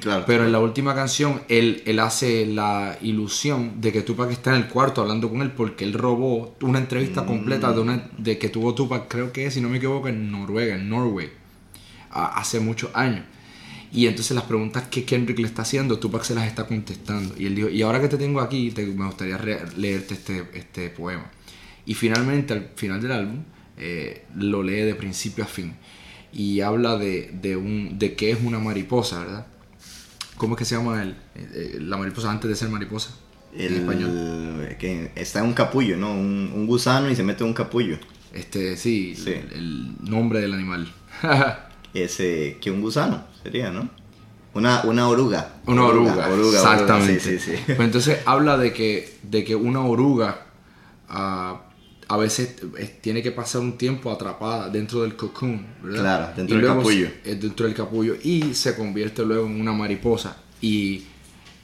Claro. 0.00 0.24
Pero 0.26 0.44
en 0.44 0.52
la 0.52 0.60
última 0.60 0.94
canción, 0.94 1.40
él, 1.48 1.82
él 1.86 1.98
hace 2.00 2.46
la 2.46 2.96
ilusión 3.02 3.80
de 3.80 3.92
que 3.92 4.02
Tupac 4.02 4.30
está 4.30 4.50
en 4.54 4.62
el 4.62 4.68
cuarto 4.68 5.00
hablando 5.02 5.28
con 5.28 5.42
él 5.42 5.50
porque 5.50 5.84
él 5.84 5.92
robó 5.94 6.54
una 6.60 6.78
entrevista 6.78 7.24
completa 7.26 7.72
de, 7.72 7.80
una, 7.80 8.08
de 8.18 8.38
que 8.38 8.48
tuvo 8.48 8.74
Tupac, 8.74 9.08
creo 9.08 9.32
que 9.32 9.50
si 9.50 9.60
no 9.60 9.68
me 9.68 9.78
equivoco, 9.78 10.06
en 10.08 10.30
Noruega, 10.30 10.74
en 10.76 10.88
Norway, 10.88 11.30
a- 12.10 12.38
hace 12.38 12.60
muchos 12.60 12.90
años. 12.94 13.24
Y 13.92 14.06
entonces 14.06 14.34
las 14.34 14.44
preguntas 14.44 14.84
que 14.90 15.04
Kendrick 15.04 15.38
le 15.38 15.46
está 15.46 15.62
haciendo, 15.62 15.98
Tupac 15.98 16.22
se 16.24 16.34
las 16.34 16.46
está 16.46 16.66
contestando. 16.66 17.34
Y 17.38 17.46
él 17.46 17.54
dijo, 17.54 17.68
y 17.68 17.82
ahora 17.82 18.00
que 18.00 18.08
te 18.08 18.18
tengo 18.18 18.40
aquí, 18.40 18.70
te- 18.70 18.84
me 18.86 19.06
gustaría 19.06 19.38
leerte 19.76 20.14
este, 20.14 20.44
este 20.54 20.90
poema. 20.90 21.30
Y 21.86 21.94
finalmente, 21.94 22.52
al 22.52 22.68
final 22.76 23.00
del 23.00 23.12
álbum, 23.12 23.38
eh, 23.76 24.24
lo 24.34 24.62
lee 24.62 24.80
de 24.82 24.94
principio 24.94 25.44
a 25.44 25.46
fin. 25.46 25.74
Y 26.32 26.60
habla 26.60 26.96
de, 26.98 27.30
de, 27.40 27.56
un, 27.56 27.98
de 27.98 28.14
qué 28.14 28.30
es 28.30 28.38
una 28.42 28.58
mariposa, 28.58 29.20
¿verdad? 29.20 29.46
¿Cómo 30.36 30.54
es 30.54 30.58
que 30.58 30.64
se 30.64 30.76
llama 30.76 31.02
el, 31.02 31.16
eh, 31.34 31.78
la 31.80 31.96
mariposa 31.96 32.30
antes 32.30 32.48
de 32.48 32.56
ser 32.56 32.68
mariposa? 32.68 33.10
el, 33.54 33.72
En 33.74 33.80
español. 33.80 34.76
que 34.78 35.10
está 35.14 35.40
en 35.40 35.46
un 35.46 35.54
capullo, 35.54 35.96
¿no? 35.96 36.12
Un, 36.12 36.52
un 36.54 36.66
gusano 36.66 37.10
y 37.10 37.16
se 37.16 37.22
mete 37.22 37.42
en 37.42 37.48
un 37.48 37.54
capullo. 37.54 37.98
Este, 38.32 38.76
sí, 38.76 39.14
Sí. 39.16 39.30
El, 39.30 39.52
el 39.52 40.10
nombre 40.10 40.40
del 40.40 40.52
animal. 40.52 40.92
Ese, 41.94 42.58
que 42.60 42.70
un 42.70 42.82
gusano 42.82 43.24
sería, 43.42 43.70
¿no? 43.70 43.88
Una, 44.52 44.82
una 44.84 45.08
oruga. 45.08 45.54
Una 45.66 45.84
oruga, 45.84 46.12
oruga, 46.12 46.28
oruga, 46.28 46.58
exactamente. 46.58 47.20
Sí, 47.20 47.38
sí, 47.38 47.56
sí. 47.56 47.62
Pues 47.66 47.80
entonces 47.80 48.18
habla 48.26 48.56
de 48.58 48.72
que, 48.72 49.16
de 49.22 49.44
que 49.44 49.54
una 49.54 49.80
oruga 49.80 50.46
ah, 51.08 51.62
a 52.08 52.16
veces 52.16 52.56
eh, 52.78 52.98
tiene 53.00 53.22
que 53.22 53.32
pasar 53.32 53.60
un 53.62 53.76
tiempo 53.76 54.10
atrapada 54.12 54.68
dentro 54.70 55.02
del 55.02 55.16
cocoon, 55.16 55.66
¿verdad? 55.82 56.00
Claro, 56.00 56.28
dentro 56.36 56.56
Y 56.56 56.60
del 56.60 56.68
capullo. 56.68 57.08
se- 57.24 57.30
eh, 57.32 57.34
dentro 57.34 57.66
del 57.66 57.74
capullo 57.74 58.16
y 58.22 58.54
se 58.54 58.76
convierte 58.76 59.24
luego 59.24 59.46
en 59.46 59.60
una 59.60 59.72
mariposa. 59.72 60.36
Y, 60.60 61.04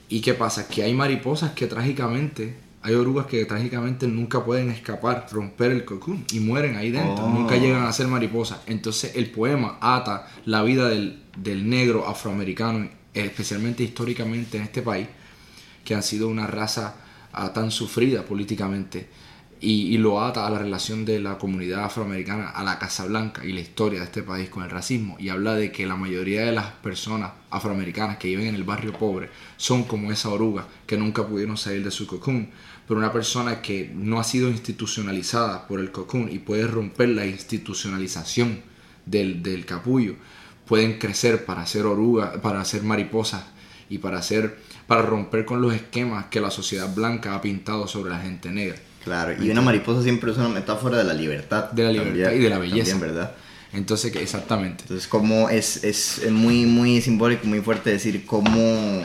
¿Y 0.09 0.21
qué 0.21 0.35
pasa? 0.35 0.69
Que 0.69 0.83
hay 0.83 0.93
mariposas 0.95 1.53
que 1.53 1.67
trágicamente, 1.67 2.55
hay 2.83 2.95
orugas 2.95 3.27
que 3.27 3.45
trágicamente 3.47 4.07
nunca 4.09 4.45
pueden 4.45 4.71
escapar, 4.71 5.27
romper 5.31 5.71
el 5.73 5.85
cocoon 5.87 6.25
y 6.33 6.41
mueren 6.41 6.77
ahí 6.77 6.91
dentro, 6.91 7.25
Oh. 7.25 7.31
nunca 7.31 7.57
llegan 7.57 7.85
a 7.85 7.93
ser 7.93 8.09
mariposas. 8.09 8.59
Entonces 8.67 9.13
el 9.15 9.31
poema 9.31 9.79
ata 9.81 10.29
la 10.45 10.63
vida 10.65 10.89
del, 10.89 11.23
del 11.37 11.71
negro 11.71 12.07
afroamericano, 12.09 12.89
especialmente 13.15 13.85
históricamente 13.85 14.57
en 14.59 14.65
este 14.65 14.83
país, 14.83 15.07
que 15.85 15.95
han 15.95 16.03
sido 16.03 16.29
una 16.29 16.47
raza 16.47 16.97
ah, 17.33 17.53
tan 17.53 17.71
sufrida 17.71 18.23
políticamente, 18.25 19.09
y, 19.65 19.97
lo 19.99 20.21
ata 20.21 20.45
a 20.45 20.51
la 20.51 20.59
relación 20.59 21.05
de 21.05 21.21
la 21.21 21.39
comunidad 21.39 21.85
afroamericana 21.85 22.51
a 22.51 22.65
la 22.65 22.81
Casa 22.81 23.07
Blanca 23.07 23.45
y 23.45 23.53
la 23.53 23.61
historia 23.61 24.01
de 24.01 24.07
este 24.07 24.25
país 24.25 24.49
con 24.51 24.65
el 24.65 24.71
racismo, 24.71 25.17
y 25.21 25.29
habla 25.29 25.55
de 25.55 25.71
que 25.71 25.87
la 25.87 25.95
mayoría 25.95 26.45
de 26.45 26.51
las 26.51 26.67
personas 26.67 27.31
afroamericanas 27.49 28.17
que 28.17 28.27
viven 28.27 28.49
en 28.49 28.55
el 28.57 28.65
barrio 28.65 28.93
pobre 28.93 29.31
son 29.57 29.85
como 29.85 30.11
esa 30.11 30.31
oruga 30.31 30.67
que 30.85 30.97
nunca 30.97 31.25
pudieron 31.25 31.57
salir 31.57 31.85
de 31.85 31.93
su 31.93 32.09
cocoon, 32.09 32.51
pero 32.89 32.99
una 32.99 33.13
persona 33.13 33.63
que 33.63 33.93
no 33.95 34.19
ha 34.19 34.25
sido 34.25 34.51
institucionalizada 34.51 35.69
por 35.69 35.79
el 35.79 35.93
cocoon 35.93 36.29
y 36.29 36.41
puede 36.41 36.67
romper 36.67 37.11
la 37.11 37.25
institucionalización 37.25 38.63
del, 39.07 39.45
del 39.45 39.65
capullo, 39.65 40.17
pueden 40.67 40.99
crecer 40.99 41.45
para 41.45 41.67
ser 41.67 41.87
oruga, 41.87 42.43
para 42.43 42.65
ser 42.65 42.83
mariposas 42.83 43.45
y 43.89 43.99
para 43.99 44.19
hacer, 44.19 44.59
para 44.89 45.03
romper 45.03 45.45
con 45.45 45.63
los 45.63 45.73
esquemas 45.73 46.27
que 46.27 46.41
la 46.41 46.51
sociedad 46.51 46.93
blanca 46.93 47.37
ha 47.37 47.41
pintado 47.41 47.87
sobre 47.87 48.11
la 48.11 48.19
gente 48.19 48.51
negra. 48.51 48.77
Claro, 49.05 49.43
y 49.43 49.51
una 49.51 49.61
mariposa 49.61 50.03
siempre 50.03 50.31
es 50.31 50.39
una 50.39 50.49
metáfora 50.49 50.99
de 50.99 51.05
la 51.05 51.15
libertad. 51.15 51.71
De 51.73 51.85
la 51.85 51.91
libertad 51.93 52.13
también, 52.13 52.41
y 52.41 52.45
de 52.45 52.51
la 52.51 52.59
belleza. 52.59 52.91
también, 52.91 53.15
¿verdad? 53.15 53.33
Entonces, 53.73 54.15
exactamente. 54.17 54.83
Entonces, 54.83 55.09
como 55.09 55.49
es, 55.49 55.83
es 55.83 56.31
muy, 56.31 56.67
muy 56.67 57.01
simbólico, 57.01 57.47
muy 57.47 57.61
fuerte 57.61 57.91
decir 57.91 58.25
cómo 58.27 59.05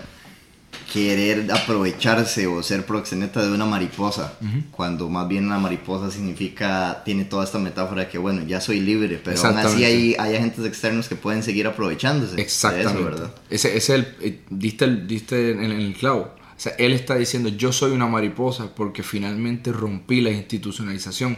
querer 0.92 1.52
aprovecharse 1.52 2.48
o 2.48 2.64
ser 2.64 2.86
proxeneta 2.86 3.46
de 3.46 3.52
una 3.52 3.66
mariposa, 3.66 4.34
cuando 4.72 5.10
más 5.10 5.28
bien 5.28 5.46
una 5.46 5.58
mariposa 5.58 6.10
significa, 6.12 7.02
tiene 7.04 7.26
toda 7.26 7.44
esta 7.44 7.60
metáfora 7.60 8.04
de 8.04 8.10
que, 8.10 8.18
bueno, 8.18 8.44
ya 8.46 8.62
soy 8.62 8.80
libre, 8.80 9.20
pero 9.24 9.42
aún 9.42 9.58
así 9.58 9.84
hay, 9.84 10.16
hay 10.18 10.36
agentes 10.36 10.66
externos 10.66 11.08
que 11.08 11.16
pueden 11.16 11.44
seguir 11.44 11.68
aprovechándose 11.68 12.36
de 12.36 12.42
Exactamente. 12.42 12.94
eso, 12.94 13.04
¿verdad? 13.04 13.32
Ese, 13.50 13.76
ese 13.76 13.78
es 13.78 13.90
el, 13.90 14.16
eh, 14.22 14.40
diste, 14.50 14.86
el, 14.86 15.08
diste 15.08 15.52
en, 15.52 15.64
en 15.64 15.72
el 15.72 15.94
clavo. 15.96 16.34
O 16.58 16.60
sea, 16.60 16.74
él 16.80 16.94
está 16.94 17.16
diciendo, 17.16 17.50
yo 17.50 17.72
soy 17.72 17.92
una 17.92 18.08
mariposa 18.08 18.74
porque 18.74 19.04
finalmente 19.04 19.72
rompí 19.72 20.22
la 20.22 20.32
institucionalización 20.32 21.38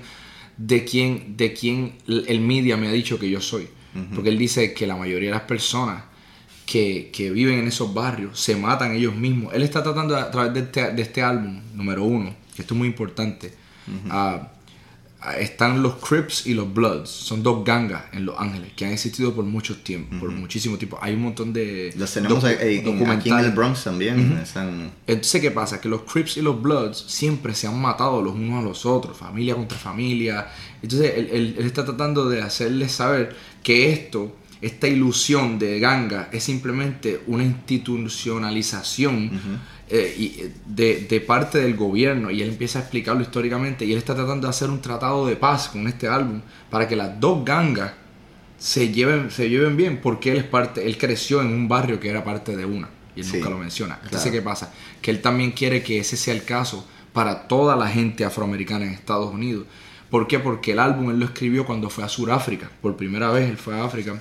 de 0.58 0.86
quien, 0.86 1.36
de 1.36 1.54
quien 1.54 1.98
el 2.08 2.40
media 2.40 2.78
me 2.78 2.88
ha 2.88 2.92
dicho 2.92 3.20
que 3.20 3.30
yo 3.30 3.42
soy. 3.42 3.68
Porque 4.14 4.30
él 4.30 4.38
dice 4.38 4.74
que 4.74 4.88
la 4.88 4.96
mayoría 4.96 5.30
de 5.30 5.36
las 5.36 5.44
personas 5.44 6.04
que, 6.66 7.10
que 7.12 7.32
viven 7.32 7.60
en 7.60 7.68
esos 7.68 7.94
barrios 7.94 8.40
se 8.40 8.56
matan 8.56 8.96
ellos 8.96 9.16
mismos. 9.16 9.54
Él 9.54 9.64
está 9.64 9.82
tratando 9.82 10.16
a 10.16 10.30
través 10.30 10.54
de 10.54 10.60
este, 10.62 10.94
de 10.94 11.02
este 11.02 11.22
álbum, 11.24 11.60
número 11.74 12.04
uno, 12.04 12.36
que 12.56 12.62
esto 12.62 12.76
es 12.76 12.78
muy 12.78 12.88
importante, 12.88 13.54
ah, 14.10 14.52
están 15.38 15.84
los 15.84 15.96
Crips 15.96 16.46
y 16.48 16.54
los 16.54 16.74
Bloods. 16.74 17.10
Son 17.10 17.44
dos 17.44 17.66
gangas 17.66 18.04
en 18.14 18.26
Los 18.26 18.40
Ángeles 18.40 18.72
que 18.76 18.86
han 18.86 18.92
existido 18.94 19.34
por 19.34 19.44
mucho 19.44 19.76
tiempo, 19.78 20.18
por 20.20 20.32
muchísimo 20.32 20.78
tiempo. 20.78 20.98
Hay 21.02 21.14
un 21.14 21.24
montón 21.24 21.52
de 21.52 21.94
Los 21.98 22.14
tenemos 22.14 22.42
docu- 22.42 22.58
en- 22.62 23.10
aquí 23.20 23.30
en 23.30 23.36
el. 23.50 23.52
Bronx 23.52 23.84
también. 23.84 24.40
están- 24.42 24.92
Entonces, 25.08 25.42
¿qué 25.42 25.52
pasa? 25.52 25.82
Que 25.82 25.90
los 25.90 26.04
Crips 26.04 26.38
y 26.38 26.42
los 26.42 26.62
Bloods 26.62 27.04
siempre 27.08 27.54
se 27.54 27.68
han 27.68 27.80
matado 27.82 28.22
los 28.22 28.34
unos 28.34 28.64
a 28.64 28.68
los 28.68 28.86
otros, 28.86 29.18
familia 29.18 29.56
contra 29.56 29.78
familia. 29.78 30.48
Entonces, 30.82 31.12
él, 31.18 31.30
él- 31.34 31.56
él 31.58 31.66
está 31.66 31.84
tratando 31.84 32.30
de 32.30 32.42
hacerles 32.42 32.94
saber 32.94 33.36
que 33.62 33.92
esto, 33.92 34.36
esta 34.62 34.88
ilusión 34.88 35.60
de 35.60 35.80
ganga, 35.80 36.30
es 36.32 36.44
simplemente 36.44 37.22
una 37.28 37.44
institucionalización 37.44 39.32
eh, 39.90 40.16
y, 40.18 40.26
eh, 40.42 40.52
de, 40.66 41.08
de 41.10 41.22
parte 41.22 41.60
del 41.60 41.76
gobierno. 41.76 42.32
Y 42.32 42.42
él 42.42 42.50
empieza 42.50 42.80
a 42.80 42.82
explicarlo 42.84 43.22
históricamente. 43.22 43.86
Y 43.86 43.92
él 43.92 43.98
está 43.98 44.16
tratando 44.16 44.48
de 44.48 44.52
hacer 44.52 44.70
un 44.70 44.82
tratado 44.82 45.28
de 45.28 45.36
paz 45.36 45.70
con 45.70 45.88
este 45.88 46.08
álbum 46.08 46.42
para 46.70 46.88
que 46.88 46.96
las 46.96 47.20
dos 47.20 47.44
gangas 47.44 47.92
se 48.60 48.92
lleven, 48.92 49.32
se 49.32 49.50
lleven 49.50 49.78
bien 49.78 50.00
porque 50.02 50.32
él 50.32 50.38
es 50.38 50.44
parte, 50.44 50.86
él 50.86 50.98
creció 50.98 51.42
en 51.42 51.48
un 51.48 51.68
barrio 51.68 52.00
que 52.00 52.10
era 52.10 52.24
parte 52.24 52.56
de 52.56 52.66
una 52.66 52.90
y 53.16 53.22
él 53.22 53.26
Sí, 53.26 53.38
nunca 53.38 53.50
lo 53.50 53.58
menciona. 53.58 53.96
Entonces, 54.04 54.24
claro. 54.24 54.38
¿qué 54.38 54.42
pasa? 54.42 54.74
Que 55.02 55.12
él 55.12 55.22
también 55.22 55.52
quiere 55.52 55.82
que 55.82 56.00
ese 56.00 56.18
sea 56.18 56.34
el 56.34 56.44
caso 56.44 56.86
para 57.14 57.48
toda 57.48 57.76
la 57.76 57.88
gente 57.88 58.26
afroamericana 58.26 58.86
en 58.86 58.92
Estados 58.92 59.34
Unidos. 59.34 59.66
¿Por 60.10 60.28
qué? 60.28 60.40
Porque 60.40 60.74
el 60.74 60.80
álbum 60.80 61.10
él 61.12 61.20
lo 61.20 61.26
escribió 61.26 61.66
cuando 61.66 61.90
fue 61.90 62.04
a 62.04 62.10
Sudáfrica. 62.10 62.70
Por 62.82 62.96
primera 62.98 63.32
vez 63.32 63.50
él 63.50 63.58
fue 63.58 63.80
a 63.80 63.86
África 63.86 64.20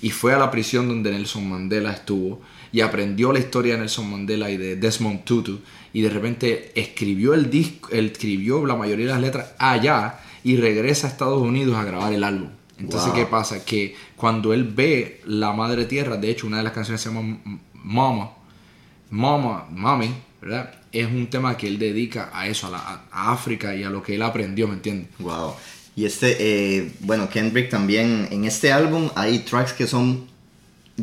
y 0.00 0.10
fue 0.10 0.34
a 0.34 0.38
la 0.38 0.50
prisión 0.50 0.88
donde 0.88 1.10
Nelson 1.10 1.48
Mandela 1.48 1.92
estuvo 1.92 2.40
y 2.72 2.80
aprendió 2.82 3.32
la 3.32 3.38
historia 3.38 3.74
de 3.74 3.80
Nelson 3.80 4.10
Mandela 4.10 4.50
y 4.50 4.56
de 4.56 4.76
Desmond 4.76 5.24
Tutu 5.24 5.58
y 5.92 6.02
de 6.02 6.10
repente 6.10 6.72
escribió 6.74 7.34
el 7.34 7.50
disco, 7.50 7.88
escribió 7.90 8.64
la 8.66 8.76
mayoría 8.76 9.06
de 9.06 9.12
las 9.12 9.20
letras 9.20 9.52
allá 9.58 10.20
y 10.44 10.56
regresa 10.56 11.06
a 11.06 11.10
Estados 11.10 11.42
Unidos 11.42 11.76
a 11.76 11.84
grabar 11.84 12.12
el 12.12 12.22
álbum. 12.24 12.48
Entonces, 12.78 13.08
Wow. 13.10 13.16
¿qué 13.18 13.26
pasa? 13.26 13.64
Que 13.64 13.94
cuando 14.16 14.54
él 14.54 14.64
ve 14.64 15.20
la 15.26 15.52
madre 15.52 15.84
tierra, 15.84 16.16
de 16.16 16.30
hecho, 16.30 16.46
una 16.46 16.58
de 16.58 16.62
las 16.62 16.72
canciones 16.72 17.00
se 17.02 17.10
llama 17.10 17.38
Mama, 17.74 18.30
Mama, 19.10 19.66
Mami, 19.70 20.14
¿verdad? 20.40 20.72
Es 20.92 21.06
un 21.06 21.26
tema 21.28 21.56
que 21.56 21.66
él 21.68 21.78
dedica 21.78 22.30
a 22.32 22.46
eso, 22.46 22.68
a, 22.68 22.70
la- 22.70 23.02
a 23.10 23.32
África 23.32 23.74
y 23.74 23.82
a 23.82 23.90
lo 23.90 24.02
que 24.02 24.14
él 24.14 24.22
aprendió, 24.22 24.66
¿me 24.68 24.74
entiendes? 24.74 25.08
Wow. 25.18 25.54
Y 25.96 26.04
este, 26.04 26.36
eh, 26.78 26.92
bueno, 27.00 27.28
Kendrick 27.28 27.68
también, 27.68 28.28
en 28.30 28.44
este 28.44 28.72
álbum 28.72 29.10
hay 29.14 29.40
tracks 29.40 29.72
que 29.72 29.86
son 29.86 30.26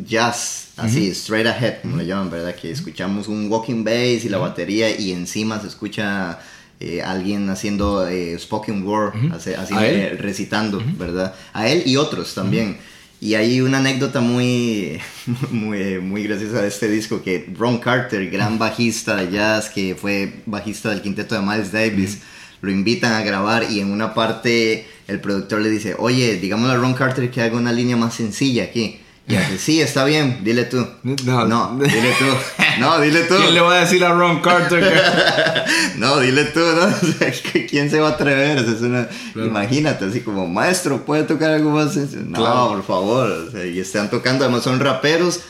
jazz, 0.04 0.68
así, 0.76 1.08
straight 1.10 1.46
ahead, 1.46 1.82
como 1.82 1.96
le 1.96 2.06
llaman, 2.06 2.30
¿verdad? 2.30 2.54
Que 2.54 2.70
escuchamos 2.70 3.28
un 3.28 3.50
walking 3.50 3.84
bass 3.84 4.24
y 4.24 4.28
la 4.28 4.38
batería 4.38 4.98
y 4.98 5.12
encima 5.12 5.60
se 5.60 5.68
escucha 5.68 6.38
eh, 6.80 7.02
alguien 7.02 7.50
haciendo 7.50 8.06
eh, 8.06 8.38
spoken 8.38 8.86
word, 8.86 9.12
eh, 9.46 10.16
recitando, 10.18 10.80
¿verdad? 10.96 11.34
A 11.52 11.68
él 11.68 11.82
y 11.86 11.96
otros 11.96 12.34
también. 12.34 12.76
Y 13.20 13.34
hay 13.34 13.60
una 13.60 13.78
anécdota 13.78 14.20
muy, 14.20 15.00
muy, 15.50 15.98
muy 15.98 16.22
graciosa 16.22 16.62
de 16.62 16.68
este 16.68 16.88
disco 16.88 17.20
que 17.22 17.50
Ron 17.56 17.78
Carter, 17.78 18.30
gran 18.30 18.60
bajista 18.60 19.16
de 19.16 19.32
jazz, 19.32 19.70
que 19.70 19.96
fue 19.96 20.34
bajista 20.46 20.90
del 20.90 21.02
quinteto 21.02 21.34
de 21.34 21.40
Miles 21.40 21.72
Davis, 21.72 22.18
lo 22.60 22.70
invitan 22.70 23.12
a 23.12 23.22
grabar 23.22 23.66
y 23.70 23.80
en 23.80 23.90
una 23.90 24.14
parte 24.14 24.86
el 25.08 25.20
productor 25.20 25.60
le 25.60 25.70
dice, 25.70 25.96
oye, 25.98 26.36
digámosle 26.36 26.74
a 26.74 26.76
Ron 26.76 26.94
Carter 26.94 27.30
que 27.30 27.42
haga 27.42 27.56
una 27.56 27.72
línea 27.72 27.96
más 27.96 28.14
sencilla 28.14 28.64
aquí. 28.64 29.00
Y 29.28 29.58
sí, 29.58 29.80
está 29.80 30.04
bien, 30.04 30.38
dile 30.42 30.64
tú. 30.64 30.86
No. 31.02 31.46
No, 31.46 31.78
dile 31.78 32.12
tú. 32.18 32.24
No, 32.78 33.00
dile 33.00 33.22
tú. 33.24 33.34
¿Quién 33.36 33.54
le 33.54 33.60
va 33.60 33.74
a 33.74 33.80
decir 33.80 34.04
a 34.04 34.12
Ron 34.12 34.40
Carter 34.40 34.80
que... 34.80 35.98
No, 35.98 36.20
dile 36.20 36.44
tú, 36.44 36.60
¿no? 36.60 36.86
O 37.08 37.12
sea, 37.18 37.32
¿que 37.52 37.66
¿quién 37.66 37.90
se 37.90 37.98
va 37.98 38.08
a 38.08 38.12
atrever? 38.12 38.58
Es 38.58 38.80
una- 38.82 39.08
Imagínate, 39.34 40.04
así 40.04 40.20
como, 40.20 40.46
maestro, 40.46 41.04
¿puede 41.04 41.24
tocar 41.24 41.50
algo 41.50 41.70
más 41.70 41.94
sencillo?" 41.94 42.22
No, 42.26 42.38
Claro. 42.38 42.68
por 42.68 42.84
favor. 42.84 43.30
o 43.30 43.50
sea, 43.50 43.66
y 43.66 43.80
están 43.80 44.08
tocando, 44.10 44.44
además 44.44 44.62
son 44.62 44.78
raperos, 44.78 45.40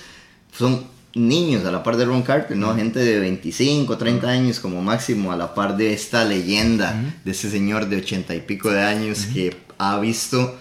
son 0.56 0.84
niños 1.14 1.64
a 1.66 1.70
la 1.70 1.82
par 1.82 1.96
de 1.98 2.06
Ron 2.06 2.22
Carter, 2.22 2.56
¿no? 2.56 2.74
Gente 2.74 3.00
de 3.00 3.18
25, 3.20 3.98
30 3.98 4.26
años 4.28 4.58
como 4.60 4.80
máximo, 4.82 5.30
a 5.32 5.36
la 5.36 5.54
par 5.54 5.76
de 5.76 5.92
esta 5.92 6.24
leyenda, 6.24 6.96
de 7.24 7.30
ese 7.30 7.50
señor 7.50 7.88
de 7.88 7.98
80 7.98 8.34
y 8.34 8.40
pico 8.40 8.70
de 8.70 8.82
años 8.82 9.26
que 9.34 9.54
ha 9.78 9.98
visto, 9.98 10.56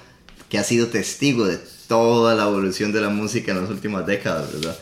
que 0.49 0.57
ha 0.57 0.63
sido 0.63 0.87
testigo 0.87 1.45
de 1.45 1.59
toda 1.87 2.35
la 2.35 2.43
evolución 2.43 2.91
de 2.91 3.01
la 3.01 3.09
música 3.09 3.51
en 3.51 3.61
las 3.61 3.69
últimas 3.69 4.05
décadas, 4.05 4.51
¿verdad? 4.53 4.77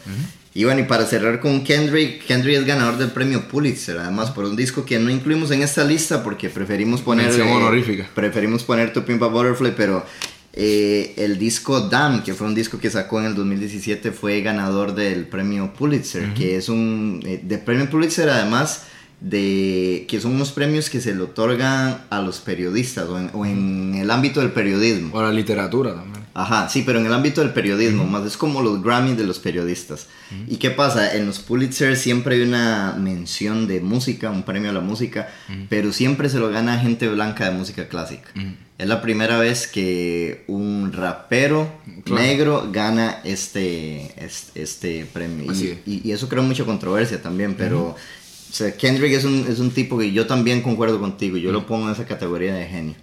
Y 0.53 0.63
bueno, 0.63 0.79
y 0.79 0.83
para 0.83 1.05
cerrar 1.05 1.41
con 1.41 1.63
Kendrick, 1.63 2.23
Kendrick 2.25 2.59
es 2.59 2.65
ganador 2.65 2.97
del 2.97 3.11
premio 3.11 3.47
Pulitzer, 3.49 3.97
además 3.97 4.31
por 4.31 4.45
un 4.45 4.55
disco 4.55 4.85
que 4.85 4.97
no 4.99 5.09
incluimos 5.09 5.51
en 5.51 5.61
esta 5.61 5.83
lista 5.83 6.23
porque 6.23 6.49
preferimos 6.49 7.01
poner... 7.01 7.25
Mención 7.25 7.49
honorífica. 7.49 8.09
Preferimos 8.15 8.63
poner 8.63 8.93
To 8.93 9.05
Pimp 9.05 9.21
a 9.23 9.27
Butterfly, 9.27 9.73
pero 9.75 10.05
eh, 10.53 11.13
el 11.17 11.37
disco 11.37 11.81
Damn, 11.81 12.23
que 12.23 12.33
fue 12.33 12.47
un 12.47 12.55
disco 12.55 12.79
que 12.79 12.89
sacó 12.89 13.19
en 13.19 13.25
el 13.25 13.35
2017, 13.35 14.13
fue 14.13 14.41
ganador 14.41 14.95
del 14.95 15.27
premio 15.27 15.73
Pulitzer, 15.73 16.33
que 16.33 16.55
es 16.55 16.69
un... 16.69 17.21
eh, 17.25 17.41
de 17.43 17.57
premio 17.57 17.89
Pulitzer 17.89 18.29
además 18.29 18.83
de 19.19 20.05
que 20.07 20.21
son 20.21 20.35
unos 20.35 20.51
premios 20.51 20.89
que 20.89 21.01
se 21.01 21.13
le 21.13 21.21
otorgan 21.21 22.05
a 22.09 22.21
los 22.21 22.39
periodistas 22.39 23.09
o 23.09 23.19
en, 23.19 23.29
o 23.33 23.45
en 23.45 23.95
el 23.95 24.09
ámbito 24.11 24.39
del 24.39 24.51
periodismo. 24.51 25.15
O 25.15 25.21
la 25.21 25.31
literatura 25.31 25.93
también. 25.93 26.24
Ajá, 26.37 26.67
sí, 26.67 26.83
pero 26.85 26.99
en 26.99 27.05
el 27.05 27.13
ámbito 27.13 27.39
del 27.39 27.51
periodismo, 27.51 28.03
más 28.03 28.25
es 28.25 28.35
como 28.35 28.61
los 28.61 28.83
Grammy 28.83 29.13
de 29.15 29.23
los 29.23 29.39
periodistas. 29.39 30.07
¿Y 30.49 30.57
qué 30.57 30.69
pasa? 30.69 31.15
En 31.15 31.25
los 31.25 31.39
Pulitzer 31.39 31.95
siempre 31.95 32.35
hay 32.35 32.41
una 32.41 32.93
mención 32.99 33.67
de 33.67 33.79
música, 33.79 34.29
un 34.31 34.43
premio 34.43 34.69
a 34.69 34.73
la 34.73 34.81
música, 34.81 35.29
pero 35.69 35.93
siempre 35.93 36.27
se 36.27 36.39
lo 36.39 36.49
gana 36.49 36.77
gente 36.77 37.07
blanca 37.07 37.49
de 37.49 37.57
música 37.57 37.87
clásica. 37.87 38.29
Es 38.77 38.85
la 38.89 39.01
primera 39.01 39.37
vez 39.37 39.65
que 39.67 40.43
un 40.47 40.91
rapero 40.91 41.71
Claro. 42.03 42.21
negro 42.21 42.69
gana 42.69 43.21
este, 43.23 44.11
este, 44.17 44.61
este 44.61 45.05
premio. 45.05 45.45
Y, 45.45 45.79
y- 45.85 46.01
y 46.03 46.11
eso 46.11 46.27
crea 46.27 46.43
mucha 46.43 46.65
controversia 46.65 47.21
también, 47.21 47.55
pero... 47.55 47.95
o 47.95 48.53
sea, 48.53 48.75
Kendrick 48.75 49.13
es 49.13 49.23
un, 49.23 49.45
es 49.49 49.59
un 49.59 49.71
tipo 49.71 49.97
que 49.97 50.11
yo 50.11 50.27
también 50.27 50.61
concuerdo 50.61 50.99
contigo, 50.99 51.37
yo 51.37 51.53
lo 51.53 51.65
pongo 51.65 51.85
en 51.87 51.93
esa 51.93 52.05
categoría 52.05 52.53
de 52.53 52.65
genio. 52.67 52.95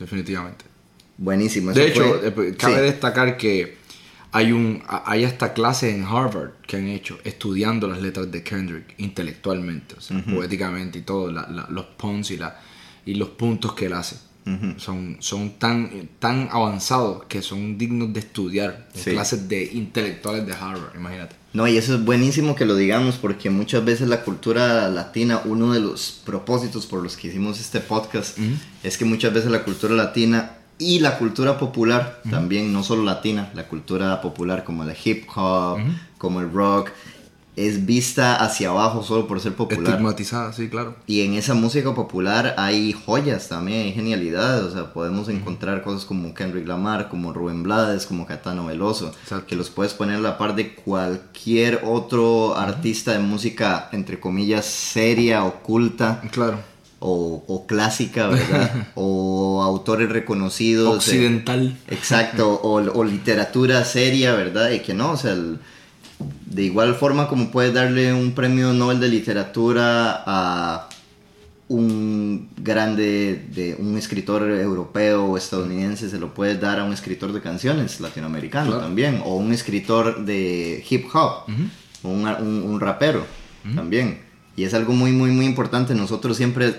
Definitivamente. 0.00 0.64
Buenísimo. 1.18 1.72
De 1.72 1.88
hecho, 1.88 2.20
fue- 2.34 2.48
eh, 2.48 2.54
cabe 2.56 2.76
sí. 2.76 2.80
destacar 2.82 3.36
que 3.36 3.76
hay 4.32 4.52
un 4.52 4.82
hay 5.06 5.24
hasta 5.24 5.54
clases 5.54 5.94
en 5.94 6.04
Harvard 6.04 6.50
que 6.66 6.76
han 6.76 6.88
hecho 6.88 7.18
estudiando 7.24 7.88
las 7.88 8.02
letras 8.02 8.30
de 8.30 8.42
Kendrick 8.42 8.94
intelectualmente, 8.98 9.94
o 9.96 10.00
sea, 10.00 10.22
poéticamente 10.24 10.98
y 10.98 11.02
todo, 11.02 11.30
la- 11.32 11.48
la- 11.48 11.66
los 11.70 11.86
puns 11.86 12.30
y, 12.30 12.36
la, 12.36 12.60
y 13.06 13.14
los 13.14 13.30
puntos 13.30 13.72
que 13.74 13.86
él 13.86 13.92
hace. 13.94 14.16
Son, 14.76 15.16
son 15.18 15.58
tan, 15.58 16.08
tan 16.20 16.48
avanzados 16.52 17.24
que 17.24 17.42
son 17.42 17.76
dignos 17.78 18.12
de 18.12 18.20
estudiar 18.20 18.86
en 18.94 19.00
Sí. 19.02 19.10
clases 19.10 19.48
de 19.48 19.64
intelectuales 19.72 20.46
de 20.46 20.52
Harvard, 20.52 20.94
imagínate. 20.94 21.34
No, 21.52 21.66
y 21.66 21.76
eso 21.76 21.96
es 21.96 22.04
buenísimo 22.04 22.54
que 22.54 22.64
lo 22.64 22.76
digamos 22.76 23.16
porque 23.16 23.50
muchas 23.50 23.84
veces 23.84 24.06
la 24.08 24.22
cultura 24.22 24.88
latina, 24.88 25.40
uno 25.46 25.72
de 25.72 25.80
los 25.80 26.20
propósitos 26.24 26.86
por 26.86 27.02
los 27.02 27.16
que 27.16 27.26
hicimos 27.26 27.58
este 27.58 27.80
podcast, 27.80 28.38
es 28.84 28.96
que 28.96 29.04
muchas 29.04 29.34
veces 29.34 29.50
la 29.50 29.64
cultura 29.64 29.94
latina 29.94 30.55
y 30.78 30.98
la 31.00 31.18
cultura 31.18 31.58
popular 31.58 32.20
también, 32.30 32.72
no 32.72 32.82
solo 32.82 33.02
latina, 33.02 33.50
la 33.54 33.66
cultura 33.66 34.20
popular 34.20 34.64
como 34.64 34.84
el 34.84 34.94
hip 35.04 35.26
hop, 35.34 35.78
como 36.18 36.40
el 36.40 36.52
rock, 36.52 36.90
es 37.56 37.86
vista 37.86 38.36
hacia 38.36 38.68
abajo 38.68 39.02
solo 39.02 39.26
por 39.26 39.40
ser 39.40 39.54
popular. 39.54 39.94
Estigmatizada, 39.94 40.52
sí, 40.52 40.68
claro. 40.68 40.94
Y 41.06 41.22
en 41.22 41.32
esa 41.32 41.54
música 41.54 41.94
popular 41.94 42.54
hay 42.58 42.92
joyas 42.92 43.48
también, 43.48 43.86
hay 43.86 43.92
genialidades. 43.94 44.62
O 44.62 44.70
sea, 44.70 44.92
podemos 44.92 45.30
encontrar 45.30 45.82
cosas 45.82 46.04
como 46.04 46.34
Kendrick 46.34 46.68
Lamar, 46.68 47.08
como 47.08 47.32
Rubén 47.32 47.62
Blades, 47.62 48.04
como 48.04 48.26
Catano 48.26 48.66
Veloso, 48.66 49.08
Exacto. 49.22 49.46
que 49.46 49.56
los 49.56 49.70
puedes 49.70 49.94
poner 49.94 50.16
a 50.16 50.20
la 50.20 50.36
par 50.36 50.54
de 50.54 50.74
cualquier 50.74 51.80
otro 51.86 52.54
artista 52.56 53.12
de 53.12 53.20
música, 53.20 53.88
entre 53.92 54.20
comillas, 54.20 54.66
seria, 54.66 55.44
oculta 55.44 56.20
Claro. 56.30 56.58
O, 56.98 57.44
o 57.46 57.66
clásica, 57.66 58.28
¿verdad? 58.28 58.88
o 58.94 59.62
autores 59.62 60.08
reconocidos. 60.08 60.92
eh, 60.94 60.96
Occidental. 60.96 61.76
Exacto, 61.88 62.54
o, 62.62 62.74
o 62.80 63.04
literatura 63.04 63.84
seria, 63.84 64.34
¿verdad? 64.34 64.70
Y 64.70 64.80
que 64.80 64.94
no, 64.94 65.12
o 65.12 65.16
sea, 65.16 65.32
el- 65.32 65.58
de 66.46 66.62
igual 66.62 66.94
forma 66.94 67.28
como 67.28 67.50
puedes 67.50 67.74
darle 67.74 68.14
un 68.14 68.32
premio 68.32 68.72
Nobel 68.72 68.98
de 69.00 69.08
literatura 69.08 70.22
a 70.26 70.88
un 71.68 72.48
grande, 72.56 73.44
de 73.52 73.74
un 73.78 73.98
escritor 73.98 74.48
europeo 74.50 75.24
o 75.26 75.36
estadounidense, 75.36 76.08
se 76.08 76.18
lo 76.18 76.32
puedes 76.32 76.60
dar 76.60 76.78
a 76.80 76.84
un 76.84 76.92
escritor 76.92 77.32
de 77.32 77.40
canciones 77.42 78.00
latinoamericano 78.00 78.66
Claro. 78.70 78.82
también, 78.82 79.20
o 79.24 79.34
un 79.36 79.52
escritor 79.52 80.24
de 80.24 80.84
hip 80.88 81.06
hop, 81.14 81.42
o 82.02 82.08
un, 82.08 82.24
un- 82.26 82.62
un 82.62 82.80
rapero 82.80 83.26
también. 83.74 84.20
Y 84.56 84.64
es 84.64 84.74
algo 84.74 84.92
muy, 84.94 85.12
muy, 85.12 85.30
muy 85.30 85.46
importante. 85.46 85.94
Nosotros 85.94 86.36
siempre 86.36 86.74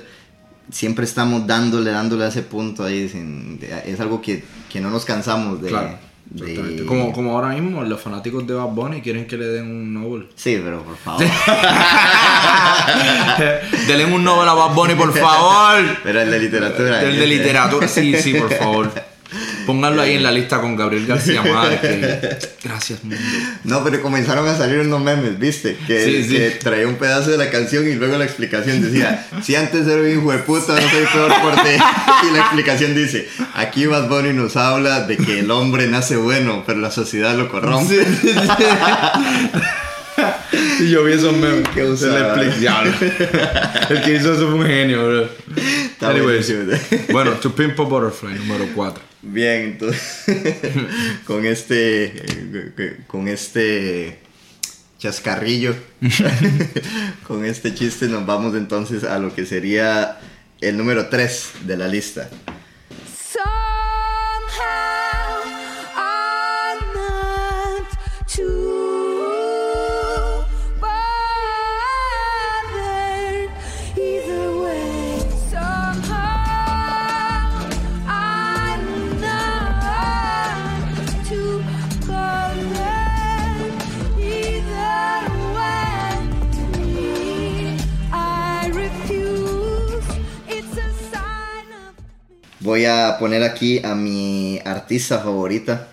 siempre 0.70 1.06
estamos 1.06 1.48
dándole, 1.48 1.92
dándole 1.92 2.26
a 2.26 2.28
ese 2.28 2.42
punto 2.42 2.84
ahí. 2.84 3.08
sin- 3.08 3.58
es 3.86 4.02
algo 4.02 4.22
que, 4.22 4.44
que 4.70 4.82
no 4.82 4.90
nos 4.90 5.06
cansamos 5.06 5.62
de... 5.62 5.70
Claro. 5.70 5.98
de-. 6.26 6.84
Como, 6.86 7.14
como 7.14 7.32
ahora 7.38 7.56
mismo 7.56 7.82
los 7.84 8.02
fanáticos 8.02 8.46
de 8.46 8.54
Bad 8.54 8.68
Bunny 8.72 9.02
quieren 9.02 9.28
que 9.28 9.38
le 9.38 9.46
den 9.48 9.66
un 9.68 9.94
Nobel. 9.94 10.28
Sí, 10.36 10.60
pero 10.62 10.84
por 10.84 10.98
favor. 10.98 11.24
Denle 13.88 14.06
un 14.06 14.24
Nobel 14.24 14.50
a 14.50 14.54
Bad 14.54 14.74
Bunny, 14.74 14.96
por 14.96 15.14
favor. 15.18 15.84
pero 16.04 16.22
el 16.22 16.32
de 16.32 16.40
literatura. 16.40 17.02
El 17.04 17.18
de 17.18 17.28
literatura, 17.28 17.88
sí, 17.88 18.16
sí, 18.22 18.34
por 18.34 18.52
favor. 18.54 18.92
Pónganlo 19.68 20.02
ahí 20.02 20.16
en 20.16 20.24
la 20.24 20.32
lista 20.32 20.60
con 20.60 20.76
Gabriel 20.76 21.06
García 21.06 21.44
Márquez. 21.44 22.50
Gracias, 22.64 23.04
mundo. 23.04 23.18
No, 23.66 23.84
pero 23.84 24.02
comenzaron 24.02 24.48
a 24.48 24.58
salir 24.58 24.80
unos 24.80 25.00
memes, 25.02 25.38
¿viste? 25.38 25.78
Que, 25.86 26.04
Sí, 26.06 26.24
sí. 26.24 26.36
que 26.38 26.50
traía 26.52 26.88
un 26.88 26.96
pedazo 26.96 27.30
de 27.32 27.38
la 27.38 27.52
canción 27.52 27.88
y 27.88 27.94
luego 27.94 28.18
la 28.18 28.26
explicación 28.26 28.82
decía, 28.82 29.28
si 29.44 29.56
antes 29.56 29.86
era 29.86 30.02
un 30.02 30.10
hijo 30.10 30.32
de 30.32 30.40
puta, 30.40 30.74
no 30.74 30.90
soy 30.90 31.06
peor 31.14 31.32
por 31.42 31.54
ti. 31.56 31.70
Y 32.28 32.34
la 32.34 32.40
explicación 32.40 32.96
dice, 32.96 33.28
aquí 33.54 33.86
Bad 33.86 34.10
Bunny 34.10 34.34
nos 34.34 34.56
habla 34.58 35.02
de 35.06 35.18
que 35.18 35.40
el 35.42 35.52
hombre 35.52 35.88
nace 35.88 36.16
bueno, 36.18 36.64
pero 36.66 36.80
la 36.80 36.90
sociedad 36.90 37.36
lo 37.38 37.48
corrompe. 37.50 38.04
Y 40.80 40.90
yo 40.90 41.04
vi 41.04 41.14
esos 41.14 41.34
memes. 41.38 41.64
Explica- 41.76 42.56
Diablo. 42.60 42.92
El 43.90 44.02
que 44.02 44.16
hizo 44.16 44.34
eso 44.34 44.48
fue 44.48 44.56
un 44.56 44.66
genio, 44.66 45.06
bro. 45.08 45.30
Anyways. 46.10 46.52
Bueno, 47.12 47.32
To 47.34 47.54
Pimp 47.54 47.80
a 47.80 47.84
Butterfly, 47.84 48.34
número 48.40 48.66
4. 48.74 49.04
Bien, 49.22 49.62
entonces, 49.62 50.26
con 51.26 51.46
este, 51.46 53.04
con 53.08 53.28
este 53.28 54.20
chascarrillo, 55.00 55.76
con 57.28 57.46
este 57.46 57.74
chiste 57.74 58.08
nos 58.08 58.26
vamos 58.26 58.56
entonces 58.56 59.04
a 59.04 59.20
lo 59.20 59.34
que 59.34 59.46
sería 59.46 60.20
el 60.62 60.78
número 60.78 61.08
3 61.08 61.50
de 61.66 61.78
la 61.78 61.88
lista. 61.88 62.30
Voy 92.68 92.84
a 92.84 93.16
poner 93.18 93.44
aquí 93.44 93.80
a 93.82 93.96
mi 93.96 94.60
artista 94.66 95.20
favorita, 95.20 95.88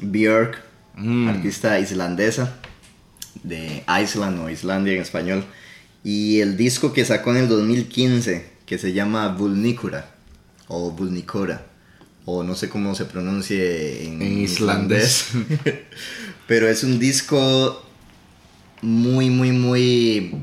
Björk, 0.00 0.60
Mm. 0.96 1.28
artista 1.28 1.78
islandesa 1.78 2.54
de 3.44 3.84
Iceland 4.02 4.40
o 4.40 4.50
Islandia 4.50 4.94
en 4.94 5.02
español. 5.02 5.44
Y 6.02 6.40
el 6.40 6.56
disco 6.56 6.92
que 6.92 7.04
sacó 7.04 7.30
en 7.30 7.36
el 7.36 7.48
2015, 7.48 8.44
que 8.66 8.76
se 8.76 8.92
llama 8.92 9.28
Vulnicura 9.28 10.10
o 10.66 10.90
Vulnicora, 10.90 11.64
o 12.24 12.42
no 12.42 12.56
sé 12.56 12.68
cómo 12.68 12.96
se 12.96 13.04
pronuncie 13.04 14.04
en, 14.08 14.20
En 14.20 14.40
islandés. 14.40 15.28
Pero 16.48 16.68
es 16.68 16.82
un 16.82 16.98
disco 16.98 17.84
muy, 18.82 19.30
muy, 19.30 19.52
muy 19.52 20.34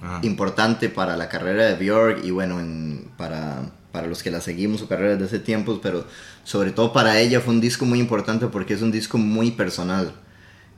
Ajá. 0.00 0.20
importante 0.22 0.88
para 0.88 1.16
la 1.16 1.28
carrera 1.28 1.64
de 1.66 1.74
Björk 1.74 2.24
y 2.24 2.30
bueno, 2.30 2.60
en- 2.60 3.08
para, 3.16 3.72
para 3.96 4.08
los 4.08 4.22
que 4.22 4.30
la 4.30 4.42
seguimos 4.42 4.80
su 4.80 4.88
carrera 4.88 5.12
desde 5.12 5.24
hace 5.24 5.38
tiempos, 5.38 5.80
pero 5.82 6.04
sobre 6.44 6.70
todo 6.70 6.92
para 6.92 7.18
ella 7.18 7.40
fue 7.40 7.54
un 7.54 7.62
disco 7.62 7.86
muy 7.86 7.98
importante 7.98 8.46
porque 8.48 8.74
es 8.74 8.82
un 8.82 8.92
disco 8.92 9.16
muy 9.16 9.52
personal. 9.52 10.12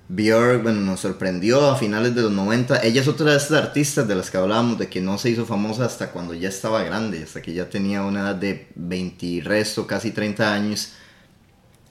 Björk, 0.09 0.63
bueno, 0.63 0.83
nos 0.83 1.01
sorprendió 1.01 1.69
a 1.69 1.75
finales 1.75 2.15
de 2.15 2.23
los 2.23 2.31
90. 2.31 2.81
Ella 2.85 3.01
es 3.01 3.09
otra 3.09 3.33
de 3.33 3.37
estas 3.37 3.61
artistas 3.61 4.07
de 4.07 4.15
las 4.15 4.31
que 4.31 4.37
hablábamos, 4.37 4.79
de 4.79 4.87
que 4.87 5.01
no 5.01 5.19
se 5.19 5.31
hizo 5.31 5.47
famosa 5.47 5.85
hasta 5.85 6.13
cuando 6.13 6.33
ya 6.33 6.49
estaba 6.49 6.85
grande, 6.85 7.25
hasta 7.25 7.43
que 7.43 7.53
ya 7.53 7.69
tenía 7.69 8.05
una 8.05 8.21
edad 8.21 8.37
de 8.37 8.69
20 8.77 9.27
y 9.27 9.41
resto, 9.41 9.89
casi 9.89 10.13
30 10.13 10.55
años. 10.55 10.93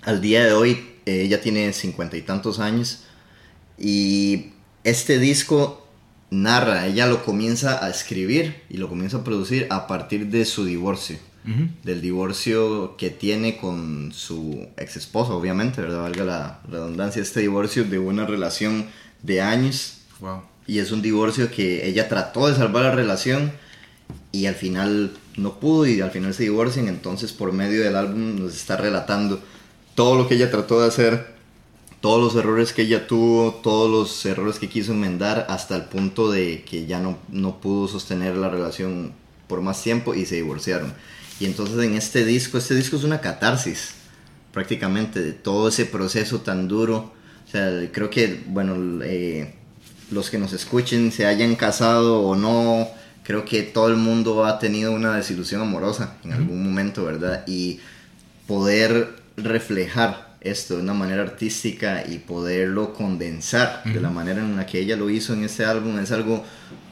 Al 0.04 0.22
día 0.22 0.46
de 0.46 0.54
hoy, 0.54 0.96
eh, 1.06 1.24
ella 1.24 1.42
tiene 1.42 1.74
50 1.74 2.16
y 2.16 2.22
tantos 2.22 2.60
años. 2.60 3.04
Y 3.78 4.54
este 4.86 5.20
disco 5.20 5.87
narra, 6.30 6.88
ella 6.88 7.08
lo 7.08 7.24
comienza 7.24 7.84
a 7.84 7.90
escribir 7.90 8.62
y 8.70 8.78
lo 8.78 8.90
comienza 8.90 9.18
a 9.18 9.24
producir 9.24 9.68
a 9.70 9.88
partir 9.88 10.28
de 10.28 10.46
su 10.46 10.66
divorcio. 10.66 11.18
Del 11.84 12.02
divorcio 12.02 12.98
que 12.98 13.10
tiene 13.10 13.56
con 13.56 14.12
su 14.12 14.68
ex 14.76 14.98
esposa, 14.98 15.32
obviamente, 15.32 15.80
¿verdad? 15.80 16.02
Valga 16.02 16.26
la 16.26 16.60
redundancia, 16.70 17.22
este 17.22 17.40
divorcio 17.40 17.86
de 17.86 18.00
una 18.00 18.26
relación 18.26 18.88
de 19.24 19.40
años. 19.40 20.00
Wow. 20.20 20.42
Y 20.66 20.80
es 20.80 20.92
un 20.92 21.02
divorcio 21.02 21.50
que 21.50 21.88
ella 21.88 22.10
trató 22.10 22.50
de 22.50 22.56
salvar 22.56 22.84
la 22.84 22.92
relación 22.92 23.54
y 24.34 24.48
al 24.48 24.56
final 24.56 25.14
no 25.38 25.58
pudo 25.58 25.86
y 25.86 26.02
al 26.02 26.12
final 26.12 26.34
se 26.34 26.44
divorcian. 26.44 26.90
Entonces 26.90 27.32
por 27.32 27.54
medio 27.54 27.82
del 27.82 27.96
álbum 27.96 28.38
nos 28.38 28.54
está 28.54 28.76
relatando 28.76 29.42
todo 29.96 30.18
lo 30.18 30.28
que 30.28 30.36
ella 30.36 30.52
trató 30.52 30.82
de 30.82 30.88
hacer, 30.90 31.37
todos 32.02 32.22
los 32.22 32.42
errores 32.42 32.74
que 32.74 32.84
ella 32.84 33.08
tuvo, 33.08 33.54
todos 33.64 33.90
los 33.90 34.26
errores 34.26 34.60
que 34.60 34.70
quiso 34.70 34.92
enmendar 34.92 35.48
hasta 35.50 35.76
el 35.76 35.84
punto 35.84 36.32
de 36.32 36.64
que 36.64 36.86
ya 36.86 37.00
no, 37.00 37.18
no 37.30 37.60
pudo 37.60 37.88
sostener 37.88 38.36
la 38.36 38.50
relación 38.50 39.14
por 39.48 39.62
más 39.62 39.82
tiempo 39.82 40.14
y 40.14 40.26
se 40.26 40.36
divorciaron. 40.36 40.94
Y 41.40 41.46
entonces 41.46 41.78
en 41.84 41.96
este 41.96 42.26
disco, 42.26 42.58
este 42.58 42.76
disco 42.76 42.98
es 42.98 43.04
una 43.04 43.22
catarsis 43.22 43.96
prácticamente 44.52 45.22
de 45.22 45.34
todo 45.34 45.70
ese 45.70 45.86
proceso 45.86 46.42
tan 46.42 46.68
duro. 46.68 47.14
O 47.48 47.52
sea, 47.52 47.90
creo 47.92 48.10
que, 48.10 48.44
bueno, 48.48 49.04
eh, 49.04 49.54
los 50.12 50.30
que 50.30 50.38
nos 50.38 50.54
escuchen, 50.54 51.12
se 51.12 51.26
hayan 51.26 51.56
casado 51.56 52.22
o 52.22 52.36
no, 52.36 52.88
creo 53.24 53.46
que 53.46 53.64
todo 53.64 53.88
el 53.88 53.98
mundo 53.98 54.46
ha 54.46 54.60
tenido 54.60 54.92
una 54.92 55.16
desilusión 55.16 55.62
amorosa 55.62 56.18
en 56.24 56.34
algún 56.34 56.64
momento, 56.64 57.06
¿verdad? 57.06 57.44
Y 57.48 57.80
poder 58.48 59.16
reflejar 59.36 60.27
esto 60.42 60.76
de 60.76 60.82
una 60.84 60.94
manera 60.94 61.24
artística 61.24 62.04
y 62.08 62.20
poderlo 62.20 62.94
condensar 62.94 63.82
de 63.86 64.00
la 64.00 64.10
manera 64.10 64.40
en 64.42 64.56
la 64.56 64.66
que 64.66 64.80
ella 64.80 64.96
lo 64.96 65.10
hizo 65.10 65.34
en 65.34 65.44
este 65.44 65.66
álbum 65.66 65.98
es 66.00 66.12
algo 66.12 66.44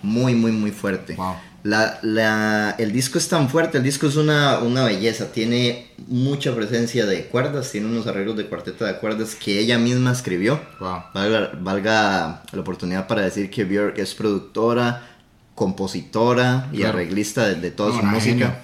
muy, 0.01 0.33
muy, 0.35 0.51
muy 0.51 0.71
fuerte. 0.71 1.15
Wow. 1.15 1.35
La, 1.63 1.97
la- 2.03 2.75
el 2.77 2.91
disco 2.91 3.17
es 3.17 3.27
tan 3.27 3.49
fuerte, 3.49 3.79
el 3.79 3.83
disco 3.83 4.05
es 4.07 4.15
una, 4.17 4.59
una 4.59 4.83
belleza, 4.83 5.31
tiene 5.31 5.87
mucha 6.07 6.53
presencia 6.55 7.07
de 7.07 7.25
cuerdas, 7.25 7.71
tiene 7.71 7.87
unos 7.87 8.05
arreglos 8.05 8.37
de 8.37 8.45
cuarteta 8.45 8.85
de 8.85 8.97
cuerdas 8.97 9.33
que 9.35 9.59
ella 9.59 9.79
misma 9.79 10.11
escribió. 10.11 10.59
Wow. 10.79 11.03
Valga, 11.13 11.51
valga 11.59 12.43
la 12.51 12.59
oportunidad 12.61 13.07
para 13.07 13.23
decir 13.23 13.49
que 13.49 13.63
Björk 13.63 13.97
es 13.97 14.13
productora, 14.13 15.07
compositora 15.55 16.67
y 16.71 16.77
Claro. 16.77 16.97
arreglista 16.99 17.47
de, 17.47 17.55
de 17.55 17.71
toda 17.71 17.93
No, 17.93 17.99
su 17.99 18.05
música. 18.05 18.31
genio. 18.31 18.55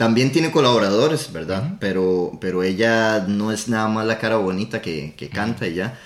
También 0.00 0.32
tiene 0.32 0.50
colaboradores, 0.50 1.30
¿verdad? 1.30 1.76
pero, 1.78 2.38
pero 2.40 2.62
ella 2.62 3.26
no 3.28 3.52
es 3.52 3.68
nada 3.68 3.86
más 3.86 4.06
la 4.06 4.18
cara 4.18 4.36
bonita 4.36 4.80
que, 4.80 5.12
que 5.14 5.28
canta 5.28 5.68
y 5.68 5.74
ya. 5.74 5.98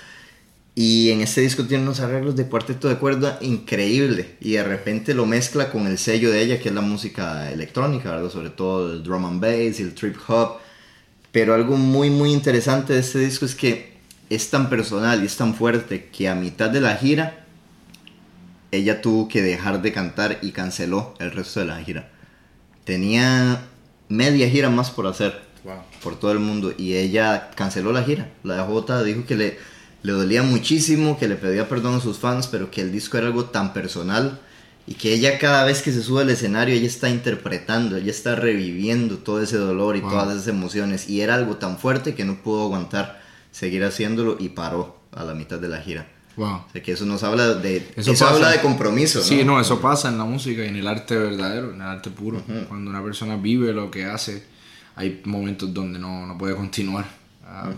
Y 0.75 1.11
en 1.11 1.21
este 1.21 1.39
disco 1.39 1.63
tiene 1.63 1.83
unos 1.83 2.01
arreglos 2.01 2.35
de 2.35 2.45
cuarteto 2.45 2.89
de 2.89 2.97
cuerda 2.97 3.37
increíble. 3.39 4.35
Y 4.41 4.51
de 4.51 4.65
repente 4.65 5.13
lo 5.13 5.25
mezcla 5.25 5.71
con 5.71 5.87
el 5.87 5.97
sello 5.97 6.29
de 6.29 6.41
ella, 6.41 6.59
que 6.59 6.67
es 6.67 6.75
la 6.75 6.81
música 6.81 7.49
electrónica, 7.49 8.11
¿verdad? 8.11 8.29
Sobre 8.29 8.49
todo 8.49 8.91
el 8.91 9.01
drum 9.01 9.23
and 9.27 9.39
bass 9.39 9.79
y 9.79 9.83
el 9.83 9.95
trip 9.95 10.17
hop. 10.27 10.57
Pero 11.31 11.53
algo 11.53 11.77
muy, 11.77 12.09
muy 12.09 12.33
interesante 12.33 12.91
de 12.91 12.99
este 12.99 13.19
disco 13.19 13.45
es 13.45 13.55
que 13.55 13.93
es 14.29 14.49
tan 14.49 14.69
personal 14.69 15.23
y 15.23 15.25
es 15.25 15.37
tan 15.37 15.55
fuerte 15.55 16.09
que 16.11 16.27
a 16.27 16.35
mitad 16.35 16.69
de 16.69 16.81
la 16.81 16.97
gira 16.97 17.45
ella 18.73 19.01
tuvo 19.01 19.29
que 19.29 19.41
dejar 19.41 19.81
de 19.81 19.93
cantar 19.93 20.39
y 20.41 20.51
canceló 20.51 21.13
el 21.19 21.31
resto 21.31 21.61
de 21.61 21.67
la 21.67 21.81
gira. 21.81 22.09
Tenía 22.83 23.69
media 24.09 24.49
gira 24.49 24.69
más 24.69 24.91
por 24.91 25.07
hacer 25.07 25.43
Wow. 25.63 25.77
por 26.03 26.19
todo 26.19 26.31
el 26.31 26.37
mundo 26.39 26.73
y 26.77 26.93
ella 26.93 27.49
canceló 27.55 27.91
la 27.91 28.03
gira. 28.03 28.29
La 28.43 28.63
botada, 28.65 29.01
dijo 29.03 29.25
que 29.25 29.35
le, 29.35 29.57
le 30.03 30.11
dolía 30.11 30.43
muchísimo, 30.43 31.17
que 31.17 31.27
le 31.27 31.35
pedía 31.37 31.67
perdón 31.67 31.95
a 31.95 31.99
sus 32.01 32.19
fans, 32.19 32.45
pero 32.47 32.69
que 32.69 32.81
el 32.81 32.91
disco 32.91 33.17
era 33.17 33.25
algo 33.27 33.45
tan 33.45 33.73
personal 33.73 34.39
y 34.85 34.93
que 34.93 35.11
ella 35.15 35.39
cada 35.39 35.63
vez 35.63 35.81
que 35.81 35.91
se 35.91 36.03
sube 36.03 36.21
al 36.21 36.29
escenario 36.29 36.75
ella 36.75 36.85
está 36.85 37.09
interpretando, 37.09 37.97
ella 37.97 38.11
está 38.11 38.35
reviviendo 38.35 39.17
todo 39.17 39.41
ese 39.41 39.57
dolor 39.57 39.95
y 39.97 40.01
Wow. 40.01 40.11
todas 40.11 40.35
esas 40.35 40.47
emociones 40.49 41.09
y 41.09 41.21
era 41.21 41.33
algo 41.33 41.55
tan 41.57 41.79
fuerte 41.79 42.13
que 42.13 42.25
no 42.25 42.35
pudo 42.43 42.65
aguantar 42.65 43.19
seguir 43.51 43.83
haciéndolo 43.83 44.37
y 44.39 44.49
paró 44.49 44.99
a 45.11 45.23
la 45.23 45.33
mitad 45.33 45.57
de 45.57 45.69
la 45.69 45.79
gira. 45.81 46.05
Wow. 46.37 46.47
O 46.47 46.65
sea 46.71 46.83
que 46.83 46.91
eso 46.91 47.05
nos 47.05 47.23
habla 47.23 47.53
de 47.53 47.77
eso, 47.95 48.11
habla 48.27 48.49
de 48.51 48.61
compromiso, 48.61 49.19
¿no? 49.19 49.25
Sí, 49.25 49.43
no, 49.45 49.59
eso 49.59 49.79
pasa 49.79 50.09
en 50.09 50.17
la 50.17 50.25
música 50.25 50.63
y 50.65 50.67
en 50.67 50.75
el 50.75 50.87
arte 50.87 51.15
verdadero, 51.15 51.69
en 51.69 51.75
el 51.77 51.81
arte 51.87 52.09
puro. 52.09 52.41
Cuando 52.67 52.89
una 52.89 53.01
persona 53.03 53.37
vive 53.37 53.71
lo 53.73 53.89
que 53.89 54.05
hace, 54.05 54.43
hay 54.95 55.21
momentos 55.25 55.73
donde 55.73 55.97
no, 55.99 56.25
no 56.25 56.37
puede 56.37 56.55
continuar. 56.55 57.05
Ah, 57.45 57.71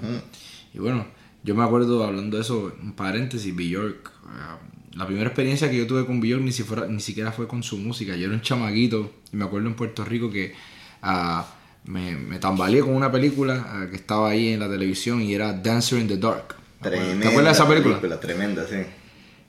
Y 0.74 0.80
bueno, 0.80 1.06
yo 1.44 1.54
me 1.56 1.64
acuerdo 1.64 2.04
hablando 2.04 2.38
de 2.38 2.42
eso, 2.44 2.74
un 2.82 2.94
paréntesis, 2.94 3.56
Bjork. 3.56 4.12
ah, 4.28 4.58
la 4.94 5.06
primera 5.06 5.28
experiencia 5.28 5.70
que 5.70 5.78
yo 5.78 5.86
tuve 5.86 6.06
con 6.08 6.20
Bjork 6.20 6.42
ni, 6.42 6.52
si 6.52 6.64
fuera- 6.64 6.88
ni 6.88 7.00
siquiera 7.00 7.32
fue 7.32 7.48
con 7.48 7.62
su 7.62 7.78
música. 7.78 8.16
Yo 8.16 8.26
era 8.26 8.34
un 8.34 8.42
chamaguito 8.42 9.14
y 9.32 9.38
me 9.38 9.46
acuerdo 9.46 9.68
en 9.68 9.76
Puerto 9.76 10.04
Rico 10.04 10.32
que 10.32 10.56
ah, 11.04 11.46
me, 11.86 12.16
me 12.16 12.40
tambaleé 12.40 12.82
con 12.82 12.96
una 12.96 13.12
película 13.12 13.88
que 13.92 13.96
estaba 13.96 14.30
ahí 14.32 14.50
en 14.50 14.60
la 14.60 14.68
televisión 14.70 15.22
y 15.22 15.34
era 15.36 15.54
Dancer 15.54 16.00
in 16.00 16.08
the 16.08 16.18
Dark. 16.18 16.56
Tremenda 16.82 17.22
¿Te 17.22 17.28
acuerdas 17.30 17.58
de 17.58 17.64
esa 17.64 17.68
película? 17.68 18.20
Tremenda, 18.20 18.66
sí. 18.68 18.78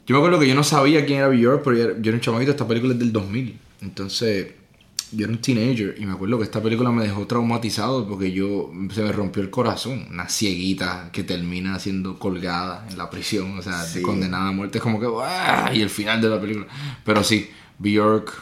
Yo 0.07 0.15
me 0.15 0.19
acuerdo 0.21 0.39
que 0.41 0.49
yo 0.49 0.55
no 0.55 0.65
sabía 0.65 1.05
quién 1.05 1.19
era 1.19 1.29
Björk, 1.29 1.63
pero 1.63 1.77
yo 1.77 1.85
era, 1.85 2.15
un 2.15 2.21
chamaquito, 2.21 2.51
esta 2.51 2.67
película 2.67 2.95
es 2.95 2.99
del 2.99 3.13
2000. 3.13 3.59
Entonces, 3.83 4.53
yo 5.13 5.25
era 5.25 5.33
un 5.33 5.41
teenager 5.41 5.95
y 5.99 6.07
me 6.07 6.13
acuerdo 6.13 6.39
que 6.39 6.45
esta 6.45 6.63
película 6.63 6.91
me 6.91 7.03
dejó 7.03 7.27
traumatizado 7.27 8.09
porque 8.09 8.33
yo 8.33 8.71
se 8.95 9.03
me 9.03 9.13
rompió 9.13 9.43
el 9.43 9.51
corazón. 9.51 10.07
Una 10.11 10.29
cieguita 10.29 11.11
que 11.13 11.25
termina 11.25 11.79
siendo 11.79 12.19
colgada 12.19 12.87
en 12.91 12.97
la 12.97 13.11
prisión, 13.11 13.59
o 13.59 13.63
sea, 13.63 13.83
Sí. 13.85 14.01
condenada 14.01 14.49
a 14.49 14.53
muerte. 14.53 14.79
Es 14.79 14.83
como 14.83 14.99
que, 14.99 15.07
¡ah! 15.23 15.71
Y 15.75 15.83
el 15.83 15.91
final 15.91 16.23
de 16.23 16.29
la 16.31 16.41
película. 16.41 16.67
Pero 17.05 17.23
sí, 17.23 17.51
Björk, 17.79 18.33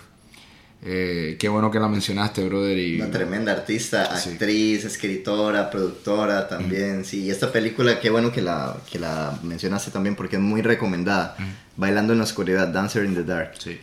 eh, 0.88 1.36
qué 1.38 1.48
bueno 1.48 1.70
que 1.70 1.80
la 1.80 1.88
mencionaste, 1.88 2.44
brother. 2.48 2.78
Y, 2.78 3.00
Una 3.00 3.10
tremenda 3.10 3.52
artista, 3.52 4.16
Sí. 4.16 4.30
actriz, 4.30 4.84
escritora, 4.84 5.68
productora 5.68 6.46
también, 6.48 7.04
sí. 7.04 7.24
Y 7.24 7.30
esta 7.30 7.50
película, 7.50 7.98
qué 8.00 8.08
bueno 8.10 8.30
que 8.30 8.40
la, 8.40 8.76
que 8.90 8.98
la 9.00 9.36
mencionaste 9.42 9.90
también 9.90 10.14
porque 10.14 10.36
es 10.36 10.42
muy 10.42 10.62
recomendada. 10.62 11.36
Bailando 11.76 12.12
en 12.12 12.20
la 12.20 12.24
oscuridad, 12.24 12.68
Dancer 12.68 13.04
in 13.04 13.14
the 13.14 13.24
Dark. 13.24 13.52
Sí. 13.58 13.80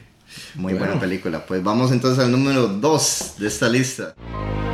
Muy 0.56 0.74
Bueno. 0.74 0.86
buena 0.88 1.00
película. 1.02 1.46
Pues 1.46 1.62
vamos 1.62 1.92
entonces 1.92 2.24
al 2.24 2.32
número 2.32 2.68
2 2.68 3.36
de 3.38 3.48
esta 3.48 3.68
lista. 3.70 4.16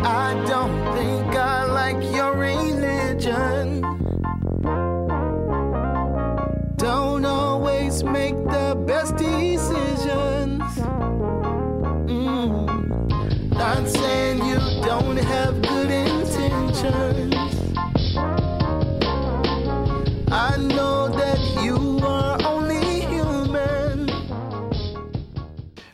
I 0.04 0.34
don't 0.50 0.96
think 0.96 1.34
I 1.34 1.66
like 1.74 2.16
your 2.16 2.38
religion. 2.38 3.82
Don't 6.78 7.26
always 7.26 8.04
make 8.04 8.36
the 8.50 8.76
best 8.86 9.18
decisions. 9.18 9.89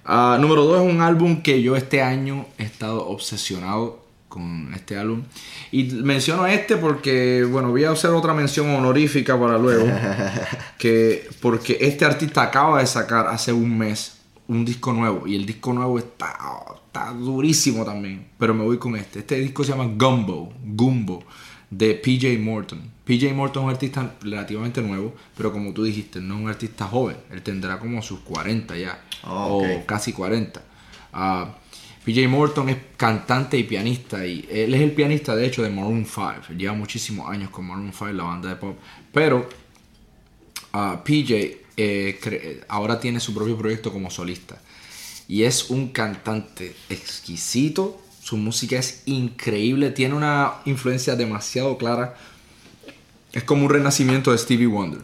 Ah, 0.07 0.37
número 0.39 0.65
2 0.65 0.81
es 0.85 0.93
un 0.93 1.01
álbum 1.01 1.41
que 1.41 1.63
yo 1.63 1.75
este 1.75 2.03
año 2.03 2.45
he 2.59 2.63
estado 2.63 3.07
obsesionado 3.07 4.05
con 4.29 4.71
este 4.75 4.97
álbum. 4.97 5.23
Y 5.71 5.85
menciono 5.85 6.45
este 6.45 6.77
porque, 6.77 7.43
bueno, 7.49 7.71
voy 7.71 7.85
a 7.85 7.91
hacer 7.91 8.11
otra 8.11 8.35
mención 8.35 8.69
honorífica 8.69 9.39
para 9.39 9.57
luego. 9.57 9.87
que 10.77 11.27
porque 11.41 11.79
este 11.81 12.05
artista 12.05 12.43
acaba 12.43 12.79
de 12.79 12.85
sacar 12.85 13.27
hace 13.27 13.51
un 13.51 13.75
mes 13.75 14.17
un 14.47 14.63
disco 14.63 14.93
nuevo. 14.93 15.25
Y 15.25 15.35
el 15.35 15.45
disco 15.45 15.73
nuevo 15.73 15.97
está, 15.97 16.37
está 16.95 17.11
durísimo 17.11 17.83
también. 17.83 18.27
Pero 18.39 18.53
me 18.53 18.63
voy 18.63 18.77
con 18.77 18.95
este. 18.95 19.19
Este 19.19 19.39
disco 19.39 19.63
se 19.63 19.71
llama 19.71 19.91
Gumbo, 19.95 20.53
Gumbo, 20.63 21.23
de 21.69 21.95
PJ 21.95 22.39
Morton. 22.39 22.81
PJ 23.03 23.33
Morton 23.33 23.63
es 23.63 23.65
un 23.65 23.71
artista 23.71 24.15
relativamente 24.21 24.81
nuevo, 24.81 25.13
pero 25.35 25.51
como 25.51 25.73
tú 25.73 25.83
dijiste, 25.83 26.21
no 26.21 26.35
es 26.35 26.41
un 26.41 26.49
artista 26.49 26.85
joven. 26.85 27.17
Él 27.31 27.41
tendrá 27.41 27.79
como 27.79 28.01
sus 28.01 28.19
40 28.21 28.77
ya, 28.77 29.03
Oh, 29.23 29.57
ok. 29.59 29.65
o 29.83 29.85
casi 29.85 30.13
40. 30.13 30.61
Ah, 31.13 31.55
PJ 32.03 32.27
Morton 32.27 32.69
es 32.69 32.77
cantante 32.97 33.57
y 33.57 33.63
pianista, 33.63 34.25
y 34.25 34.47
él 34.49 34.73
es 34.73 34.81
el 34.81 34.91
pianista 34.91 35.35
de 35.35 35.45
hecho 35.45 35.63
de 35.63 35.69
Maroon 35.69 36.05
5. 36.05 36.53
Lleva 36.57 36.73
muchísimos 36.73 37.29
años 37.29 37.49
con 37.49 37.65
Maroon 37.67 37.91
5, 37.91 38.07
la 38.13 38.23
banda 38.23 38.49
de 38.49 38.55
pop. 38.55 38.77
Pero 39.11 39.47
ah, 40.73 41.01
PJ 41.03 41.57
eh, 41.77 42.63
ahora 42.69 42.99
tiene 42.99 43.19
su 43.19 43.33
propio 43.33 43.57
proyecto 43.57 43.91
como 43.91 44.09
solista. 44.09 44.59
Y 45.27 45.43
es 45.43 45.69
un 45.69 45.89
cantante 45.89 46.75
exquisito. 46.89 47.99
Su 48.21 48.37
música 48.37 48.77
es 48.77 49.03
increíble. 49.05 49.91
Tiene 49.91 50.15
una 50.15 50.55
influencia 50.65 51.15
demasiado 51.15 51.77
clara. 51.77 52.15
Es 53.33 53.43
como 53.43 53.65
un 53.65 53.69
renacimiento 53.69 54.31
de 54.31 54.37
Stevie 54.37 54.67
Wonder. 54.67 55.01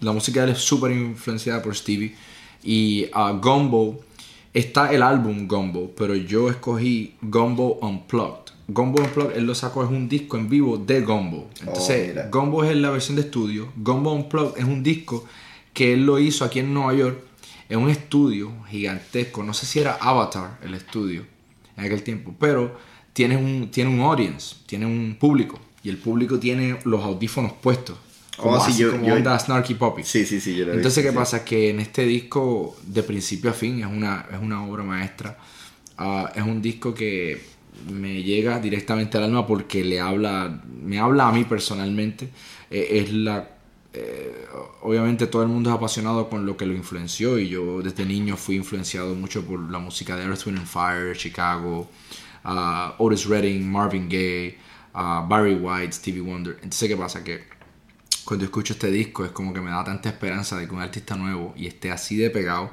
La 0.00 0.12
música 0.12 0.40
de 0.40 0.50
él 0.50 0.56
es 0.56 0.62
súper 0.62 0.92
influenciada 0.92 1.62
por 1.62 1.74
Stevie. 1.74 2.14
Y 2.62 3.06
ah, 3.12 3.38
Gumbo, 3.40 4.04
está 4.52 4.92
el 4.92 5.02
álbum 5.02 5.46
Gumbo, 5.46 5.92
pero 5.96 6.14
yo 6.14 6.48
escogí 6.48 7.14
Gumbo 7.20 7.78
Unplugged. 7.80 8.52
Gumbo 8.68 9.02
Unplugged, 9.02 9.36
él 9.36 9.44
lo 9.44 9.54
sacó, 9.54 9.84
es 9.84 9.90
un 9.90 10.08
disco 10.08 10.36
en 10.38 10.48
vivo 10.48 10.78
de 10.78 11.02
Gumbo. 11.02 11.50
Entonces, 11.60 12.08
mira. 12.08 12.28
Gumbo 12.30 12.64
es 12.64 12.74
la 12.76 12.90
versión 12.90 13.16
de 13.16 13.22
estudio. 13.22 13.72
Gumbo 13.76 14.12
Unplugged 14.12 14.58
es 14.58 14.64
un 14.64 14.82
disco 14.82 15.24
que 15.72 15.92
él 15.92 16.06
lo 16.06 16.18
hizo 16.18 16.44
aquí 16.44 16.60
en 16.60 16.72
Nueva 16.72 16.94
York 16.94 17.18
en 17.74 17.80
un 17.82 17.90
estudio 17.90 18.52
gigantesco. 18.70 19.42
No 19.42 19.52
sé 19.52 19.66
si 19.66 19.80
era 19.80 19.94
Avatar 20.00 20.58
el 20.62 20.74
estudio 20.74 21.26
en 21.76 21.84
aquel 21.84 22.02
tiempo, 22.02 22.34
pero 22.38 22.78
tiene 23.12 23.36
un, 23.36 23.70
tiene 23.70 23.90
un 23.90 24.00
audience, 24.00 24.56
tiene 24.66 24.86
un 24.86 25.16
público. 25.18 25.58
Y 25.82 25.88
el 25.90 25.98
público 25.98 26.38
tiene 26.38 26.78
los 26.84 27.02
audífonos 27.04 27.52
puestos. 27.52 27.98
Como, 28.36 28.54
Oh, 28.56 28.60
sí, 28.64 28.70
así 28.72 28.82
yo- 28.82 28.90
como 28.92 29.06
yo- 29.06 29.14
onda 29.14 29.38
Snarky 29.38 29.74
Poppy. 29.74 30.02
Sí, 30.02 30.24
sí, 30.24 30.40
sí, 30.40 30.56
yo 30.56 30.72
Entonces, 30.72 31.04
¿qué 31.04 31.10
sí. 31.10 31.16
pasa? 31.16 31.44
Que 31.44 31.70
en 31.70 31.80
este 31.80 32.04
disco, 32.04 32.76
de 32.86 33.02
principio 33.02 33.50
a 33.50 33.52
fin, 33.52 33.80
es 33.80 33.86
una, 33.86 34.26
es 34.32 34.38
una 34.40 34.64
obra 34.66 34.82
maestra. 34.82 35.38
Ah, 35.98 36.32
es 36.34 36.42
un 36.42 36.60
disco 36.62 36.94
que 36.94 37.40
me 37.92 38.22
llega 38.22 38.58
directamente 38.60 39.18
al 39.18 39.24
alma 39.24 39.46
porque 39.46 39.84
le 39.84 40.00
habla, 40.00 40.62
me 40.82 40.98
habla 40.98 41.28
a 41.28 41.32
mí 41.32 41.44
personalmente. 41.44 42.28
Eh, 42.70 43.02
es 43.04 43.12
la, 43.12 43.50
eh, 43.94 44.46
obviamente 44.82 45.28
todo 45.28 45.42
el 45.42 45.48
mundo 45.48 45.70
es 45.70 45.76
apasionado 45.76 46.28
con 46.28 46.44
lo 46.44 46.56
que 46.56 46.66
lo 46.66 46.74
influenció 46.74 47.38
y 47.38 47.48
yo 47.48 47.80
desde 47.80 48.04
niño 48.04 48.36
fui 48.36 48.56
influenciado 48.56 49.14
mucho 49.14 49.44
por 49.44 49.70
la 49.70 49.78
música 49.78 50.16
de 50.16 50.24
Earth, 50.24 50.46
Wind 50.46 50.58
and 50.58 50.66
Fire, 50.66 51.16
Chicago, 51.16 51.88
ah, 52.42 52.96
Otis 52.98 53.26
Redding, 53.26 53.70
Marvin 53.70 54.08
Gaye, 54.08 54.58
ah, 54.94 55.24
Barry 55.28 55.54
White, 55.54 55.92
Stevie 55.92 56.20
Wonder. 56.22 56.54
Entonces, 56.56 56.88
¿qué 56.88 56.96
pasa? 56.96 57.22
Que 57.22 57.44
cuando 58.24 58.44
escucho 58.44 58.72
este 58.72 58.90
disco 58.90 59.24
es 59.24 59.30
como 59.30 59.54
que 59.54 59.60
me 59.60 59.70
da 59.70 59.84
tanta 59.84 60.08
esperanza 60.08 60.56
de 60.56 60.66
que 60.66 60.74
un 60.74 60.80
artista 60.80 61.14
nuevo 61.14 61.54
y 61.56 61.66
esté 61.66 61.92
así 61.92 62.16
de 62.16 62.30
pegado. 62.30 62.72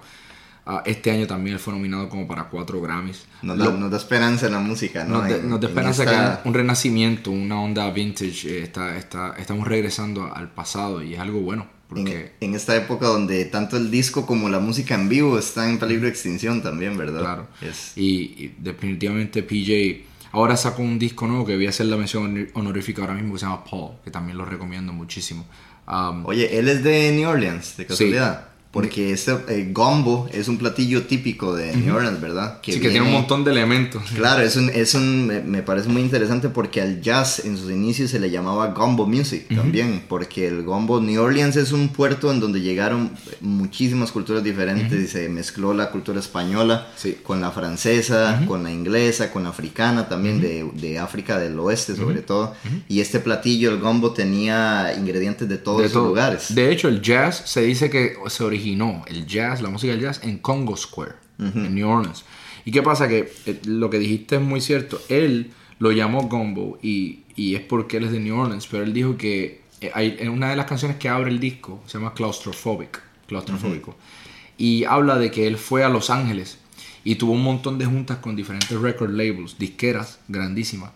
Ah, 0.66 0.84
este 0.86 1.10
año 1.12 1.26
también 1.26 1.56
él 1.56 1.60
fue 1.60 1.74
nominado 1.74 2.08
como 2.08 2.28
para 2.28 2.44
cuatro 2.46 2.80
Grammys. 2.82 3.26
Nos 3.42 3.58
Lo- 3.58 3.72
da, 3.72 3.78
nos 3.78 3.90
da 3.92 3.98
esperanza 3.98 4.46
en 4.46 4.52
la 4.54 4.60
música, 4.60 5.04
¿no? 5.04 5.18
nos, 5.20 5.30
da- 5.30 5.36
En- 5.38 5.50
nos 5.50 5.60
da 5.60 5.68
en 5.68 5.72
esperanza 5.72 6.04
esta- 6.04 6.42
que 6.44 6.48
un 6.48 6.54
renacimiento, 6.54 7.32
una 7.32 7.60
onda 7.62 7.90
vintage. 7.90 8.48
eh, 8.60 8.64
está, 8.64 8.96
está, 8.98 9.34
estamos 9.40 9.68
regresando 9.68 10.32
al 10.34 10.50
pasado 10.52 11.02
y 11.04 11.16
es 11.16 11.20
algo 11.20 11.40
bueno. 11.42 11.64
en, 11.64 11.96
Porque, 12.06 12.32
en 12.40 12.54
esta 12.56 12.76
época 12.78 13.08
donde 13.08 13.44
tanto 13.46 13.76
el 13.76 13.92
disco 13.92 14.26
como 14.26 14.48
la 14.50 14.60
música 14.60 14.96
en 14.96 15.10
vivo 15.10 15.38
están 15.38 15.72
en 15.72 15.80
peligro 15.80 16.04
de 16.06 16.10
extinción 16.12 16.62
también, 16.62 16.96
¿verdad? 16.96 17.20
claro. 17.22 17.48
Es- 17.62 17.92
Y, 17.98 18.06
y 18.38 18.56
definitivamente 18.60 19.44
PJ 19.44 20.06
ahora 20.32 20.56
sacó 20.56 20.84
un 20.84 20.98
disco 21.00 21.28
nuevo 21.28 21.46
que 21.46 21.56
voy 21.56 21.66
a 21.66 21.70
hacer 21.70 21.88
la 21.88 21.98
mención 21.98 22.24
honor- 22.24 22.48
honorífica 22.54 23.02
ahora 23.02 23.16
mismo 23.16 23.34
que 23.34 23.40
se 23.40 23.46
llama 23.46 23.64
Paul, 23.66 23.96
que 24.06 24.12
también 24.12 24.38
lo 24.38 24.46
recomiendo 24.46 24.94
muchísimo. 24.94 25.46
Um, 25.88 26.26
Oye, 26.28 26.58
él 26.58 26.70
es 26.70 26.84
de 26.84 27.12
New 27.14 27.28
Orleans, 27.28 27.76
de 27.76 27.86
casualidad. 27.88 28.48
Porque 28.72 29.12
este 29.12 29.34
eh, 29.50 29.70
gumbo 29.74 30.30
es 30.32 30.48
un 30.48 30.58
platillo 30.58 31.04
típico 31.04 31.54
de 31.54 31.76
New 31.76 31.94
Orleans, 31.94 32.22
¿verdad? 32.22 32.60
sí, 32.64 32.72
que 32.74 32.80
tiene 32.80 33.00
un 33.02 33.06
viene- 33.08 33.18
montón 33.20 33.44
de 33.44 33.52
elementos. 33.52 34.02
Claro, 34.16 34.44
es 34.44 34.56
un, 34.56 34.70
es 34.70 34.94
un, 34.94 35.28
me, 35.28 35.42
me 35.42 35.62
parece 35.62 35.90
muy 35.90 36.02
interesante 36.02 36.48
porque 36.48 36.80
al 36.82 37.02
jazz 37.02 37.44
en 37.44 37.58
sus 37.58 37.70
inicios 37.70 38.12
se 38.12 38.20
le 38.20 38.32
llamaba 38.32 38.68
gumbo 38.68 39.06
music 39.06 39.54
también, 39.54 40.04
porque 40.08 40.48
el 40.48 40.64
gumbo, 40.64 41.02
New 41.02 41.22
Orleans 41.22 41.58
es 41.58 41.74
un 41.74 41.90
puerto 41.90 42.32
en 42.32 42.40
donde 42.40 42.62
llegaron 42.62 43.12
muchísimas 43.42 44.12
culturas 44.14 44.42
diferentes 44.44 44.98
y 45.04 45.08
se 45.08 45.28
mezcló 45.28 45.74
la 45.74 45.90
cultura 45.92 46.20
española 46.20 46.88
Sí. 46.96 47.18
con 47.24 47.42
la 47.42 47.52
francesa, 47.52 48.42
con 48.48 48.64
la 48.64 48.72
inglesa, 48.72 49.32
con 49.34 49.44
la 49.44 49.50
africana 49.50 50.08
también, 50.08 50.40
de, 50.40 50.70
de 50.76 50.98
África 50.98 51.38
del 51.40 51.60
oeste 51.60 51.96
sobre 51.96 52.22
todo. 52.22 52.54
Y 52.88 53.02
este 53.02 53.20
platillo, 53.20 53.70
el 53.72 53.80
gumbo, 53.82 54.12
tenía 54.12 54.94
ingredientes 54.98 55.50
de 55.50 55.58
todos 55.58 55.80
de 55.82 55.86
esos 55.88 55.96
todo. 55.96 56.08
lugares. 56.08 56.56
De 56.56 56.72
hecho, 56.72 56.88
el 56.88 57.02
jazz 57.02 57.42
se 57.46 57.62
dice 57.64 57.90
que 57.90 58.14
se 58.28 58.44
originó, 58.46 58.61
el 59.08 59.26
jazz, 59.26 59.62
la 59.62 59.70
música 59.70 59.94
del 59.94 60.02
jazz, 60.02 60.22
en 60.24 60.38
Congo 60.38 60.76
Square, 60.78 61.14
en 61.40 61.74
New 61.76 61.88
Orleans. 61.88 62.24
¿Y 62.66 62.72
qué 62.72 62.82
pasa? 62.82 63.08
Que 63.08 63.32
eh, 63.46 63.60
lo 63.66 63.90
que 63.90 64.00
dijiste 64.00 64.36
es 64.36 64.42
muy 64.42 64.62
cierto. 64.62 65.02
Él 65.10 65.52
lo 65.80 65.92
llamó 65.92 66.24
Gumbo 66.24 66.78
y, 66.82 67.22
y 67.36 67.56
es 67.56 67.62
porque 67.62 67.98
él 67.98 68.04
es 68.04 68.12
de 68.12 68.20
New 68.20 68.40
Orleans, 68.40 68.68
pero 68.68 68.84
él 68.84 68.94
dijo 68.94 69.18
que 69.18 69.62
eh, 69.82 69.92
hay, 69.94 70.16
en 70.20 70.30
una 70.30 70.50
de 70.50 70.56
las 70.56 70.68
canciones 70.68 70.98
que 70.98 71.10
abre 71.10 71.32
el 71.32 71.40
disco 71.40 71.82
se 71.88 71.98
llama 71.98 72.14
Claustrophobic, 72.14 73.02
claustrofóbico. 73.28 73.96
Y 74.58 74.84
habla 74.84 75.18
de 75.18 75.32
que 75.32 75.48
él 75.48 75.58
fue 75.58 75.84
a 75.84 75.90
Los 75.90 76.12
Ángeles 76.12 76.60
y 77.04 77.16
tuvo 77.16 77.34
un 77.34 77.44
montón 77.44 77.80
de 77.80 77.86
juntas 77.86 78.18
con 78.18 78.36
diferentes 78.36 78.80
record 78.80 79.10
labels, 79.10 79.58
disqueras 79.58 80.20
grandísimas. 80.28 80.92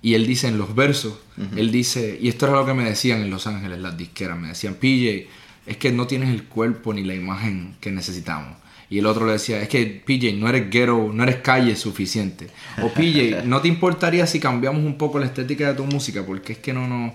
Y 0.00 0.14
él 0.14 0.26
dice 0.26 0.48
en 0.48 0.58
los 0.58 0.74
versos, 0.74 1.14
él 1.54 1.70
dice, 1.70 2.18
y 2.20 2.28
esto 2.28 2.46
era 2.46 2.56
lo 2.56 2.66
que 2.66 2.74
me 2.74 2.82
decían 2.82 3.20
en 3.20 3.30
Los 3.30 3.46
Ángeles 3.46 3.78
las 3.78 3.96
disqueras, 3.96 4.36
me 4.36 4.48
decían, 4.48 4.74
PJ, 4.74 5.28
es 5.66 5.76
que 5.76 5.92
no 5.92 6.06
tienes 6.06 6.30
el 6.30 6.44
cuerpo 6.44 6.92
ni 6.92 7.04
la 7.04 7.14
imagen 7.14 7.76
que 7.80 7.90
necesitamos. 7.90 8.56
Y 8.90 8.98
el 8.98 9.06
otro 9.06 9.24
le 9.26 9.32
decía, 9.32 9.62
es 9.62 9.68
que 9.68 9.86
PJ, 10.04 10.32
no 10.38 10.48
eres 10.48 10.68
ghetto, 10.70 11.10
no 11.14 11.22
eres 11.22 11.36
calle 11.36 11.74
suficiente. 11.76 12.48
O 12.82 12.88
PJ, 12.94 13.42
¿no 13.44 13.60
te 13.62 13.68
importaría 13.68 14.26
si 14.26 14.38
cambiamos 14.38 14.84
un 14.84 14.98
poco 14.98 15.18
la 15.18 15.26
estética 15.26 15.68
de 15.68 15.74
tu 15.74 15.84
música? 15.84 16.24
Porque 16.26 16.52
es 16.54 16.58
que 16.58 16.72
no, 16.74 16.86
no... 16.86 17.14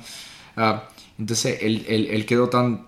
ah, 0.55 0.89
entonces 1.19 1.59
él, 1.61 1.85
él- 1.87 2.07
él 2.11 2.25
quedó 2.25 2.49
tan 2.49 2.87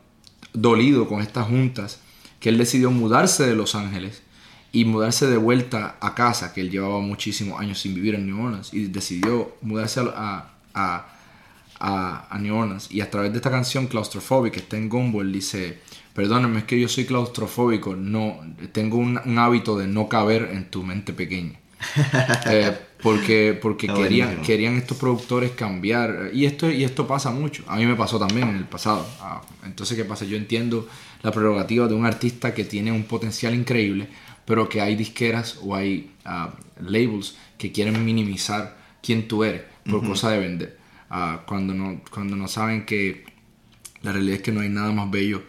dolido 0.53 1.07
con 1.07 1.22
estas 1.22 1.47
juntas 1.47 1.99
que 2.39 2.49
él 2.49 2.57
decidió 2.57 2.89
mudarse 2.89 3.45
de 3.45 3.55
Los 3.55 3.76
Ángeles 3.76 4.24
y 4.72 4.86
mudarse 4.86 5.28
de 5.28 5.38
vuelta 5.38 5.97
a 5.99 6.16
casa, 6.16 6.53
que 6.53 6.62
él 6.62 6.72
llevaba 6.72 6.99
muchísimos 6.99 7.60
años 7.60 7.80
sin 7.80 7.93
vivir 7.93 8.16
en 8.16 8.26
New 8.28 8.43
Orleans, 8.43 8.74
y 8.74 8.86
decidió 8.86 9.55
mudarse 9.62 9.99
a, 9.99 10.05
a, 10.16 10.53
a- 10.74 11.18
a 11.80 12.38
New 12.39 12.55
Orleans. 12.55 12.91
Y 12.91 13.01
a 13.01 13.09
través 13.09 13.32
de 13.32 13.38
esta 13.38 13.49
canción, 13.49 13.88
Claustrophobic, 13.88 14.53
que 14.53 14.59
está 14.59 14.77
en 14.77 14.89
Gumbo, 14.89 15.21
él 15.21 15.32
dice, 15.32 15.80
perdóname, 16.19 16.59
es 16.59 16.63
que 16.65 16.77
yo 16.77 16.89
soy 16.89 17.05
claustrofóbico, 17.05 17.95
no, 17.95 18.41
tengo 18.73 18.97
un, 18.97 19.21
un 19.23 19.39
hábito 19.39 19.77
de 19.77 19.88
no 19.88 20.09
caber 20.09 20.49
en 20.51 20.69
tu 20.69 20.84
mente 20.84 21.13
pequeña. 21.13 21.59
Eh, 22.51 22.77
porque 23.01 23.57
porque 23.61 23.88
querían, 23.88 24.41
querían 24.41 24.75
estos 24.75 24.97
productores 24.97 25.51
cambiar. 25.51 26.32
Y 26.34 26.45
esto, 26.45 26.69
y 26.69 26.84
esto 26.84 27.07
pasa 27.07 27.32
mucho. 27.32 27.63
A 27.67 27.77
mí 27.77 27.86
me 27.86 27.95
pasó 27.95 28.19
también 28.19 28.49
en 28.49 28.57
el 28.57 28.65
pasado. 28.65 29.07
Ah, 29.21 29.41
entonces, 29.63 29.95
¿qué 29.95 30.03
pasa? 30.03 30.25
Yo 30.25 30.36
entiendo 30.36 30.89
la 31.21 31.32
prerrogativa 31.32 31.88
de 31.88 31.93
un 31.93 32.05
artista 32.05 32.53
que 32.53 32.65
tiene 32.65 32.91
un 32.91 33.03
potencial 33.03 33.55
increíble, 33.55 34.09
pero 34.43 34.67
que 34.67 34.82
hay 34.82 34.97
disqueras 34.97 35.59
o 35.63 35.73
hay 35.73 36.11
ah, 36.25 36.53
labels 36.82 37.38
que 37.57 37.71
quieren 37.71 38.03
minimizar 38.03 38.75
quién 39.01 39.30
tú 39.30 39.45
eres 39.45 39.61
por 39.89 40.05
cosa 40.05 40.32
de 40.32 40.39
vender. 40.39 40.78
Ah, 41.10 41.43
cuando, 41.47 41.74
no, 41.74 42.01
cuando 42.12 42.36
no 42.36 42.47
saben 42.47 42.86
que 42.86 43.26
la 44.01 44.12
realidad 44.12 44.38
es 44.38 44.41
que 44.43 44.51
no 44.51 44.62
hay 44.62 44.70
nada 44.70 44.91
más 44.91 45.10
bello 45.10 45.41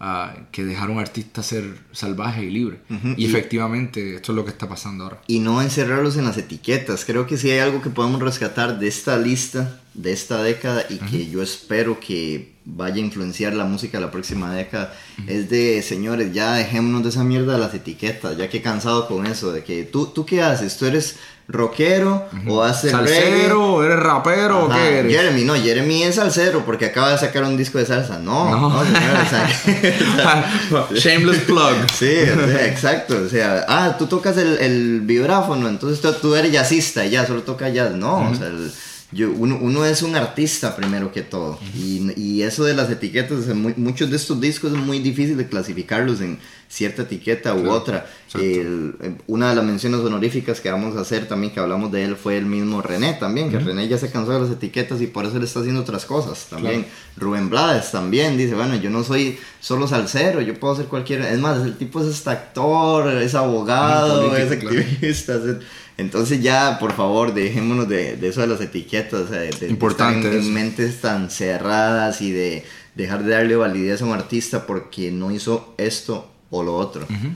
ah, 0.00 0.34
que 0.52 0.64
dejar 0.64 0.88
a 0.88 0.92
un 0.92 0.98
artista 0.98 1.42
ser 1.42 1.78
salvaje 1.92 2.44
y 2.44 2.50
libre. 2.50 2.80
Y 3.16 3.26
efectivamente, 3.26 4.16
esto 4.16 4.32
es 4.32 4.36
lo 4.36 4.44
que 4.44 4.50
está 4.50 4.68
pasando 4.68 5.04
ahora. 5.04 5.20
y 5.26 5.40
no 5.40 5.60
encerrarlos 5.60 6.16
en 6.16 6.24
las 6.24 6.38
etiquetas. 6.38 7.04
Creo 7.04 7.26
que 7.26 7.36
sí 7.36 7.50
hay 7.50 7.58
algo 7.58 7.82
que 7.82 7.90
podemos 7.90 8.20
rescatar 8.22 8.78
de 8.78 8.88
esta 8.88 9.18
lista, 9.18 9.80
de 9.94 10.12
esta 10.12 10.42
década, 10.42 10.84
y 10.88 10.98
que 10.98 11.28
yo 11.28 11.42
espero 11.42 11.98
que 11.98 12.57
vaya 12.70 12.96
a 12.96 12.98
influenciar 12.98 13.54
la 13.54 13.64
música 13.64 13.98
de 13.98 14.04
la 14.04 14.10
próxima 14.10 14.54
década. 14.54 14.92
Es 15.26 15.48
de, 15.48 15.82
señores, 15.82 16.32
ya 16.34 16.52
dejémonos 16.54 17.02
de 17.02 17.08
esa 17.08 17.24
mierda 17.24 17.54
de 17.54 17.58
las 17.60 17.72
etiquetas, 17.74 18.36
ya 18.36 18.48
que 18.50 18.58
he 18.58 18.62
cansado 18.62 19.08
con 19.08 19.24
eso, 19.26 19.52
de 19.52 19.64
que 19.64 19.84
tú, 19.84 20.06
¿tú 20.06 20.26
qué 20.26 20.42
haces? 20.42 20.76
¿Tú 20.76 20.84
eres 20.86 21.16
rockero 21.50 22.26
o 22.46 22.62
haces? 22.62 22.90
¿Salsero? 22.90 23.82
¿Eres 23.82 23.98
rapero 23.98 24.66
o 24.66 24.70
Ajá, 24.70 24.78
qué 24.82 24.98
eres? 24.98 25.12
Jeremy, 25.16 25.44
no, 25.44 25.54
Jeremy 25.54 26.02
es 26.02 26.16
salsero 26.16 26.62
porque 26.66 26.84
acaba 26.84 27.10
de 27.12 27.16
sacar 27.18 27.42
un 27.44 27.56
disco 27.56 27.78
de 27.78 27.86
salsa. 27.86 28.18
No, 28.18 28.50
No. 28.50 28.68
no, 28.68 28.84
señor, 28.84 29.00
o 29.24 29.28
sea, 29.30 30.88
Shameless 30.94 31.42
plug. 31.44 31.74
Sí, 31.98 32.14
o 32.30 32.46
sea, 32.46 32.66
exacto. 32.66 33.16
O 33.24 33.28
sea, 33.28 33.64
ah, 33.68 33.96
tú 33.98 34.06
tocas 34.06 34.36
el, 34.36 34.58
el 34.58 35.00
vibráfono, 35.00 35.68
entonces 35.68 36.00
tú, 36.00 36.12
tú 36.20 36.34
eres 36.34 36.52
jazzista 36.52 37.04
y 37.06 37.10
ya, 37.10 37.26
solo 37.26 37.42
toca 37.42 37.68
jazz. 37.70 37.92
No, 37.94 38.30
o 38.30 38.34
sea, 38.34 38.46
el- 38.48 38.70
yo, 39.10 39.30
uno, 39.30 39.58
uno 39.60 39.84
es 39.86 40.02
un 40.02 40.14
artista 40.16 40.76
primero 40.76 41.12
que 41.12 41.22
todo. 41.22 41.58
y, 41.74 42.12
y 42.16 42.42
eso 42.42 42.64
de 42.64 42.74
las 42.74 42.90
etiquetas, 42.90 43.38
o 43.38 43.42
sea, 43.42 43.54
mu- 43.54 43.72
muchos 43.76 44.10
de 44.10 44.16
estos 44.16 44.40
discos 44.40 44.72
es 44.72 44.78
muy 44.78 44.98
difícil 44.98 45.36
de 45.38 45.48
clasificarlos 45.48 46.20
en 46.20 46.38
cierta 46.68 47.00
etiqueta 47.02 47.54
u 47.54 47.60
Claro, 47.62 47.72
otra. 47.72 48.06
exacto. 48.26 48.46
El- 48.46 48.94
eh, 49.00 49.14
una 49.26 49.48
de 49.48 49.56
las 49.56 49.64
menciones 49.64 50.00
honoríficas 50.00 50.60
que 50.60 50.70
vamos 50.70 50.94
a 50.96 51.00
hacer 51.00 51.26
también, 51.26 51.54
que 51.54 51.60
hablamos 51.60 51.90
de 51.90 52.04
él, 52.04 52.16
fue 52.16 52.36
el 52.36 52.44
mismo 52.44 52.82
René 52.82 53.14
también, 53.14 53.48
que 53.50 53.58
René 53.58 53.88
ya 53.88 53.96
se 53.96 54.10
cansó 54.10 54.32
de 54.32 54.40
las 54.40 54.50
etiquetas 54.50 55.00
y 55.00 55.06
por 55.06 55.24
eso 55.24 55.38
le 55.38 55.46
está 55.46 55.60
haciendo 55.60 55.80
otras 55.80 56.04
cosas 56.04 56.46
también. 56.50 56.84
Rubén 57.16 57.48
Blades 57.48 57.90
también 57.90 58.36
dice, 58.36 58.54
bueno, 58.54 58.76
yo 58.76 58.90
no 58.90 59.02
soy 59.04 59.38
solo 59.60 59.88
salsero, 59.88 60.42
yo 60.42 60.60
puedo 60.60 60.74
hacer 60.74 60.84
cualquier... 60.86 61.22
Es 61.22 61.38
más, 61.38 61.62
el 61.64 61.78
tipo 61.78 62.02
es 62.02 62.08
hasta 62.14 62.32
actor, 62.32 63.08
es 63.22 63.34
abogado, 63.34 64.36
es 64.36 64.44
político, 64.48 64.70
claro. 64.70 64.86
activista. 64.86 65.34
es- 65.36 65.56
entonces 65.98 66.40
ya, 66.42 66.78
por 66.78 66.92
favor, 66.94 67.34
dejémonos 67.34 67.88
de, 67.88 68.16
de 68.16 68.28
eso 68.28 68.40
de 68.40 68.46
las 68.46 68.60
etiquetas, 68.60 69.20
o 69.20 69.28
sea, 69.28 69.40
de, 69.40 69.50
de 69.50 69.68
Importante 69.68 70.28
estar 70.28 70.32
en, 70.34 70.46
en 70.46 70.54
mentes 70.54 71.00
tan 71.00 71.30
cerradas 71.30 72.20
y 72.22 72.30
de 72.32 72.64
dejar 72.94 73.22
de 73.24 73.32
darle 73.32 73.56
validez 73.56 74.00
a 74.00 74.06
un 74.06 74.12
artista 74.12 74.66
porque 74.66 75.10
no 75.10 75.30
hizo 75.30 75.74
esto 75.76 76.30
o 76.50 76.62
lo 76.62 76.74
otro. 76.76 77.02
Ujú, 77.04 77.28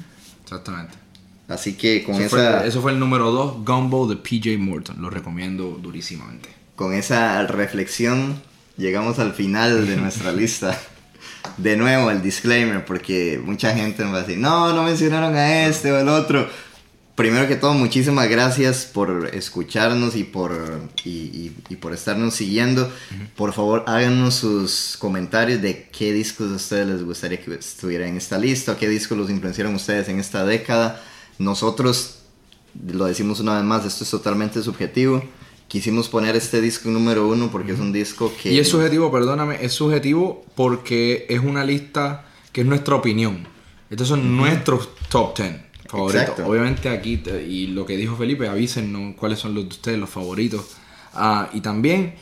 Exactamente. 0.44 0.94
Así 1.48 1.74
que 1.74 2.02
con 2.04 2.14
Eso 2.14 2.38
esa... 2.38 2.58
fue, 2.60 2.68
eso 2.68 2.80
fue 2.82 2.92
el 2.92 2.98
número 2.98 3.30
2, 3.30 3.64
Gumbo 3.64 4.06
de 4.08 4.16
PJ 4.16 4.56
Morton. 4.58 5.02
Lo 5.02 5.10
recomiendo 5.10 5.78
durísimamente. 5.82 6.48
con 6.76 6.94
esa 6.94 7.46
reflexión 7.46 8.40
llegamos 8.78 9.18
al 9.18 9.32
final 9.34 9.86
de 9.86 9.96
nuestra 9.96 10.32
lista. 10.40 10.78
De 11.58 11.76
nuevo 11.76 12.10
el 12.10 12.22
disclaimer, 12.22 12.84
porque 12.84 13.40
mucha 13.44 13.74
gente 13.74 14.02
nos 14.04 14.14
va 14.14 14.18
a 14.18 14.22
decir, 14.22 14.38
no, 14.38 14.72
no 14.72 14.84
mencionaron 14.84 15.34
a 15.34 15.66
este 15.66 15.90
o 15.92 15.98
el 15.98 16.08
otro. 16.08 16.48
Primero 17.14 17.46
que 17.46 17.56
todo, 17.56 17.74
muchísimas 17.74 18.26
gracias 18.30 18.86
por 18.86 19.30
escucharnos 19.34 20.16
y 20.16 20.24
por, 20.24 20.88
y, 21.04 21.10
y- 21.10 21.56
y 21.68 21.76
por 21.76 21.92
estarnos 21.92 22.32
siguiendo. 22.34 22.90
Por 23.36 23.52
favor, 23.52 23.84
háganos 23.86 24.34
sus 24.36 24.96
comentarios 24.98 25.60
de 25.60 25.88
qué 25.92 26.12
discos 26.14 26.50
a 26.50 26.54
ustedes 26.56 26.86
les 26.86 27.04
gustaría 27.04 27.38
que 27.40 27.54
estuviera 27.54 28.06
en 28.08 28.16
esta 28.16 28.38
lista, 28.38 28.72
o 28.72 28.76
qué 28.78 28.88
discos 28.88 29.18
los 29.18 29.28
influenciaron 29.28 29.74
ustedes 29.74 30.08
en 30.08 30.18
esta 30.20 30.46
década. 30.46 31.02
Nosotros 31.38 32.20
lo 32.90 33.04
decimos 33.04 33.40
una 33.40 33.56
vez 33.56 33.64
más, 33.64 33.84
esto 33.84 34.04
es 34.04 34.10
totalmente 34.10 34.62
subjetivo. 34.62 35.22
Quisimos 35.68 36.08
poner 36.08 36.34
este 36.36 36.60
disco 36.62 36.88
número 36.88 37.28
uno 37.28 37.50
porque 37.50 37.72
es 37.72 37.78
un 37.78 37.92
disco 37.92 38.32
que... 38.42 38.52
Y 38.52 38.58
es 38.58 38.68
subjetivo, 38.68 39.10
perdóname, 39.12 39.58
es 39.62 39.72
subjetivo 39.74 40.44
porque 40.54 41.26
es 41.28 41.40
una 41.40 41.64
lista 41.64 42.26
que 42.52 42.62
es 42.62 42.66
nuestra 42.66 42.94
opinión. 42.94 43.46
Estos 43.90 44.08
son 44.08 44.36
nuestros 44.36 44.88
top 45.10 45.36
10 45.36 45.71
favoritos. 45.92 46.22
Exacto. 46.22 46.46
Obviamente 46.46 46.88
aquí, 46.88 47.18
te- 47.18 47.46
y 47.46 47.68
lo 47.68 47.86
que 47.86 47.96
dijo 47.96 48.16
Felipe, 48.16 48.48
avísennos 48.48 49.14
cuáles 49.14 49.38
son 49.38 49.54
los 49.54 49.64
de 49.64 49.70
ustedes, 49.70 49.98
los 49.98 50.10
favoritos. 50.10 50.76
Ah, 51.14 51.48
y 51.52 51.60
también 51.60 52.14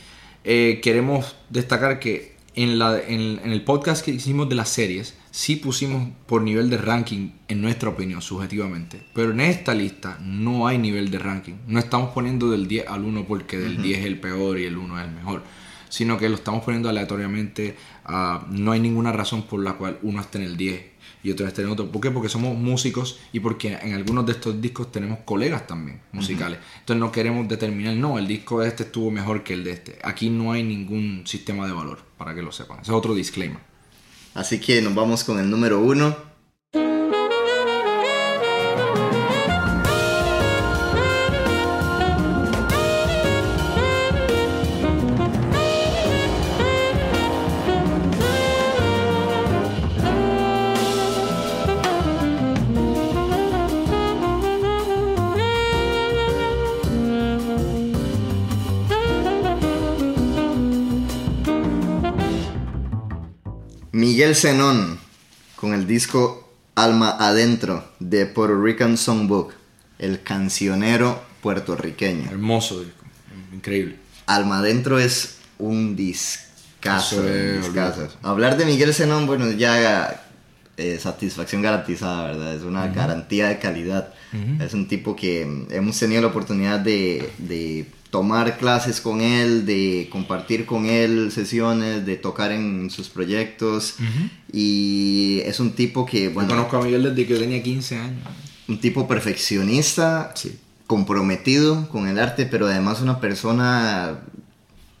eh, 0.43 0.79
queremos 0.83 1.35
destacar 1.49 1.99
que 1.99 2.35
en, 2.55 2.77
la, 2.77 2.99
en, 2.99 3.39
en 3.43 3.51
el 3.51 3.63
podcast 3.63 4.03
que 4.05 4.11
hicimos 4.11 4.49
de 4.49 4.55
las 4.55 4.67
series, 4.69 5.15
sí 5.31 5.55
pusimos 5.55 6.09
por 6.25 6.41
nivel 6.41 6.69
de 6.69 6.77
ranking, 6.77 7.31
en 7.47 7.61
nuestra 7.61 7.87
opinión, 7.89 8.21
subjetivamente. 8.21 9.01
Pero 9.15 9.31
en 9.31 9.39
esta 9.39 9.73
lista 9.73 10.17
no 10.21 10.67
hay 10.67 10.77
nivel 10.77 11.09
de 11.09 11.19
ranking. 11.19 11.53
No 11.67 11.79
estamos 11.79 12.09
poniendo 12.11 12.51
del 12.51 12.67
10 12.67 12.87
al 12.89 13.05
1 13.05 13.25
porque 13.25 13.57
del 13.57 13.81
10 13.81 13.99
es 13.99 14.05
el 14.05 14.19
peor 14.19 14.59
y 14.59 14.65
el 14.65 14.77
1 14.77 14.99
es 14.99 15.05
el 15.07 15.11
mejor. 15.15 15.43
Sino 15.87 16.17
que 16.17 16.27
lo 16.29 16.35
estamos 16.35 16.63
poniendo 16.65 16.89
aleatoriamente. 16.89 17.75
ah, 18.05 18.45
no 18.49 18.71
hay 18.73 18.79
ninguna 18.81 19.13
razón 19.13 19.43
por 19.43 19.61
la 19.63 19.73
cual 19.73 19.99
uno 20.01 20.19
esté 20.19 20.37
en 20.39 20.43
el 20.45 20.57
10 20.57 20.90
y 21.23 21.31
otro 21.31 21.47
esté 21.47 21.61
en 21.61 21.69
otro. 21.69 21.91
¿Por 21.91 22.01
qué? 22.01 22.11
Porque 22.11 22.29
somos 22.29 22.57
músicos 22.57 23.19
y 23.31 23.39
porque 23.39 23.77
en 23.81 23.93
algunos 23.93 24.25
de 24.25 24.33
estos 24.33 24.61
discos 24.61 24.91
tenemos 24.91 25.19
colegas 25.25 25.67
también 25.67 26.01
musicales. 26.11 26.59
Entonces 26.79 26.99
no 26.99 27.11
queremos 27.11 27.47
determinar, 27.47 27.95
no, 27.95 28.17
el 28.17 28.27
disco 28.27 28.61
de 28.61 28.67
este 28.67 28.83
estuvo 28.83 29.11
mejor 29.11 29.43
que 29.43 29.53
el 29.53 29.63
de 29.63 29.71
este. 29.71 29.99
Aquí 30.03 30.29
no 30.29 30.51
hay 30.51 30.63
ningún 30.63 31.23
sistema 31.25 31.67
de 31.67 31.73
valor, 31.73 31.99
para 32.17 32.33
que 32.33 32.41
lo 32.41 32.51
sepan. 32.51 32.79
Ese 32.81 32.91
es 32.91 32.97
otro 32.97 33.13
disclaimer. 33.13 33.59
Así 34.33 34.59
que 34.59 34.81
nos 34.81 34.95
vamos 34.95 35.23
con 35.23 35.39
el 35.39 35.49
número 35.49 35.79
uno. 35.79 36.30
Miguel 64.31 64.41
Zenón 64.41 64.99
con 65.57 65.73
el 65.73 65.85
disco 65.85 66.49
Alma 66.75 67.17
Adentro 67.19 67.91
de 67.99 68.25
Puerto 68.25 68.61
Rican 68.61 68.97
Songbook, 68.97 69.51
el 69.99 70.23
cancionero 70.23 71.21
puertorriqueño. 71.41 72.31
Hermoso 72.31 72.79
disco, 72.79 73.03
increíble. 73.51 73.97
Alma 74.27 74.59
Adentro 74.59 74.99
es 74.99 75.39
un 75.59 75.97
discazo. 75.97 77.27
Es. 77.27 77.65
Hablar 78.21 78.55
de 78.55 78.63
Miguel 78.63 78.93
Zenón, 78.93 79.27
bueno, 79.27 79.51
ya 79.51 80.23
eh, 80.77 80.97
satisfacción 80.97 81.61
garantizada, 81.61 82.23
¿verdad? 82.31 82.55
Es 82.55 82.61
una 82.61 82.87
garantía 82.87 83.49
de 83.49 83.59
calidad. 83.59 84.13
Es 84.61 84.73
un 84.73 84.87
tipo 84.87 85.13
que 85.13 85.41
hemos 85.71 85.99
tenido 85.99 86.21
la 86.21 86.29
oportunidad 86.29 86.79
de, 86.79 87.33
de 87.37 87.85
tomar 88.11 88.57
clases 88.57 89.01
con 89.01 89.21
él, 89.21 89.65
de 89.65 90.07
compartir 90.11 90.65
con 90.65 90.85
él 90.85 91.31
sesiones, 91.31 92.05
de 92.05 92.17
tocar 92.17 92.51
en 92.51 92.89
sus 92.91 93.07
proyectos. 93.09 93.95
Y 94.51 95.39
es 95.45 95.59
un 95.59 95.71
tipo 95.71 96.05
que, 96.05 96.25
Yo 96.25 96.31
bueno, 96.31 96.49
conozco 96.49 96.77
a 96.77 96.83
Miguel 96.83 97.03
desde 97.03 97.25
que 97.25 97.33
yo 97.33 97.39
tenía 97.39 97.63
15 97.63 97.97
años. 97.97 98.19
un 98.67 98.79
tipo 98.79 99.07
perfeccionista, 99.07 100.31
Sí. 100.35 100.57
comprometido 100.87 101.87
con 101.89 102.07
el 102.07 102.19
arte, 102.19 102.45
pero 102.45 102.67
además 102.67 103.01
una 103.01 103.19
persona 103.21 104.19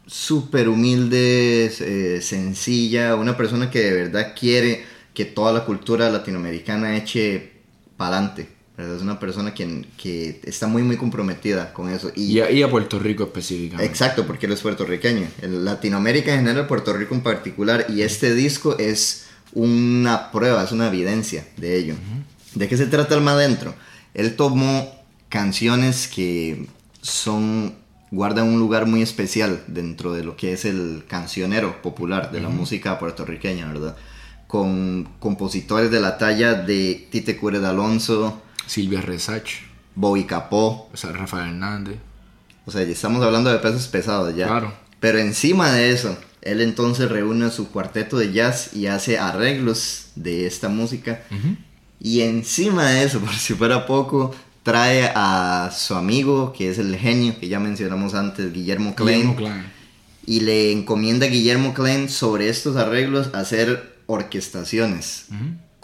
súper 0.07 0.67
humilde, 0.69 1.65
eh, 1.79 2.21
sencilla, 2.21 3.15
una 3.15 3.35
persona 3.37 3.69
que 3.69 3.79
de 3.79 3.93
verdad 3.93 4.33
quiere 4.39 4.83
que 5.13 5.25
toda 5.25 5.51
la 5.53 5.65
cultura 5.65 6.09
latinoamericana 6.09 6.95
eche 6.97 7.51
para 7.97 8.17
adelante. 8.17 8.47
Es 8.81 9.01
una 9.01 9.19
persona 9.19 9.53
que, 9.53 9.85
que 9.97 10.39
está 10.43 10.67
muy, 10.67 10.83
muy 10.83 10.97
comprometida 10.97 11.73
con 11.73 11.89
eso. 11.89 12.11
Y 12.15 12.39
a, 12.39 12.51
y 12.51 12.63
a 12.63 12.69
Puerto 12.69 12.99
Rico 12.99 13.23
específicamente. 13.23 13.89
Exacto, 13.89 14.25
porque 14.25 14.45
él 14.45 14.53
es 14.53 14.61
puertorriqueño. 14.61 15.27
En 15.41 15.65
Latinoamérica 15.65 16.33
en 16.33 16.39
general, 16.39 16.67
Puerto 16.67 16.93
Rico 16.93 17.15
en 17.15 17.21
particular. 17.21 17.85
Y 17.89 18.01
este 18.01 18.33
disco 18.33 18.77
es 18.77 19.27
una 19.53 20.31
prueba, 20.31 20.63
es 20.63 20.71
una 20.71 20.87
evidencia 20.87 21.45
de 21.57 21.77
ello. 21.77 21.95
¿De 22.55 22.67
qué 22.67 22.77
se 22.77 22.87
trata 22.87 23.15
Alma 23.15 23.33
Adentro? 23.33 23.73
Él 24.13 24.35
tomó 24.35 24.93
canciones 25.29 26.07
que 26.07 26.67
son 27.01 27.75
guardan 28.11 28.49
un 28.49 28.59
lugar 28.59 28.85
muy 28.85 29.01
especial 29.01 29.63
dentro 29.67 30.13
de 30.13 30.23
lo 30.23 30.35
que 30.35 30.51
es 30.51 30.65
el 30.65 31.05
cancionero 31.07 31.81
popular 31.81 32.31
de 32.31 32.41
la 32.41 32.49
música 32.49 32.99
puertorriqueña, 32.99 33.67
¿verdad? 33.67 33.95
Con 34.47 35.07
compositores 35.19 35.91
de 35.91 36.01
la 36.01 36.17
talla 36.17 36.53
de 36.53 37.07
Tite 37.09 37.37
Cure 37.37 37.59
de 37.59 37.67
Alonso, 37.67 38.41
Silvia 38.67 39.01
Resach, 39.01 39.49
Bobby 39.95 40.25
Capó, 40.25 40.89
o 40.93 40.97
sea, 40.97 41.11
Rafael 41.11 41.49
Hernández. 41.49 41.97
o 42.65 42.71
sea, 42.71 42.83
ya 42.83 42.91
estamos 42.91 43.23
hablando 43.23 43.51
de 43.51 43.59
pesos 43.59 43.87
pesados 43.87 44.35
ya. 44.35 44.47
Claro. 44.47 44.73
Pero 44.99 45.17
encima 45.17 45.71
de 45.71 45.91
eso, 45.91 46.17
él 46.41 46.61
entonces 46.61 47.09
reúne 47.09 47.45
a 47.45 47.51
su 47.51 47.69
cuarteto 47.69 48.17
de 48.17 48.31
jazz 48.31 48.73
y 48.73 48.87
hace 48.87 49.17
arreglos 49.17 50.11
de 50.15 50.45
esta 50.45 50.69
música. 50.69 51.23
Y 51.99 52.21
encima 52.21 52.89
de 52.89 53.03
eso, 53.03 53.19
por 53.21 53.33
si 53.33 53.53
fuera 53.53 53.85
poco, 53.85 54.33
trae 54.63 55.11
a 55.15 55.71
su 55.75 55.95
amigo, 55.95 56.53
que 56.53 56.69
es 56.69 56.77
el 56.77 56.95
genio 56.97 57.39
que 57.39 57.47
ya 57.47 57.59
mencionamos 57.59 58.13
antes, 58.13 58.53
Guillermo 58.53 58.95
Klein. 58.95 59.21
Guillermo 59.21 59.35
Klein. 59.35 59.65
Y 60.25 60.41
le 60.41 60.71
encomienda 60.71 61.25
a 61.25 61.29
Guillermo 61.29 61.73
Klein 61.73 62.07
sobre 62.07 62.49
estos 62.49 62.75
arreglos 62.75 63.31
hacer 63.33 63.97
orquestaciones 64.05 65.25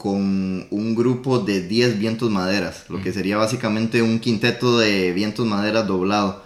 con 0.08 0.68
un 0.72 0.96
grupo 0.96 1.40
de 1.40 1.68
10 1.68 2.00
vientos 2.00 2.32
maderas, 2.32 2.86
lo 2.88 3.02
que 3.02 3.12
sería 3.12 3.36
básicamente 3.36 4.02
un 4.02 4.20
quinteto 4.20 4.80
de 4.80 5.12
vientos 5.12 5.46
maderas 5.46 5.86
doblado. 5.86 6.46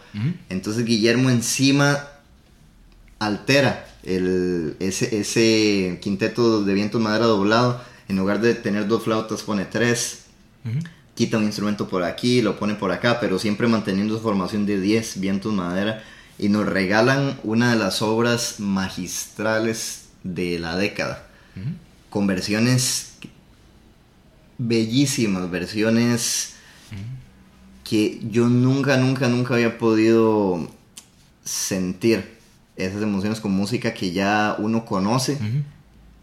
Entonces 0.49 0.83
Guillermo 0.83 1.29
encima 1.29 2.07
altera 3.19 3.85
el, 4.01 4.77
ese, 4.79 5.19
ese 5.19 5.99
quinteto 6.01 6.63
de 6.63 6.73
vientos 6.73 6.99
madera 6.99 7.27
doblado, 7.27 7.79
en 8.07 8.17
lugar 8.17 8.41
de 8.41 8.55
tener 8.55 8.87
dos 8.87 9.03
flautas 9.03 9.43
pone 9.43 9.65
tres, 9.65 10.23
quita 11.13 11.37
un 11.37 11.43
instrumento 11.43 11.87
por 11.87 12.01
aquí, 12.03 12.41
lo 12.41 12.57
pone 12.57 12.73
por 12.73 12.91
acá, 12.91 13.19
pero 13.19 13.37
siempre 13.37 13.67
manteniendo 13.67 14.17
su 14.17 14.23
formación 14.23 14.65
de 14.65 14.81
10 14.81 15.19
vientos 15.19 15.53
madera. 15.53 16.03
Y 16.39 16.49
nos 16.49 16.65
regalan 16.65 17.39
una 17.43 17.73
de 17.73 17.77
las 17.77 18.01
obras 18.01 18.59
magistrales 18.59 20.05
de 20.23 20.57
la 20.57 20.75
década, 20.77 21.27
con 22.09 22.25
versiones 22.25 23.10
bellísimas, 24.67 25.49
versiones 25.49 26.53
que 27.83 28.19
yo 28.29 28.47
nunca, 28.47 28.97
nunca, 28.97 29.27
nunca 29.27 29.55
había 29.55 29.77
podido 29.77 30.69
sentir 31.43 32.23
esas 32.77 33.01
emociones 33.01 33.39
con 33.41 33.51
música 33.51 33.93
que 33.93 34.11
ya 34.11 34.55
uno 34.59 34.85
conoce, 34.85 35.37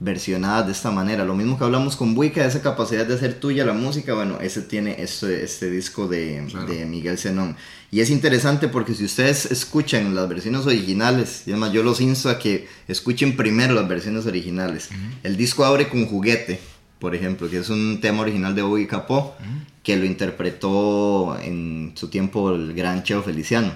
versionadas 0.01 0.67
de 0.67 0.73
esta 0.73 0.91
manera. 0.93 1.25
Lo 1.25 1.35
mismo 1.35 1.59
que 1.59 1.65
hablamos 1.65 1.97
con 1.97 2.15
Buica, 2.15 2.45
esa 2.47 2.63
capacidad 2.63 3.05
de 3.05 3.15
hacer 3.15 3.35
tuya 3.41 3.65
la 3.67 3.73
música, 3.73 4.15
bueno, 4.15 4.39
ese 4.41 4.63
tiene 4.63 5.03
este, 5.03 5.43
este 5.45 5.71
disco 5.71 6.07
de, 6.07 6.45
Claro. 6.49 6.67
de 6.67 6.87
Miguel 6.87 7.19
Zenón. 7.19 7.57
Y 7.91 8.01
es 8.01 8.09
interesante 8.11 8.69
porque 8.69 8.95
si 8.95 9.05
ustedes 9.05 9.47
escuchan 9.47 10.15
las 10.15 10.29
versiones 10.29 10.65
originales, 10.67 11.43
y 11.47 11.51
además 11.51 11.73
yo 11.73 11.83
los 11.83 12.01
insto 12.01 12.31
a 12.31 12.39
que 12.39 12.69
escuchen 12.87 13.37
primero 13.37 13.75
las 13.75 13.89
versiones 13.89 14.25
originales. 14.27 14.89
El 15.25 15.37
disco 15.37 15.65
abre 15.65 15.89
con 15.89 16.07
Juguete, 16.07 16.61
por 16.99 17.15
ejemplo, 17.15 17.49
que 17.49 17.59
es 17.59 17.71
un 17.71 18.01
tema 18.01 18.23
original 18.23 18.55
de 18.55 18.63
Bobby 18.63 18.87
Capó, 18.87 19.37
que 19.83 19.97
lo 19.97 20.05
interpretó 20.05 21.39
en 21.41 21.93
su 21.95 22.09
tiempo 22.09 22.51
el 22.55 22.75
gran 22.75 23.03
Cheo 23.03 23.23
Feliciano. 23.23 23.73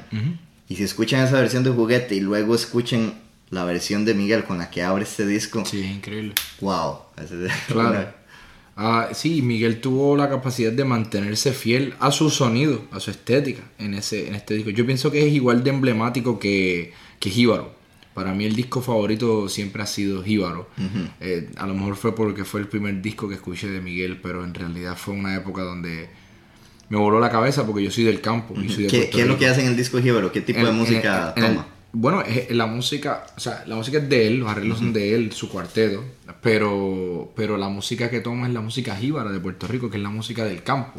Y 0.69 0.77
si 0.77 0.85
escuchan 0.85 1.25
esa 1.25 1.41
versión 1.41 1.65
de 1.65 1.71
Juguete 1.71 2.15
y 2.15 2.21
luego 2.21 2.55
escuchen 2.55 3.15
la 3.51 3.65
versión 3.65 4.05
de 4.05 4.15
Miguel 4.15 4.45
con 4.45 4.59
la 4.59 4.71
que 4.71 4.83
abre 4.83 5.05
este 5.05 5.27
disco, 5.27 5.65
Sí, 5.65 5.81
es 5.81 5.91
increíble. 5.91 6.35
wow. 6.61 6.99
Claro. 7.69 8.09
Ah, 8.75 9.11
sí, 9.13 9.43
Miguel 9.43 9.81
tuvo 9.81 10.17
la 10.17 10.31
capacidad 10.31 10.73
de 10.73 10.85
mantenerse 10.85 11.53
fiel 11.53 11.95
a 12.01 12.11
su 12.11 12.31
sonido, 12.31 12.87
a 12.91 13.01
su 13.01 13.11
estética 13.11 13.63
en, 13.79 13.93
ese, 13.95 14.29
en 14.29 14.35
este 14.35 14.55
disco. 14.55 14.71
Yo 14.71 14.87
pienso 14.87 15.11
que 15.11 15.27
es 15.27 15.33
igual 15.33 15.63
de 15.63 15.71
emblemático 15.71 16.39
que, 16.39 16.95
que 17.21 17.31
Jíbaro. 17.31 17.75
Para 18.15 18.35
mí 18.35 18.45
el 18.45 18.55
disco 18.55 18.83
favorito 18.83 19.49
siempre 19.49 19.83
ha 19.83 19.87
sido 19.87 20.23
Jíbaro. 20.23 20.69
Eh, 21.21 21.51
a 21.57 21.67
lo 21.67 21.75
mejor 21.75 21.97
fue 21.97 22.15
porque 22.15 22.45
fue 22.45 22.61
el 22.61 22.69
primer 22.69 23.01
disco 23.01 23.29
que 23.29 23.37
escuché 23.37 23.69
de 23.71 23.81
Miguel, 23.81 24.19
pero 24.23 24.45
en 24.45 24.53
realidad 24.55 24.97
fue 24.97 25.15
una 25.15 25.35
época 25.37 25.63
donde 25.63 26.09
me 26.91 26.99
voló 26.99 27.21
la 27.21 27.31
cabeza 27.31 27.67
porque 27.67 27.83
yo 27.83 27.91
soy 27.91 28.05
del 28.05 28.21
campo 28.21 28.55
y 28.61 28.69
soy 28.69 28.85
de 28.85 28.89
¿Qué, 28.91 29.09
qué 29.11 29.23
es 29.23 29.27
lo 29.27 29.39
que 29.39 29.47
hace 29.47 29.63
en 29.63 29.69
el 29.69 29.77
disco 29.77 29.99
Jíbaro? 30.01 30.31
¿Qué 30.31 30.43
tipo 30.43 30.59
En- 30.61 30.67
de 30.67 30.73
música 30.73 31.33
en 31.37 31.43
toma? 31.47 31.67
bueno, 31.95 32.23
la 32.51 32.67
música, 32.67 33.25
o 33.37 33.41
sea, 33.41 33.65
la 33.67 33.77
música 33.77 33.99
es 33.99 34.09
de 34.09 34.27
él, 34.27 34.39
los 34.41 34.49
arreglos 34.51 34.79
son 34.79 34.93
de 34.93 35.15
él, 35.15 35.33
su 35.33 35.49
cuarteto, 35.49 36.05
pero, 36.43 37.33
pero 37.37 37.57
la 37.57 37.69
música 37.69 38.11
que 38.11 38.21
toma 38.21 38.47
es 38.47 38.53
la 38.53 38.61
música 38.61 38.97
jíbara 38.97 39.31
de 39.31 39.41
Puerto 39.41 39.67
Rico, 39.67 39.89
que 39.91 39.97
es 39.97 40.03
la 40.03 40.11
música 40.11 40.45
del 40.45 40.63
campo. 40.63 40.93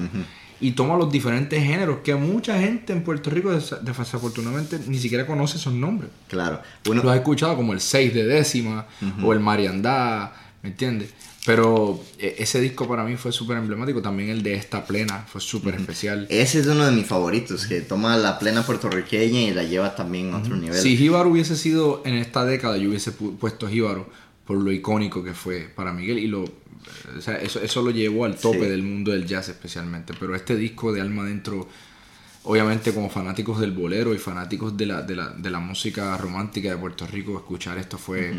Y 0.63 0.71
toma 0.71 0.95
los 0.97 1.11
diferentes 1.11 1.61
géneros 1.63 1.99
que 2.03 2.15
mucha 2.15 2.57
gente 2.59 2.93
en 2.93 3.03
Puerto 3.03 3.29
Rico 3.29 3.51
des- 3.51 3.75
desafortunadamente 3.81 4.79
ni 4.87 4.97
siquiera 4.97 5.25
conoce 5.27 5.57
esos 5.57 5.73
nombres. 5.73 6.09
Claro. 6.27 6.61
Uno, 6.89 7.03
Lo 7.03 7.09
has 7.11 7.17
escuchado 7.17 7.55
como 7.55 7.73
el 7.73 7.79
6 7.81 8.13
de 8.13 8.25
décima 8.25 8.85
o 9.23 9.33
el 9.33 9.39
Mariandá, 9.39 10.33
¿me 10.61 10.69
entiendes? 10.69 11.09
Pero 11.45 12.01
eh, 12.19 12.35
ese 12.39 12.61
disco 12.61 12.87
para 12.87 13.03
mí 13.03 13.17
fue 13.17 13.33
súper 13.33 13.57
emblemático, 13.57 14.01
también 14.01 14.29
el 14.29 14.43
de 14.43 14.53
Esta 14.53 14.85
Plena 14.85 15.25
fue 15.27 15.41
súper 15.41 15.75
especial. 15.75 16.25
ese 16.29 16.59
es 16.61 16.67
uno 16.67 16.85
de 16.85 16.91
mis 16.93 17.05
favoritos, 17.05 17.67
que 17.67 17.81
toma 17.81 18.15
la 18.15 18.39
plena 18.39 18.65
puertorriqueña 18.65 19.41
y 19.41 19.53
la 19.53 19.63
lleva 19.63 19.93
también 19.95 20.33
a 20.33 20.37
otro 20.37 20.55
nivel. 20.55 20.79
Si 20.79 20.95
Jíbaro 20.95 21.29
hubiese 21.29 21.57
sido 21.57 22.01
en 22.05 22.13
esta 22.13 22.45
década, 22.45 22.77
yo 22.77 22.87
hubiese 22.87 23.11
pu- 23.11 23.35
puesto 23.37 23.67
Jíbaro 23.67 24.07
por 24.45 24.57
lo 24.57 24.71
icónico 24.71 25.23
que 25.23 25.33
fue 25.33 25.61
para 25.73 25.93
Miguel 25.93 26.19
y 26.19 26.27
lo, 26.27 26.43
o 26.43 27.21
sea, 27.21 27.35
eso, 27.35 27.61
eso 27.61 27.81
lo 27.81 27.91
llevó 27.91 28.25
al 28.25 28.35
tope 28.35 28.59
Sí. 28.61 28.65
del 28.65 28.83
mundo 28.83 29.11
del 29.11 29.25
jazz 29.25 29.49
especialmente. 29.49 30.13
Pero 30.19 30.35
este 30.35 30.55
disco 30.55 30.91
de 30.91 31.01
Alma 31.01 31.23
Adentro, 31.23 31.67
obviamente 32.43 32.93
como 32.93 33.09
fanáticos 33.09 33.59
del 33.59 33.71
bolero 33.71 34.13
y 34.13 34.17
fanáticos 34.17 34.75
de 34.75 34.85
la, 34.85 35.01
de 35.01 35.15
la, 35.15 35.29
de 35.29 35.49
la 35.49 35.59
música 35.59 36.17
romántica 36.17 36.69
de 36.71 36.77
Puerto 36.77 37.07
Rico, 37.07 37.37
escuchar 37.37 37.77
esto 37.77 37.97
fue, 37.97 38.33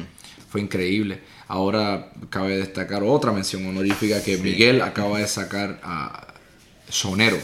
fue 0.51 0.61
increíble. 0.61 1.21
Ahora 1.49 2.13
cabe 2.31 2.59
destacar 2.59 3.03
otra 3.03 3.33
mención 3.33 3.67
honorífica 3.67 4.23
que 4.23 4.37
Miguel 4.37 4.83
acaba 4.83 5.19
de 5.19 5.27
sacar 5.27 5.81
a 5.83 6.35
Sonero, 6.89 7.39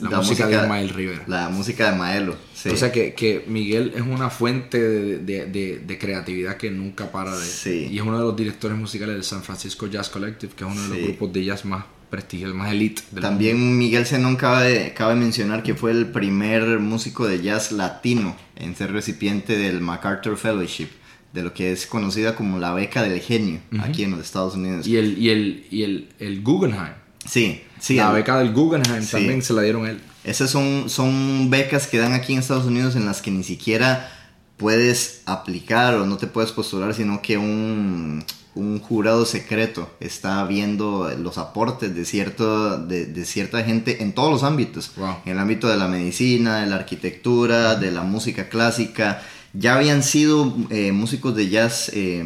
la, 0.00 0.18
música, 0.18 0.46
de 0.46 0.56
Ismael 0.56 0.88
Rivera. 0.90 1.24
La 1.26 1.48
música 1.48 1.90
de 1.90 1.98
Maelo. 1.98 2.36
sí. 2.54 2.68
O 2.68 2.76
sea 2.76 2.92
que, 2.92 3.14
que 3.14 3.44
Miguel 3.48 3.92
es 3.94 4.02
una 4.02 4.30
fuente 4.30 4.78
de, 4.80 5.18
de- 5.18 5.46
de- 5.46 5.78
de 5.78 5.98
creatividad 5.98 6.56
que 6.56 6.70
nunca 6.70 7.10
para 7.10 7.36
de... 7.36 7.44
Sí. 7.46 7.88
Y 7.90 7.96
es 7.98 8.02
uno 8.02 8.18
de 8.18 8.24
los 8.24 8.36
directores 8.36 8.76
musicales 8.76 9.14
del 9.14 9.24
San 9.24 9.42
Francisco 9.42 9.86
Jazz 9.86 10.08
Collective, 10.10 10.52
que 10.54 10.64
es 10.64 10.70
uno 10.70 10.82
de 10.82 10.88
los 10.88 10.98
Sí. 10.98 11.04
grupos 11.04 11.32
de 11.32 11.44
jazz 11.44 11.64
más 11.64 11.84
prestigiosos, 12.10 12.56
más 12.56 12.72
elite 12.72 13.02
del 13.02 13.12
mundo. 13.22 13.28
También 13.28 13.78
Miguel 13.78 14.04
Zenón 14.04 14.36
cabe, 14.36 14.92
cabe 14.96 15.14
mencionar 15.14 15.62
que 15.62 15.74
fue 15.74 15.92
el 15.92 16.06
primer 16.08 16.78
músico 16.80 17.26
de 17.26 17.40
jazz 17.40 17.72
latino 17.72 18.36
en 18.56 18.74
ser 18.76 18.92
recipiente 18.92 19.56
del 19.56 19.80
MacArthur 19.80 20.36
Fellowship, 20.36 20.88
de 21.32 21.42
lo 21.44 21.54
que 21.54 21.70
es 21.70 21.86
conocida 21.86 22.34
como 22.34 22.58
la 22.58 22.74
beca 22.74 23.04
del 23.04 23.20
genio 23.20 23.60
aquí 23.80 24.02
en 24.02 24.10
los 24.10 24.20
Estados 24.20 24.56
Unidos. 24.56 24.86
Y 24.88 24.96
el, 24.96 25.16
y 25.18 25.30
el, 25.30 25.66
y 25.70 25.82
el, 25.84 26.08
el 26.18 26.42
Guggenheim. 26.42 26.94
Sí, 27.26 27.62
sí. 27.80 27.96
la 27.96 28.08
el- 28.08 28.14
beca 28.14 28.38
del 28.38 28.52
Guggenheim 28.52 29.02
Sí. 29.02 29.12
también 29.12 29.42
se 29.42 29.52
la 29.52 29.62
dieron 29.62 29.86
él. 29.86 30.00
Esas 30.24 30.50
son, 30.50 30.90
son 30.90 31.48
becas 31.50 31.86
que 31.86 31.98
dan 31.98 32.12
aquí 32.12 32.32
en 32.34 32.40
Estados 32.40 32.66
Unidos 32.66 32.94
en 32.96 33.06
las 33.06 33.22
que 33.22 33.30
ni 33.30 33.42
siquiera 33.42 34.10
puedes 34.58 35.22
aplicar 35.24 35.94
o 35.94 36.04
no 36.06 36.18
te 36.18 36.26
puedes 36.26 36.52
postular, 36.52 36.92
sino 36.92 37.22
que 37.22 37.38
un, 37.38 38.22
un 38.54 38.78
jurado 38.80 39.24
secreto 39.24 39.90
está 40.00 40.44
viendo 40.44 41.10
los 41.18 41.38
aportes 41.38 41.94
de, 41.94 42.04
cierto, 42.04 42.76
de, 42.76 43.06
de 43.06 43.24
cierta 43.24 43.62
gente 43.64 44.02
en 44.02 44.12
todos 44.12 44.30
los 44.30 44.42
ámbitos. 44.42 44.92
Wow. 44.96 45.16
En 45.24 45.32
el 45.32 45.38
ámbito 45.38 45.68
de 45.68 45.78
la 45.78 45.88
medicina, 45.88 46.60
de 46.60 46.66
la 46.66 46.76
arquitectura, 46.76 47.76
de 47.76 47.90
la 47.90 48.02
música 48.02 48.50
clásica. 48.50 49.22
Ya 49.54 49.76
habían 49.76 50.02
sido 50.02 50.54
eh, 50.68 50.92
músicos 50.92 51.34
de 51.34 51.48
jazz 51.48 51.90
eh, 51.94 52.22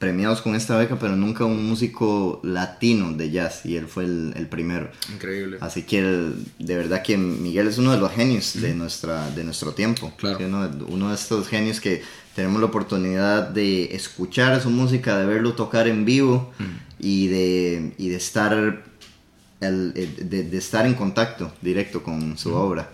premiados 0.00 0.40
con 0.40 0.56
esta 0.56 0.76
beca, 0.76 0.98
pero 0.98 1.14
nunca 1.14 1.44
un 1.44 1.68
músico 1.68 2.40
latino 2.42 3.12
de 3.12 3.30
jazz 3.30 3.64
y 3.64 3.76
él 3.76 3.86
fue 3.86 4.04
el, 4.06 4.32
el 4.34 4.48
primero. 4.48 4.90
Increíble. 5.12 5.58
Así 5.60 5.82
que 5.82 5.98
el- 6.00 6.34
de 6.58 6.74
verdad 6.76 7.02
que 7.02 7.16
Miguel 7.16 7.68
es 7.68 7.78
uno 7.78 7.92
de 7.92 7.98
los 7.98 8.10
genios 8.10 8.54
de, 8.60 8.74
nuestra, 8.74 9.30
de 9.30 9.44
nuestro 9.44 9.72
tiempo. 9.74 10.12
Claro. 10.16 10.38
Uno, 10.44 10.68
uno 10.88 11.08
de 11.10 11.14
estos 11.14 11.46
genios 11.46 11.80
que 11.80 12.02
tenemos 12.34 12.60
la 12.60 12.66
oportunidad 12.68 13.48
de 13.50 13.94
escuchar 13.94 14.60
su 14.62 14.70
música, 14.70 15.18
de 15.18 15.26
verlo 15.26 15.52
tocar 15.52 15.86
en 15.86 16.04
vivo 16.06 16.50
y, 16.98 17.28
de, 17.28 17.92
y 17.98 18.08
de, 18.08 18.16
estar, 18.16 18.82
el- 19.60 19.92
de, 19.92 20.42
de 20.44 20.56
estar 20.58 20.86
en 20.86 20.94
contacto 20.94 21.52
directo 21.60 22.02
con 22.02 22.38
su 22.38 22.54
obra. 22.54 22.88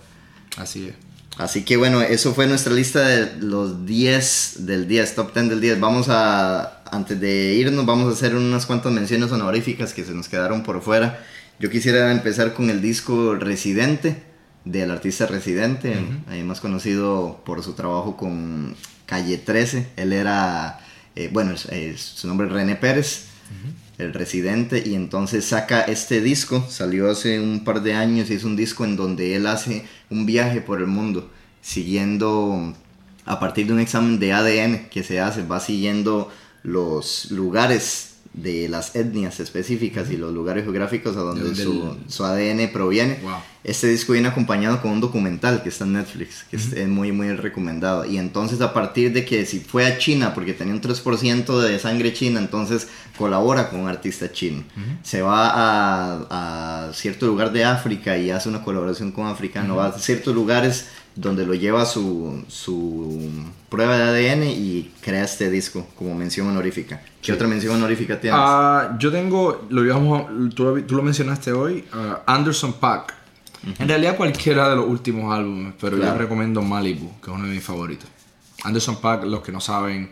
Así 0.57 0.88
es. 0.88 0.94
Así 1.38 1.64
que 1.64 1.76
bueno, 1.76 2.00
eso 2.00 2.32
fue 2.34 2.46
nuestra 2.46 2.72
lista 2.72 3.07
de 3.07 3.36
los 3.42 3.84
10 3.84 4.54
del 4.66 4.88
10, 4.88 5.14
top 5.16 5.34
10 5.34 5.50
del 5.50 5.61
10. 5.61 5.78
Vamos 5.80 6.07
a, 6.09 6.76
antes 6.91 7.20
de 7.20 7.55
irnos, 7.55 7.87
vamos 7.87 8.09
a 8.09 8.12
hacer 8.12 8.34
unas 8.34 8.66
cuantas 8.66 8.93
menciones 8.93 9.32
honoríficas 9.32 9.93
que 9.93 10.05
se 10.05 10.14
nos 10.14 10.28
quedaron 10.28 10.62
por 10.62 10.82
fuera. 10.82 11.24
Yo 11.59 11.70
quisiera 11.70 12.12
empezar 12.12 12.53
con 12.55 12.70
el 12.70 12.82
disco 12.82 13.34
Residente, 13.34 14.22
del 14.66 14.91
artista 14.91 15.26
Residente, 15.26 15.97
eh, 16.30 16.43
más 16.43 16.61
conocido 16.61 17.41
por 17.47 17.62
su 17.62 17.74
trabajo 17.74 18.16
con 18.16 18.74
Calle 19.07 19.39
13. 19.39 19.89
Él 19.97 20.12
era, 20.12 20.80
eh, 21.14 21.30
bueno, 21.32 21.55
su 21.57 22.26
nombre 22.26 22.49
es 22.49 22.53
René 22.53 22.74
Pérez, 22.74 23.26
el 23.99 24.12
Residente, 24.12 24.82
y 24.84 24.95
entonces 24.95 25.45
saca 25.45 25.80
este 25.82 26.20
disco, 26.20 26.66
salió 26.68 27.11
hace 27.11 27.41
un 27.41 27.64
par 27.64 27.82
de 27.82 27.95
años 27.95 28.28
y 28.28 28.34
es 28.34 28.45
un 28.45 28.57
disco 28.57 28.84
en 28.84 28.97
donde 28.97 29.37
él 29.37 29.47
hace 29.47 29.87
un 30.11 30.26
viaje 30.26 30.61
por 30.61 30.80
el 30.80 30.89
mundo, 30.89 31.30
siguiendo 31.62 32.74
a 33.24 33.41
partir 33.41 33.68
de 33.68 33.72
un 33.72 33.80
examen 33.80 34.18
de 34.18 34.32
ADN 34.32 34.89
que 34.91 35.03
se 35.03 35.20
hace, 35.20 35.43
va 35.43 35.61
siguiendo 35.61 36.30
los 36.66 37.30
lugares 37.30 38.10
de 38.34 38.68
las 38.68 38.94
etnias 38.94 39.40
específicas 39.40 40.10
y 40.10 40.18
los 40.18 40.34
lugares 40.34 40.64
geográficos 40.64 41.16
a 41.16 41.20
donde 41.20 41.44
Del- 41.44 41.56
su, 41.56 41.96
su 42.08 42.22
ADN 42.24 42.68
proviene. 42.70 43.18
Wow. 43.22 43.32
Este 43.64 43.86
disco 43.86 44.12
viene 44.12 44.28
acompañado 44.28 44.82
con 44.82 44.90
un 44.90 45.00
documental 45.00 45.62
que 45.62 45.70
está 45.70 45.84
en 45.84 45.94
Netflix, 45.94 46.44
que 46.50 46.56
es- 46.56 46.72
es 46.74 46.86
muy, 46.86 47.12
muy 47.12 47.32
recomendado. 47.32 48.04
Y 48.04 48.18
entonces 48.18 48.60
a 48.60 48.74
partir 48.74 49.12
de 49.14 49.24
que 49.24 49.46
si 49.46 49.60
fue 49.60 49.86
a 49.86 49.96
China, 49.96 50.34
porque 50.34 50.52
tenía 50.52 50.74
un 50.74 50.82
3% 50.82 51.60
de 51.60 51.78
sangre 51.78 52.12
china, 52.12 52.38
entonces 52.40 52.88
colabora 53.16 53.70
con 53.70 53.80
un 53.80 53.88
artista 53.88 54.30
chino. 54.30 54.64
Se 55.02 55.22
va 55.22 55.48
a, 55.54 56.88
a 56.88 56.92
cierto 56.92 57.26
lugar 57.26 57.52
de 57.52 57.64
África 57.64 58.18
y 58.18 58.30
hace 58.30 58.48
una 58.50 58.62
colaboración 58.62 59.12
con 59.12 59.28
africano. 59.28 59.76
Va 59.76 59.86
a 59.86 59.98
ciertos 59.98 60.34
lugares 60.34 60.88
donde 61.16 61.44
lo 61.46 61.54
lleva 61.54 61.84
su, 61.86 62.44
su 62.48 63.30
prueba 63.68 63.96
de 63.96 64.30
ADN 64.30 64.42
y 64.44 64.92
crea 65.00 65.24
este 65.24 65.50
disco 65.50 65.86
como 65.96 66.14
mención 66.14 66.46
honorífica. 66.48 67.00
¿Qué 67.22 67.32
otra 67.32 67.48
mención 67.48 67.74
honorífica 67.74 68.20
tienes? 68.20 68.38
Ah, 68.40 68.96
yo 69.00 69.10
tengo, 69.10 69.66
lo 69.70 69.82
a- 70.14 70.28
tú, 70.54 70.64
lo- 70.64 70.82
tú 70.84 70.94
lo 70.94 71.02
mencionaste 71.02 71.52
hoy, 71.52 71.84
ah, 71.92 72.22
Anderson 72.26 72.74
Paak. 72.74 73.14
En 73.78 73.88
realidad 73.88 74.16
cualquiera 74.16 74.68
de 74.68 74.76
los 74.76 74.86
últimos 74.86 75.34
álbumes, 75.34 75.74
pero 75.80 75.96
Claro. 75.96 76.12
yo 76.12 76.18
recomiendo 76.18 76.62
Malibu, 76.62 77.10
que 77.20 77.30
es 77.30 77.36
uno 77.36 77.46
de 77.48 77.54
mis 77.54 77.64
favoritos. 77.64 78.08
Anderson 78.62 79.00
Paak, 79.00 79.24
los 79.24 79.40
que 79.40 79.50
no 79.50 79.60
saben, 79.60 80.10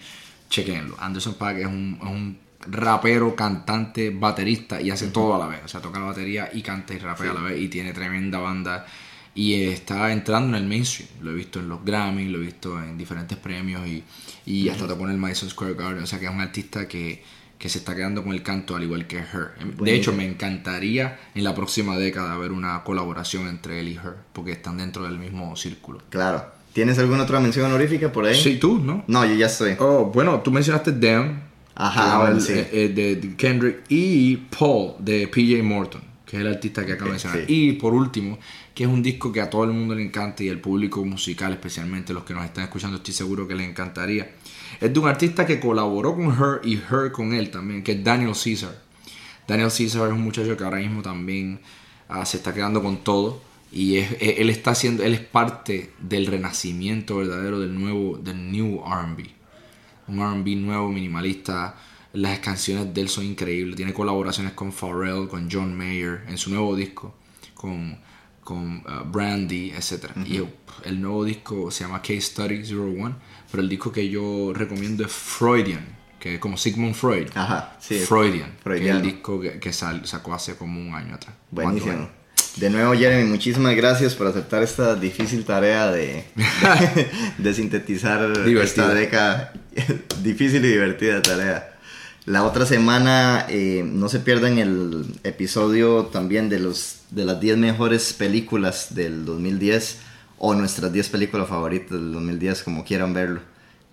chequenlo. 0.50 0.96
Anderson 0.98 1.34
Paak 1.34 1.58
es 1.58 1.66
un, 1.66 1.98
es 2.02 2.08
un 2.08 2.38
rapero, 2.66 3.36
cantante, 3.36 4.10
baterista 4.10 4.80
y 4.80 4.90
hace 4.90 5.08
todo 5.08 5.34
a 5.34 5.38
la 5.38 5.46
vez. 5.46 5.60
O 5.64 5.68
sea, 5.68 5.80
toca 5.80 6.00
la 6.00 6.06
batería 6.06 6.48
y 6.52 6.62
canta 6.62 6.94
y 6.94 6.98
rapea 6.98 7.30
a 7.30 7.34
la 7.34 7.40
vez 7.42 7.60
y 7.60 7.68
tiene 7.68 7.92
tremenda 7.92 8.38
banda. 8.38 8.86
Y 9.34 9.64
está 9.64 10.12
entrando 10.12 10.56
en 10.56 10.62
el 10.62 10.68
mainstream. 10.68 11.08
Lo 11.22 11.32
he 11.32 11.34
visto 11.34 11.58
en 11.58 11.68
los 11.68 11.84
Grammy, 11.84 12.28
lo 12.28 12.38
he 12.38 12.42
visto 12.42 12.80
en 12.80 12.96
diferentes 12.96 13.36
premios 13.36 13.86
y, 13.86 14.04
y 14.46 14.68
hasta 14.68 14.86
tocó 14.86 15.04
en 15.04 15.10
el 15.10 15.18
Madison 15.18 15.50
Square 15.50 15.74
Garden. 15.74 16.04
O 16.04 16.06
sea, 16.06 16.18
que 16.20 16.26
es 16.26 16.30
un 16.30 16.40
artista 16.40 16.86
que, 16.86 17.22
que 17.58 17.68
se 17.68 17.78
está 17.78 17.96
quedando 17.96 18.22
con 18.22 18.32
el 18.32 18.42
canto 18.42 18.76
al 18.76 18.84
igual 18.84 19.06
que 19.06 19.18
Her. 19.18 19.54
De 19.80 19.94
hecho, 19.94 20.12
me 20.12 20.24
encantaría 20.26 21.18
en 21.34 21.44
la 21.44 21.54
próxima 21.54 21.96
década 21.96 22.36
ver 22.38 22.52
una 22.52 22.84
colaboración 22.84 23.48
entre 23.48 23.80
él 23.80 23.88
y 23.88 23.94
Her, 23.96 24.14
porque 24.32 24.52
están 24.52 24.76
dentro 24.76 25.04
del 25.04 25.18
mismo 25.18 25.56
círculo. 25.56 26.00
Claro, 26.10 26.44
¿Tienes 26.74 26.98
alguna 26.98 27.22
otra 27.22 27.38
mención 27.38 27.66
honorífica 27.66 28.10
por 28.10 28.26
ahí? 28.26 28.34
Sí, 28.34 28.56
tú, 28.56 28.78
¿no? 28.80 29.04
No, 29.06 29.24
yo 29.24 29.34
ya 29.34 29.46
estoy. 29.46 29.76
Oh, 29.78 30.06
bueno, 30.12 30.40
tú 30.40 30.50
mencionaste 30.50 30.90
Dan. 30.90 31.44
Ajá, 31.76 32.38
sí. 32.40 32.52
eh, 32.52 32.68
eh, 32.72 32.88
de, 32.88 33.16
de 33.16 33.36
Kendrick. 33.36 33.84
Y 33.88 34.36
Paul, 34.36 34.94
de 34.98 35.28
PJ 35.28 35.62
Morton, 35.62 36.02
que 36.26 36.36
es 36.36 36.40
el 36.42 36.48
artista 36.48 36.84
que 36.86 36.92
acabo 36.92 37.06
de 37.06 37.12
mencionar. 37.12 37.38
sí. 37.40 37.44
Y 37.48 37.72
por 37.72 37.92
último, 37.94 38.38
que 38.74 38.84
es 38.84 38.88
un 38.90 39.02
disco 39.02 39.30
que 39.32 39.40
a 39.40 39.50
todo 39.50 39.64
el 39.64 39.72
mundo 39.72 39.94
le 39.94 40.02
encanta 40.02 40.42
y 40.42 40.48
el 40.48 40.60
público 40.60 41.04
musical, 41.04 41.52
especialmente 41.52 42.12
los 42.12 42.24
que 42.24 42.32
nos 42.34 42.44
están 42.44 42.64
escuchando, 42.64 42.96
estoy 42.96 43.12
seguro 43.14 43.46
que 43.46 43.54
les 43.54 43.68
encantaría. 43.68 44.30
Es 44.80 44.92
de 44.92 44.98
un 44.98 45.06
artista 45.06 45.46
que 45.46 45.60
colaboró 45.60 46.14
con 46.14 46.26
Her 46.30 46.60
y 46.64 46.74
Her 46.76 47.12
con 47.12 47.32
él 47.34 47.50
también, 47.50 47.82
que 47.82 47.92
es 47.92 48.02
Daniel 48.04 48.32
Caesar. 48.42 48.82
Daniel 49.46 49.68
Caesar 49.76 50.08
es 50.08 50.14
un 50.14 50.22
muchacho 50.22 50.56
que 50.56 50.64
ahora 50.64 50.78
mismo 50.78 51.02
también 51.02 51.60
ah, 52.08 52.24
se 52.24 52.38
está 52.38 52.52
quedando 52.54 52.82
con 52.82 53.04
todo 53.04 53.42
y 53.70 53.96
es- 53.98 54.12
es- 54.20 54.38
él 54.38 54.48
está 54.50 54.70
haciendo, 54.70 55.02
él 55.04 55.14
es 55.14 55.20
parte 55.20 55.90
del 56.00 56.26
renacimiento 56.26 57.16
verdadero 57.18 57.60
del 57.60 57.78
nuevo, 57.78 58.16
del 58.18 58.50
new 58.50 58.80
R&B, 58.86 59.24
un 60.08 60.18
R&B 60.20 60.56
nuevo 60.56 60.90
minimalista. 60.90 61.76
Las 62.14 62.38
canciones 62.38 62.94
de 62.94 63.00
él 63.02 63.08
son 63.08 63.24
increíbles. 63.26 63.76
Tiene 63.76 63.92
colaboraciones 63.92 64.52
con 64.54 64.72
Pharrell, 64.72 65.28
con 65.28 65.48
John 65.50 65.76
Mayer 65.76 66.22
en 66.28 66.38
su 66.38 66.50
nuevo 66.50 66.74
disco, 66.76 67.14
con, 67.54 67.98
con 68.42 68.82
ah, 68.86 69.02
Brandy, 69.04 69.70
etc. 69.72 70.06
Y 70.24 70.40
uh, 70.40 70.48
el 70.84 71.00
nuevo 71.00 71.24
disco 71.24 71.70
se 71.70 71.84
llama 71.84 72.00
Case 72.00 72.20
Study 72.22 72.62
01, 72.64 73.16
pero 73.50 73.62
el 73.62 73.68
disco 73.68 73.90
que 73.92 74.08
yo 74.08 74.52
recomiendo 74.54 75.04
es 75.04 75.10
Freudian, 75.12 75.84
que 76.20 76.34
es 76.34 76.40
como 76.40 76.56
Sigmund 76.56 76.94
Freud. 76.94 77.28
Ajá, 77.34 77.76
sí. 77.80 77.96
Freudian, 77.98 78.50
que 78.50 78.56
es 78.56 78.62
Freudiano. 78.62 78.98
el 79.00 79.04
disco 79.06 79.40
que, 79.40 79.58
que 79.58 79.72
sal- 79.72 80.06
sacó 80.06 80.34
hace 80.34 80.54
como 80.56 80.80
un 80.80 80.94
año 80.94 81.16
atrás. 81.16 81.34
¿Cuántos 81.52 81.82
Buenísimo. 81.82 81.92
años? 81.94 82.08
De 82.56 82.70
nuevo, 82.70 82.94
Jeremy, 82.94 83.28
muchísimas 83.28 83.74
gracias 83.74 84.14
por 84.14 84.28
aceptar 84.28 84.62
esta 84.62 84.94
difícil 84.94 85.44
tarea 85.44 85.90
de, 85.90 86.24
de 87.38 87.54
sintetizar 87.54 88.28
Divertida. 88.44 88.62
esta 88.62 88.94
década. 88.94 89.52
difícil 90.22 90.64
y 90.64 90.68
divertida 90.68 91.20
tarea. 91.20 91.73
La 92.26 92.44
otra 92.44 92.64
semana 92.64 93.44
eh, 93.50 93.82
no 93.86 94.08
se 94.08 94.18
pierdan 94.18 94.58
el 94.58 95.04
episodio 95.24 96.06
también 96.06 96.48
de, 96.48 96.58
los, 96.58 97.00
de 97.10 97.24
las 97.26 97.38
10 97.38 97.58
mejores 97.58 98.14
películas 98.14 98.94
del 98.94 99.26
2010 99.26 99.98
o 100.38 100.54
nuestras 100.54 100.90
10 100.92 101.08
películas 101.10 101.48
favoritas 101.48 101.90
del 101.90 102.12
2010, 102.12 102.62
como 102.62 102.84
quieran 102.84 103.12
verlo. 103.12 103.40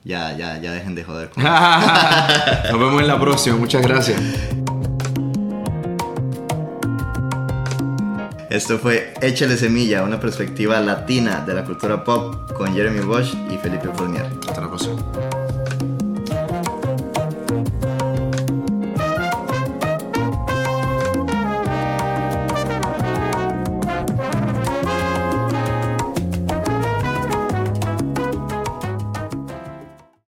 Ya, 0.05 0.35
ya, 0.37 0.59
ya 0.61 0.71
dejen 0.71 0.95
de 0.95 1.03
joder. 1.03 1.29
con- 1.29 1.43
Nos 2.71 2.79
vemos 2.79 3.01
en 3.01 3.07
la 3.07 3.19
próxima. 3.19 3.57
Muchas 3.57 3.81
gracias. 3.81 4.21
Esto 8.49 8.79
fue 8.79 9.13
Échale 9.21 9.57
Semilla, 9.57 10.03
una 10.03 10.19
perspectiva 10.19 10.79
latina 10.81 11.43
de 11.45 11.53
la 11.53 11.63
cultura 11.65 12.03
pop 12.03 12.51
con 12.53 12.73
Jeremy 12.73 12.99
Bosch 13.01 13.33
y 13.49 13.57
Felipe 13.57 13.89
Fournier. 13.95 14.25
Hasta 14.47 14.61
la 14.61 14.67
próxima. 14.67 14.95